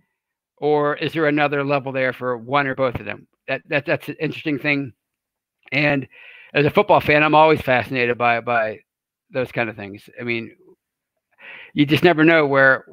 or 0.56 0.96
is 0.96 1.12
there 1.12 1.26
another 1.26 1.64
level 1.64 1.92
there 1.92 2.12
for 2.12 2.36
one 2.36 2.66
or 2.66 2.74
both 2.74 2.94
of 2.96 3.04
them? 3.04 3.26
That, 3.48 3.62
that 3.68 3.86
that's 3.86 4.08
an 4.08 4.16
interesting 4.20 4.58
thing. 4.58 4.92
And 5.72 6.06
as 6.54 6.66
a 6.66 6.70
football 6.70 7.00
fan, 7.00 7.22
I'm 7.22 7.34
always 7.34 7.60
fascinated 7.60 8.16
by 8.16 8.40
by 8.40 8.80
those 9.32 9.50
kind 9.50 9.68
of 9.68 9.76
things. 9.76 10.08
I 10.20 10.24
mean, 10.24 10.54
you 11.74 11.86
just 11.86 12.04
never 12.04 12.24
know 12.24 12.46
where 12.46 12.84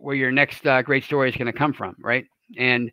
where 0.00 0.14
your 0.14 0.32
next 0.32 0.66
uh, 0.66 0.82
great 0.82 1.04
story 1.04 1.28
is 1.28 1.36
going 1.36 1.46
to 1.46 1.52
come 1.52 1.72
from, 1.72 1.94
right? 2.00 2.24
And 2.56 2.90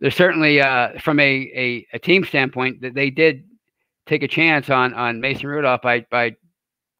there's 0.00 0.14
certainly 0.14 0.60
uh, 0.60 0.98
from 1.00 1.18
a, 1.18 1.24
a, 1.24 1.86
a 1.94 1.98
team 1.98 2.24
standpoint 2.24 2.82
that 2.82 2.94
they 2.94 3.10
did 3.10 3.44
take 4.06 4.22
a 4.22 4.28
chance 4.28 4.70
on 4.70 4.94
on 4.94 5.20
Mason 5.20 5.48
Rudolph 5.48 5.82
by 5.82 6.06
by 6.10 6.36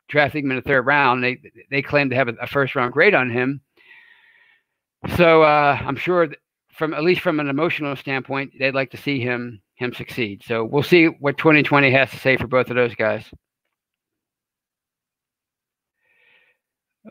drafting 0.08 0.44
him 0.44 0.50
in 0.52 0.56
the 0.56 0.62
third 0.62 0.86
round. 0.86 1.22
They 1.22 1.38
they 1.70 1.82
claim 1.82 2.10
to 2.10 2.16
have 2.16 2.28
a, 2.28 2.46
first 2.46 2.74
round 2.74 2.92
grade 2.92 3.14
on 3.14 3.30
him. 3.30 3.60
So 5.16 5.42
uh, 5.42 5.78
I'm 5.80 5.96
sure 5.96 6.28
from 6.72 6.94
at 6.94 7.02
least 7.04 7.20
from 7.20 7.40
an 7.40 7.48
emotional 7.48 7.96
standpoint, 7.96 8.52
they'd 8.58 8.74
like 8.74 8.90
to 8.90 8.96
see 8.96 9.20
him 9.20 9.62
him 9.76 9.92
succeed. 9.94 10.42
So 10.44 10.64
we'll 10.64 10.82
see 10.82 11.06
what 11.06 11.38
2020 11.38 11.90
has 11.90 12.10
to 12.10 12.18
say 12.18 12.36
for 12.36 12.46
both 12.46 12.70
of 12.70 12.76
those 12.76 12.94
guys. 12.94 13.24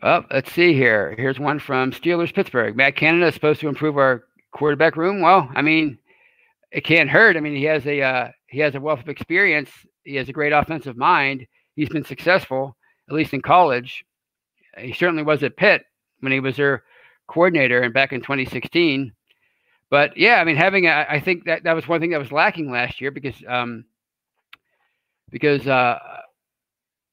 Well, 0.02 0.26
let's 0.30 0.52
see 0.52 0.74
here. 0.74 1.14
Here's 1.16 1.38
one 1.38 1.58
from 1.58 1.90
Steelers 1.90 2.34
Pittsburgh. 2.34 2.76
Matt 2.76 2.96
Canada 2.96 3.28
is 3.28 3.34
supposed 3.34 3.60
to 3.60 3.68
improve 3.68 3.96
our 3.96 4.24
quarterback 4.52 4.96
room. 4.96 5.22
Well, 5.22 5.48
I 5.54 5.62
mean, 5.62 5.98
it 6.70 6.82
can't 6.82 7.08
hurt. 7.08 7.36
I 7.36 7.40
mean, 7.40 7.56
he 7.56 7.64
has 7.64 7.86
a 7.86 8.02
uh, 8.02 8.28
he 8.46 8.60
has 8.60 8.74
a 8.74 8.80
wealth 8.80 9.00
of 9.00 9.08
experience. 9.08 9.70
He 10.04 10.16
has 10.16 10.28
a 10.28 10.32
great 10.32 10.52
offensive 10.52 10.96
mind. 10.96 11.46
He's 11.74 11.88
been 11.88 12.04
successful, 12.04 12.76
at 13.08 13.14
least 13.14 13.34
in 13.34 13.42
college. 13.42 14.04
He 14.78 14.92
certainly 14.92 15.22
was 15.22 15.42
at 15.42 15.56
Pitt 15.56 15.84
when 16.20 16.32
he 16.32 16.40
was 16.40 16.56
their 16.56 16.84
coordinator 17.26 17.80
and 17.80 17.92
back 17.92 18.12
in 18.12 18.20
2016. 18.20 19.12
But 19.90 20.16
yeah, 20.16 20.36
I 20.40 20.44
mean, 20.44 20.56
having 20.56 20.86
a, 20.86 21.06
I 21.08 21.20
think 21.20 21.44
that 21.44 21.64
that 21.64 21.74
was 21.74 21.86
one 21.86 22.00
thing 22.00 22.10
that 22.10 22.18
was 22.18 22.32
lacking 22.32 22.70
last 22.70 23.00
year 23.00 23.10
because 23.10 23.36
um, 23.46 23.84
because 25.30 25.66
uh, 25.66 25.98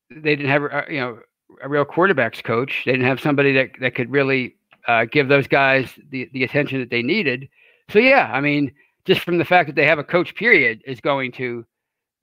they 0.10 0.36
didn't 0.36 0.50
have 0.50 0.64
uh, 0.64 0.84
you 0.90 1.00
know 1.00 1.20
a 1.62 1.70
real 1.70 1.86
quarterbacks 1.86 2.44
coach. 2.44 2.84
They 2.86 2.94
didn't 2.94 3.08
have 3.08 3.20
somebody 3.20 3.54
that 3.54 3.72
that 3.80 3.96
could 3.96 4.12
really 4.12 4.56
uh, 4.88 5.06
give 5.06 5.28
those 5.28 5.48
guys 5.48 5.88
the 6.10 6.30
the 6.34 6.44
attention 6.44 6.80
that 6.80 6.90
they 6.90 7.04
needed. 7.04 7.48
So 7.90 8.00
yeah, 8.00 8.30
I 8.34 8.42
mean, 8.42 8.72
just 9.06 9.22
from 9.22 9.38
the 9.38 9.46
fact 9.46 9.68
that 9.68 9.76
they 9.76 9.86
have 9.86 10.00
a 10.00 10.04
coach 10.04 10.36
period 10.36 10.82
is 10.86 11.02
going 11.02 11.32
to 11.34 11.66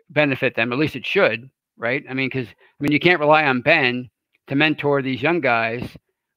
benefit 0.09 0.55
them. 0.55 0.73
At 0.73 0.79
least 0.79 0.97
it 0.97 1.07
should, 1.07 1.51
right? 1.77 2.05
I 2.09 2.15
mean, 2.15 2.29
because 2.29 2.49
I 2.49 2.83
mean, 2.83 2.93
you 2.93 3.01
can't 3.01 3.21
rely 3.21 3.45
on 3.45 3.61
Ben 3.61 4.09
to 4.47 4.55
mentor 4.55 5.03
these 5.03 5.23
young 5.23 5.41
guys 5.41 5.89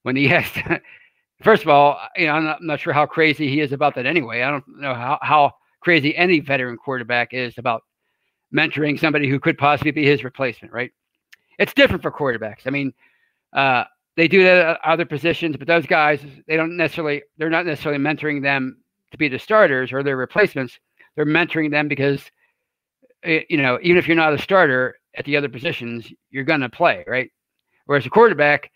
when 0.03 0.15
he 0.15 0.27
has 0.29 0.49
to. 0.51 0.81
First 1.41 1.63
of 1.63 1.69
all, 1.69 1.99
you 2.15 2.27
know, 2.27 2.33
I'm 2.33 2.43
not, 2.45 2.59
I'm 2.59 2.67
not 2.67 2.79
sure 2.79 2.93
how 2.93 3.05
crazy 3.05 3.49
he 3.49 3.59
is 3.59 3.73
about 3.73 3.95
that 3.95 4.05
anyway. 4.05 4.41
I 4.43 4.51
don't 4.51 4.63
know 4.67 4.93
how, 4.93 5.19
how 5.21 5.51
crazy 5.81 6.15
any 6.15 6.39
veteran 6.39 6.77
quarterback 6.77 7.33
is 7.33 7.57
about 7.57 7.83
mentoring 8.53 8.99
somebody 8.99 9.29
who 9.29 9.39
could 9.39 9.57
possibly 9.57 9.91
be 9.91 10.05
his 10.05 10.23
replacement, 10.23 10.73
right? 10.73 10.91
It's 11.59 11.73
different 11.73 12.01
for 12.01 12.11
quarterbacks. 12.11 12.65
I 12.65 12.69
mean, 12.69 12.93
uh, 13.51 13.83
they 14.15 14.27
do 14.27 14.43
that 14.43 14.57
at 14.65 14.79
other 14.83 15.05
positions, 15.05 15.57
but 15.57 15.67
those 15.67 15.85
guys, 15.85 16.21
they 16.47 16.55
don't 16.55 16.77
necessarily, 16.77 17.23
they're 17.37 17.49
not 17.49 17.65
necessarily 17.65 18.01
mentoring 18.01 18.41
them 18.41 18.82
to 19.13 19.17
be 19.17 19.29
the 19.29 19.39
starters 19.39 19.93
or 19.93 20.03
their 20.03 20.17
replacements. 20.17 20.77
They're 21.15 21.25
mentoring 21.25 21.71
them 21.71 21.87
because, 21.87 22.21
eh, 23.23 23.43
you 23.49 23.57
know, 23.57 23.79
even 23.81 23.97
if 23.97 24.07
you're 24.07 24.17
not 24.17 24.33
a 24.33 24.37
starter 24.37 24.95
at 25.15 25.23
the 25.25 25.37
other 25.37 25.49
positions, 25.49 26.11
you're 26.31 26.43
going 26.43 26.61
to 26.61 26.69
play, 26.69 27.05
right? 27.07 27.31
Whereas 27.85 28.05
a 28.05 28.09
quarterback, 28.09 28.69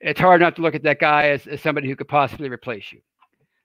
it's 0.00 0.20
hard 0.20 0.40
not 0.40 0.56
to 0.56 0.62
look 0.62 0.74
at 0.74 0.82
that 0.82 0.98
guy 0.98 1.28
as, 1.28 1.46
as 1.46 1.60
somebody 1.60 1.88
who 1.88 1.94
could 1.94 2.08
possibly 2.08 2.48
replace 2.48 2.90
you. 2.90 3.00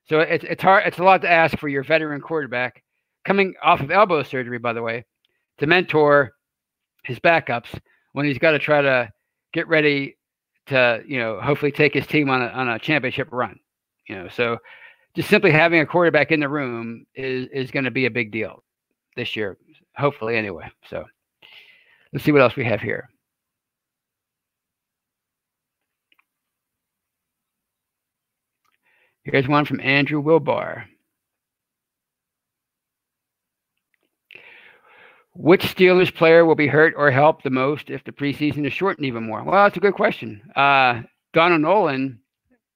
So 0.09 0.19
it's 0.19 0.45
it's 0.45 0.63
hard. 0.63 0.83
It's 0.85 0.99
a 0.99 1.03
lot 1.03 1.21
to 1.23 1.29
ask 1.29 1.57
for 1.57 1.67
your 1.67 1.83
veteran 1.83 2.21
quarterback 2.21 2.83
coming 3.25 3.55
off 3.61 3.81
of 3.81 3.91
elbow 3.91 4.23
surgery, 4.23 4.57
by 4.57 4.73
the 4.73 4.81
way, 4.81 5.05
to 5.57 5.67
mentor 5.67 6.33
his 7.03 7.19
backups 7.19 7.77
when 8.13 8.25
he's 8.25 8.37
got 8.37 8.51
to 8.51 8.59
try 8.59 8.81
to 8.81 9.09
get 9.53 9.67
ready 9.67 10.17
to, 10.67 11.03
you 11.05 11.19
know, 11.19 11.41
hopefully 11.41 11.71
take 11.71 11.93
his 11.93 12.07
team 12.07 12.29
on 12.29 12.41
a, 12.41 12.47
on 12.47 12.69
a 12.69 12.79
championship 12.79 13.27
run. 13.31 13.59
You 14.07 14.15
know, 14.15 14.27
so 14.29 14.57
just 15.17 15.29
simply 15.31 15.49
having 15.49 15.79
a 15.79 15.85
quarterback 15.85 16.31
in 16.31 16.39
the 16.39 16.47
room 16.47 17.03
is 17.15 17.47
is 17.51 17.71
going 17.71 17.85
to 17.85 17.91
be 17.91 18.05
a 18.05 18.11
big 18.11 18.31
deal 18.31 18.63
this 19.15 19.35
year, 19.35 19.57
hopefully 19.95 20.37
anyway. 20.37 20.69
So 20.91 21.05
let's 22.13 22.23
see 22.23 22.31
what 22.31 22.41
else 22.41 22.55
we 22.55 22.63
have 22.65 22.81
here. 22.81 23.09
Here's 29.23 29.47
one 29.47 29.65
from 29.65 29.81
Andrew 29.81 30.21
Wilbar. 30.21 30.83
Which 35.33 35.63
Steelers 35.63 36.13
player 36.13 36.45
will 36.45 36.55
be 36.55 36.67
hurt 36.67 36.93
or 36.95 37.09
helped 37.09 37.43
the 37.43 37.49
most 37.49 37.89
if 37.89 38.03
the 38.03 38.11
preseason 38.11 38.67
is 38.67 38.73
shortened 38.73 39.07
even 39.07 39.23
more? 39.23 39.43
Well, 39.43 39.63
that's 39.63 39.77
a 39.77 39.79
good 39.79 39.95
question. 39.95 40.43
Uh, 40.55 41.01
Donald 41.33 41.61
Nolan, 41.61 42.19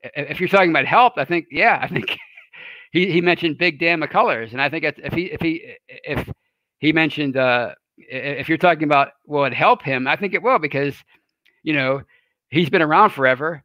if 0.02 0.40
you're 0.40 0.50
talking 0.50 0.72
about 0.72 0.86
help, 0.86 1.14
I 1.18 1.26
think, 1.26 1.46
yeah, 1.52 1.80
I 1.80 1.88
think 1.88 2.18
he, 2.92 3.12
he 3.12 3.22
mentioned 3.22 3.58
Big 3.58 3.80
Dan 3.80 4.02
McCullers, 4.02 4.52
and 4.52 4.62
I 4.62 4.70
think 4.70 4.84
if 4.84 5.14
he 5.14 5.26
if 5.26 5.42
he 5.42 5.76
if 5.88 6.30
he 6.80 6.92
mentioned 6.92 7.38
uh, 7.38 7.74
if 7.98 8.50
you're 8.50 8.58
talking 8.58 8.84
about 8.84 9.10
will 9.26 9.46
it 9.46 9.54
help 9.54 9.82
him, 9.82 10.08
I 10.08 10.16
think 10.16 10.34
it 10.34 10.44
will 10.44 10.60
because 10.60 10.96
you 11.64 11.74
know 11.74 12.02
he's 12.50 12.70
been 12.70 12.82
around 12.82 13.12
forever. 13.12 13.64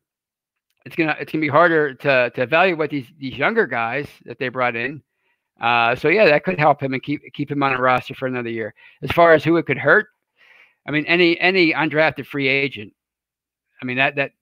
It's 0.85 0.95
gonna 0.95 1.17
it's 1.19 1.33
gonna 1.33 1.43
be 1.43 1.49
harder 1.49 1.95
to 1.95 2.31
to 2.31 2.43
evaluate 2.43 2.79
what 2.79 2.91
these 2.91 3.07
these 3.19 3.37
younger 3.37 3.67
guys 3.67 4.07
that 4.25 4.39
they 4.39 4.49
brought 4.49 4.77
in. 4.77 5.03
Uh, 5.61 5.97
so 5.97 6.09
yeah, 6.09 6.27
that 6.27 6.45
could 6.45 6.59
help 6.59 6.83
him 6.83 6.93
and 6.93 7.03
keep 7.03 7.21
keep 7.33 7.51
him 7.51 7.63
on 7.63 7.75
a 7.75 7.81
roster 7.81 8.15
for 8.15 8.27
another 8.27 8.51
year. 8.51 8.75
As 9.03 9.11
far 9.11 9.33
as 9.33 9.43
who 9.43 9.57
it 9.57 9.67
could 9.67 9.79
hurt, 9.79 10.09
I 10.87 10.93
mean, 10.93 11.05
any 11.07 11.39
any 11.41 11.73
undrafted 11.73 12.27
free 12.27 12.47
agent. 12.47 12.93
I 13.83 13.85
mean 13.85 13.97
that 13.97 14.15
that 14.17 14.33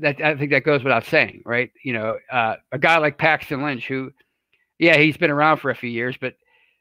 that 0.00 0.20
I 0.20 0.36
think 0.36 0.50
that 0.50 0.64
goes 0.64 0.82
without 0.82 1.04
saying, 1.04 1.42
right? 1.44 1.70
You 1.84 1.92
know, 1.92 2.18
uh, 2.30 2.56
a 2.72 2.78
guy 2.78 2.98
like 2.98 3.18
Paxton 3.18 3.62
Lynch, 3.62 3.86
who, 3.86 4.10
yeah, 4.82 4.96
he's 4.96 5.16
been 5.16 5.30
around 5.30 5.58
for 5.58 5.70
a 5.70 5.76
few 5.76 5.88
years, 5.88 6.16
but 6.20 6.34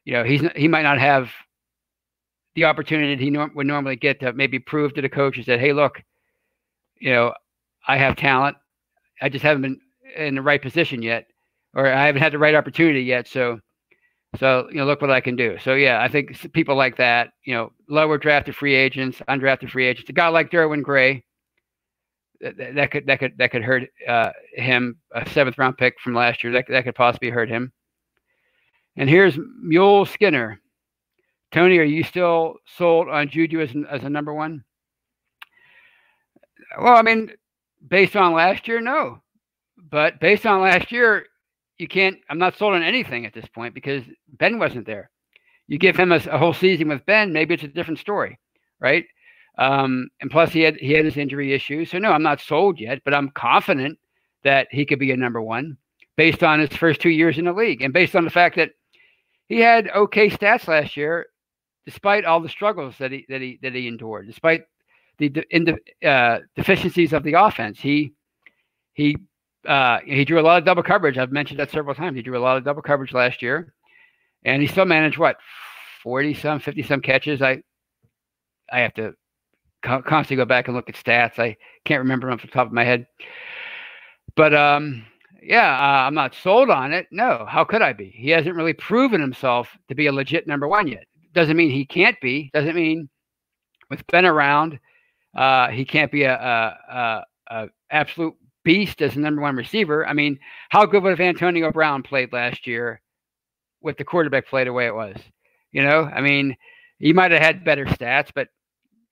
you 0.05 0.13
know, 0.13 0.23
he's 0.23 0.41
he 0.55 0.67
might 0.67 0.81
not 0.81 0.97
have 0.97 1.29
the 2.55 2.65
opportunity 2.65 3.23
he 3.23 3.29
nor- 3.29 3.51
would 3.53 3.67
normally 3.67 3.95
get 3.95 4.19
to 4.21 4.33
maybe 4.33 4.57
prove 4.57 4.95
to 4.95 5.03
the 5.03 5.07
coaches 5.07 5.45
that, 5.45 5.59
hey, 5.59 5.71
look, 5.71 6.01
you 6.99 7.11
know, 7.13 7.31
I 7.87 7.97
have 7.97 8.15
talent. 8.15 8.57
I 9.21 9.29
just 9.29 9.43
haven't 9.43 9.61
been 9.61 9.79
in 10.17 10.33
the 10.33 10.41
right 10.41 10.59
position 10.59 11.03
yet, 11.03 11.27
or 11.75 11.85
I 11.85 12.07
haven't 12.07 12.23
had 12.23 12.33
the 12.33 12.39
right 12.39 12.55
opportunity 12.55 13.03
yet. 13.03 13.27
So, 13.27 13.59
so 14.39 14.67
you 14.71 14.77
know, 14.77 14.85
look 14.85 15.01
what 15.01 15.11
I 15.11 15.21
can 15.21 15.35
do. 15.35 15.59
So 15.63 15.75
yeah, 15.75 16.01
I 16.01 16.07
think 16.07 16.51
people 16.53 16.75
like 16.75 16.97
that, 16.97 17.33
you 17.45 17.53
know, 17.53 17.71
lower 17.87 18.17
drafted 18.17 18.55
free 18.55 18.73
agents, 18.73 19.21
undrafted 19.29 19.69
free 19.69 19.85
agents, 19.85 20.09
a 20.09 20.13
guy 20.13 20.27
like 20.29 20.49
Derwin 20.49 20.81
Gray, 20.81 21.23
that, 22.41 22.57
that 22.73 22.89
could 22.89 23.05
that 23.05 23.19
could 23.19 23.37
that 23.37 23.51
could 23.51 23.63
hurt 23.63 23.83
uh, 24.07 24.31
him. 24.53 24.97
A 25.13 25.29
seventh 25.29 25.59
round 25.59 25.77
pick 25.77 25.99
from 25.99 26.15
last 26.15 26.43
year 26.43 26.51
that 26.53 26.65
that 26.67 26.83
could 26.83 26.95
possibly 26.95 27.29
hurt 27.29 27.47
him. 27.47 27.71
And 29.01 29.09
here's 29.09 29.35
Mule 29.59 30.05
Skinner. 30.05 30.61
Tony, 31.51 31.79
are 31.79 31.83
you 31.83 32.03
still 32.03 32.57
sold 32.77 33.09
on 33.09 33.29
Juju 33.29 33.59
as, 33.59 33.71
as 33.89 34.03
a 34.03 34.09
number 34.11 34.31
one? 34.31 34.63
Well, 36.79 36.95
I 36.95 37.01
mean, 37.01 37.31
based 37.89 38.15
on 38.15 38.33
last 38.33 38.67
year, 38.67 38.79
no. 38.79 39.23
But 39.75 40.19
based 40.19 40.45
on 40.45 40.61
last 40.61 40.91
year, 40.91 41.25
you 41.79 41.87
can't. 41.87 42.17
I'm 42.29 42.37
not 42.37 42.55
sold 42.55 42.75
on 42.75 42.83
anything 42.83 43.25
at 43.25 43.33
this 43.33 43.47
point 43.47 43.73
because 43.73 44.03
Ben 44.37 44.59
wasn't 44.59 44.85
there. 44.85 45.09
You 45.67 45.79
give 45.79 45.95
him 45.95 46.11
a, 46.11 46.17
a 46.17 46.37
whole 46.37 46.53
season 46.53 46.89
with 46.89 47.03
Ben, 47.07 47.33
maybe 47.33 47.55
it's 47.55 47.63
a 47.63 47.69
different 47.69 47.99
story, 47.99 48.37
right? 48.79 49.05
Um, 49.57 50.09
and 50.21 50.29
plus, 50.29 50.51
he 50.51 50.61
had 50.61 50.75
he 50.75 50.93
had 50.93 51.05
his 51.05 51.17
injury 51.17 51.53
issues. 51.53 51.89
So 51.89 51.97
no, 51.97 52.11
I'm 52.11 52.21
not 52.21 52.39
sold 52.39 52.79
yet, 52.79 53.01
but 53.03 53.15
I'm 53.15 53.31
confident 53.31 53.97
that 54.43 54.67
he 54.69 54.85
could 54.85 54.99
be 54.99 55.11
a 55.11 55.17
number 55.17 55.41
one 55.41 55.75
based 56.17 56.43
on 56.43 56.59
his 56.59 56.69
first 56.69 57.01
two 57.01 57.09
years 57.09 57.39
in 57.39 57.45
the 57.45 57.51
league 57.53 57.81
and 57.81 57.93
based 57.93 58.15
on 58.15 58.25
the 58.25 58.29
fact 58.29 58.57
that 58.57 58.69
he 59.51 59.59
had 59.59 59.89
okay 59.89 60.29
stats 60.29 60.69
last 60.69 60.95
year, 60.95 61.25
despite 61.85 62.23
all 62.23 62.39
the 62.39 62.47
struggles 62.47 62.95
that 62.99 63.11
he 63.11 63.25
that 63.27 63.41
he 63.41 63.59
that 63.61 63.75
he 63.75 63.85
endured, 63.85 64.25
despite 64.25 64.63
the 65.17 65.27
de- 65.27 66.07
uh, 66.07 66.39
deficiencies 66.55 67.11
of 67.11 67.23
the 67.23 67.33
offense. 67.33 67.77
He 67.77 68.13
he 68.93 69.17
uh, 69.67 69.99
he 70.05 70.23
drew 70.23 70.39
a 70.39 70.41
lot 70.41 70.57
of 70.57 70.63
double 70.63 70.83
coverage. 70.83 71.17
I've 71.17 71.33
mentioned 71.33 71.59
that 71.59 71.69
several 71.69 71.93
times. 71.93 72.15
He 72.15 72.21
drew 72.21 72.37
a 72.37 72.39
lot 72.39 72.55
of 72.55 72.63
double 72.63 72.81
coverage 72.81 73.11
last 73.11 73.41
year, 73.41 73.73
and 74.45 74.61
he 74.61 74.69
still 74.69 74.85
managed 74.85 75.17
what 75.17 75.35
forty 76.01 76.33
some, 76.33 76.61
fifty 76.61 76.81
some 76.81 77.01
catches. 77.01 77.41
I 77.41 77.61
I 78.71 78.79
have 78.79 78.93
to 78.93 79.13
constantly 79.83 80.37
go 80.37 80.45
back 80.45 80.69
and 80.69 80.77
look 80.77 80.87
at 80.87 80.95
stats. 80.95 81.39
I 81.39 81.57
can't 81.83 81.99
remember 81.99 82.27
them 82.27 82.35
off 82.35 82.41
the 82.41 82.47
top 82.47 82.67
of 82.67 82.73
my 82.73 82.85
head, 82.85 83.05
but 84.37 84.53
um, 84.53 85.05
yeah, 85.41 85.73
uh, 85.73 86.07
I'm 86.07 86.13
not 86.13 86.35
sold 86.35 86.69
on 86.69 86.93
it. 86.93 87.07
No, 87.11 87.45
how 87.47 87.63
could 87.63 87.81
I 87.81 87.93
be? 87.93 88.13
He 88.15 88.29
hasn't 88.29 88.55
really 88.55 88.73
proven 88.73 89.19
himself 89.19 89.75
to 89.87 89.95
be 89.95 90.07
a 90.07 90.11
legit 90.11 90.47
number 90.47 90.67
one 90.67 90.87
yet. 90.87 91.05
Doesn't 91.33 91.57
mean 91.57 91.71
he 91.71 91.85
can't 91.85 92.19
be. 92.21 92.51
Doesn't 92.53 92.75
mean 92.75 93.09
with 93.89 94.05
Ben 94.07 94.25
around, 94.25 94.79
uh, 95.35 95.69
he 95.69 95.85
can't 95.85 96.11
be 96.11 96.23
a, 96.23 96.33
a, 96.33 96.93
a, 96.93 97.25
a, 97.49 97.67
absolute 97.89 98.35
beast 98.63 99.01
as 99.01 99.15
a 99.15 99.19
number 99.19 99.41
one 99.41 99.55
receiver. 99.55 100.07
I 100.07 100.13
mean, 100.13 100.39
how 100.69 100.85
good 100.85 101.03
would 101.03 101.09
have 101.09 101.19
Antonio 101.19 101.71
Brown 101.71 102.03
played 102.03 102.31
last 102.33 102.67
year 102.67 103.01
with 103.81 103.97
the 103.97 104.03
quarterback 104.03 104.47
play 104.47 104.63
the 104.63 104.73
way 104.73 104.87
it 104.87 104.95
was? 104.95 105.15
You 105.71 105.83
know, 105.83 106.03
I 106.03 106.21
mean, 106.21 106.55
he 106.99 107.13
might 107.13 107.31
have 107.31 107.41
had 107.41 107.65
better 107.65 107.85
stats, 107.85 108.29
but 108.33 108.49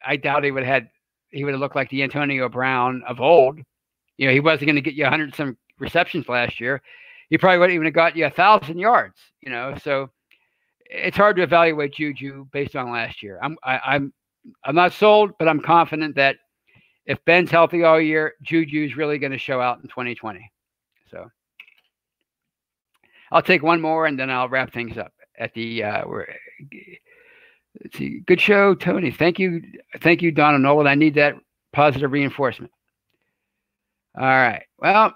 I 0.06 0.18
doubt 0.18 0.44
he 0.44 0.52
would 0.52 0.64
have 0.64 0.74
had 0.84 0.90
he 1.32 1.44
would 1.44 1.54
have 1.54 1.62
looked 1.62 1.76
like 1.76 1.90
the 1.90 2.04
Antonio 2.04 2.50
Brown 2.50 3.04
of 3.08 3.22
old. 3.22 3.60
You 4.18 4.28
know, 4.28 4.34
he 4.34 4.40
wasn't 4.40 4.66
going 4.66 4.76
to 4.76 4.82
get 4.82 4.96
you 4.96 5.04
100 5.04 5.36
some 5.36 5.58
receptions 5.80 6.28
last 6.28 6.60
year. 6.60 6.82
He 7.30 7.38
probably 7.38 7.60
wouldn't 7.60 7.76
even 7.76 7.86
have 7.86 7.94
got 7.94 8.16
you 8.16 8.26
a 8.26 8.30
thousand 8.30 8.80
yards. 8.80 9.16
You 9.42 9.52
know, 9.52 9.76
so 9.84 10.10
it's 10.86 11.18
hard 11.18 11.36
to 11.38 11.44
evaluate 11.44 11.94
Juju 11.94 12.48
based 12.52 12.76
on 12.76 12.92
last 12.92 13.22
year. 13.22 13.40
I'm 13.42 13.58
I, 13.64 13.76
am 13.76 13.82
i 13.86 13.96
am 13.96 14.14
I'm 14.64 14.76
not 14.76 14.94
sold, 14.94 15.32
but 15.38 15.48
I'm 15.48 15.62
confident 15.62 16.16
that 16.16 16.38
if 17.06 17.24
Ben's 17.26 17.52
healthy 17.52 17.84
all 17.84 18.00
year, 18.00 18.34
Juju's 18.44 18.96
really 18.96 19.18
going 19.18 19.32
to 19.32 19.38
show 19.38 19.62
out 19.62 19.80
in 19.82 19.90
2020. 19.90 20.52
So 21.12 21.30
I'll 23.32 23.42
take 23.42 23.64
one 23.64 23.82
more 23.82 24.06
and 24.06 24.18
then 24.18 24.30
I'll 24.30 24.50
wrap 24.50 24.74
things 24.74 24.98
up 24.98 25.12
at 25.38 25.54
the 25.54 25.84
uh, 25.84 26.08
we're 26.08 26.28
let's 27.82 27.98
see. 27.98 28.22
Good 28.26 28.42
show, 28.42 28.76
Tony. 28.76 29.12
Thank 29.12 29.40
you. 29.40 29.62
Thank 30.02 30.22
you, 30.22 30.32
Donna 30.32 30.60
Nolan. 30.60 30.88
I 30.88 30.96
need 30.96 31.16
that 31.16 31.36
positive 31.74 32.12
reinforcement. 32.12 32.72
All 34.18 34.26
right. 34.26 34.64
Well, 34.80 35.14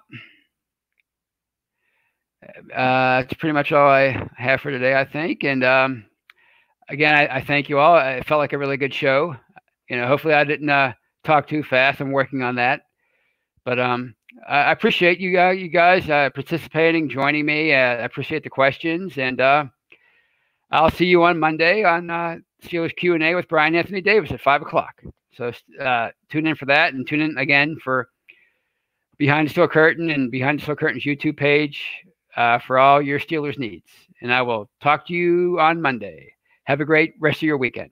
uh, 2.74 3.22
that's 3.22 3.34
pretty 3.36 3.54
much 3.54 3.72
all 3.72 3.90
I 3.90 4.30
have 4.38 4.62
for 4.62 4.72
today, 4.72 4.96
I 4.96 5.06
think. 5.06 5.44
And 5.44 5.64
um, 5.64 6.06
again, 6.90 7.16
I, 7.16 7.38
I, 7.38 7.44
thank 7.44 7.70
you 7.70 7.80
all. 7.80 7.98
It 7.98 8.26
felt 8.26 8.40
like 8.40 8.54
a 8.54 8.58
really 8.58 8.78
good 8.78 8.94
show. 8.94 9.36
You 9.90 9.98
know, 9.98 10.08
hopefully 10.08 10.34
I 10.34 10.44
didn't 10.44 10.70
uh, 10.70 10.94
talk 11.24 11.48
too 11.48 11.64
fast. 11.64 12.00
I'm 12.00 12.12
working 12.12 12.42
on 12.42 12.56
that. 12.56 12.82
But 13.66 13.80
um, 13.80 14.16
I 14.48 14.72
appreciate 14.72 15.20
you, 15.20 15.40
uh, 15.40 15.52
you 15.52 15.70
guys 15.70 16.10
uh, 16.10 16.30
participating, 16.34 17.10
joining 17.10 17.46
me. 17.46 17.74
Uh, 17.74 17.78
I 17.78 18.04
appreciate 18.04 18.44
the 18.44 18.50
questions, 18.50 19.18
and 19.18 19.40
uh, 19.40 19.66
I'll 20.72 20.92
see 20.92 21.06
you 21.06 21.24
on 21.24 21.40
Monday 21.40 21.84
on 21.84 22.10
uh, 22.10 22.38
Steelers 22.64 22.96
Q 22.96 23.14
and 23.14 23.24
A 23.24 23.36
with 23.36 23.48
Brian 23.48 23.76
Anthony 23.76 24.02
Davis 24.02 24.32
at 24.32 24.42
five 24.42 24.62
o'clock. 24.62 25.02
So 25.34 25.52
uh, 25.80 26.10
tune 26.30 26.48
in 26.48 26.56
for 26.56 26.66
that, 26.66 26.94
and 26.94 27.08
tune 27.08 27.22
in 27.22 27.38
again 27.38 27.78
for 27.84 28.10
Behind 29.18 29.48
the 29.48 29.52
Steel 29.52 29.68
Curtain 29.68 30.10
and 30.10 30.30
Behind 30.30 30.60
the 30.60 30.64
Steel 30.64 30.76
Curtain's 30.76 31.06
YouTube 31.06 31.38
page 31.38 31.82
uh, 32.36 32.60
for 32.60 32.78
all 32.80 33.02
your 33.02 33.20
Steelers 33.20 33.58
needs. 33.58 33.90
And 34.22 34.34
I 34.34 34.42
will 34.42 34.70
talk 34.82 35.08
to 35.08 35.14
you 35.14 35.60
on 35.60 35.82
Monday. 35.82 36.34
Have 36.66 36.82
a 36.82 36.86
great 36.86 37.16
rest 37.20 37.38
of 37.38 37.44
your 37.44 37.58
weekend. 37.58 37.92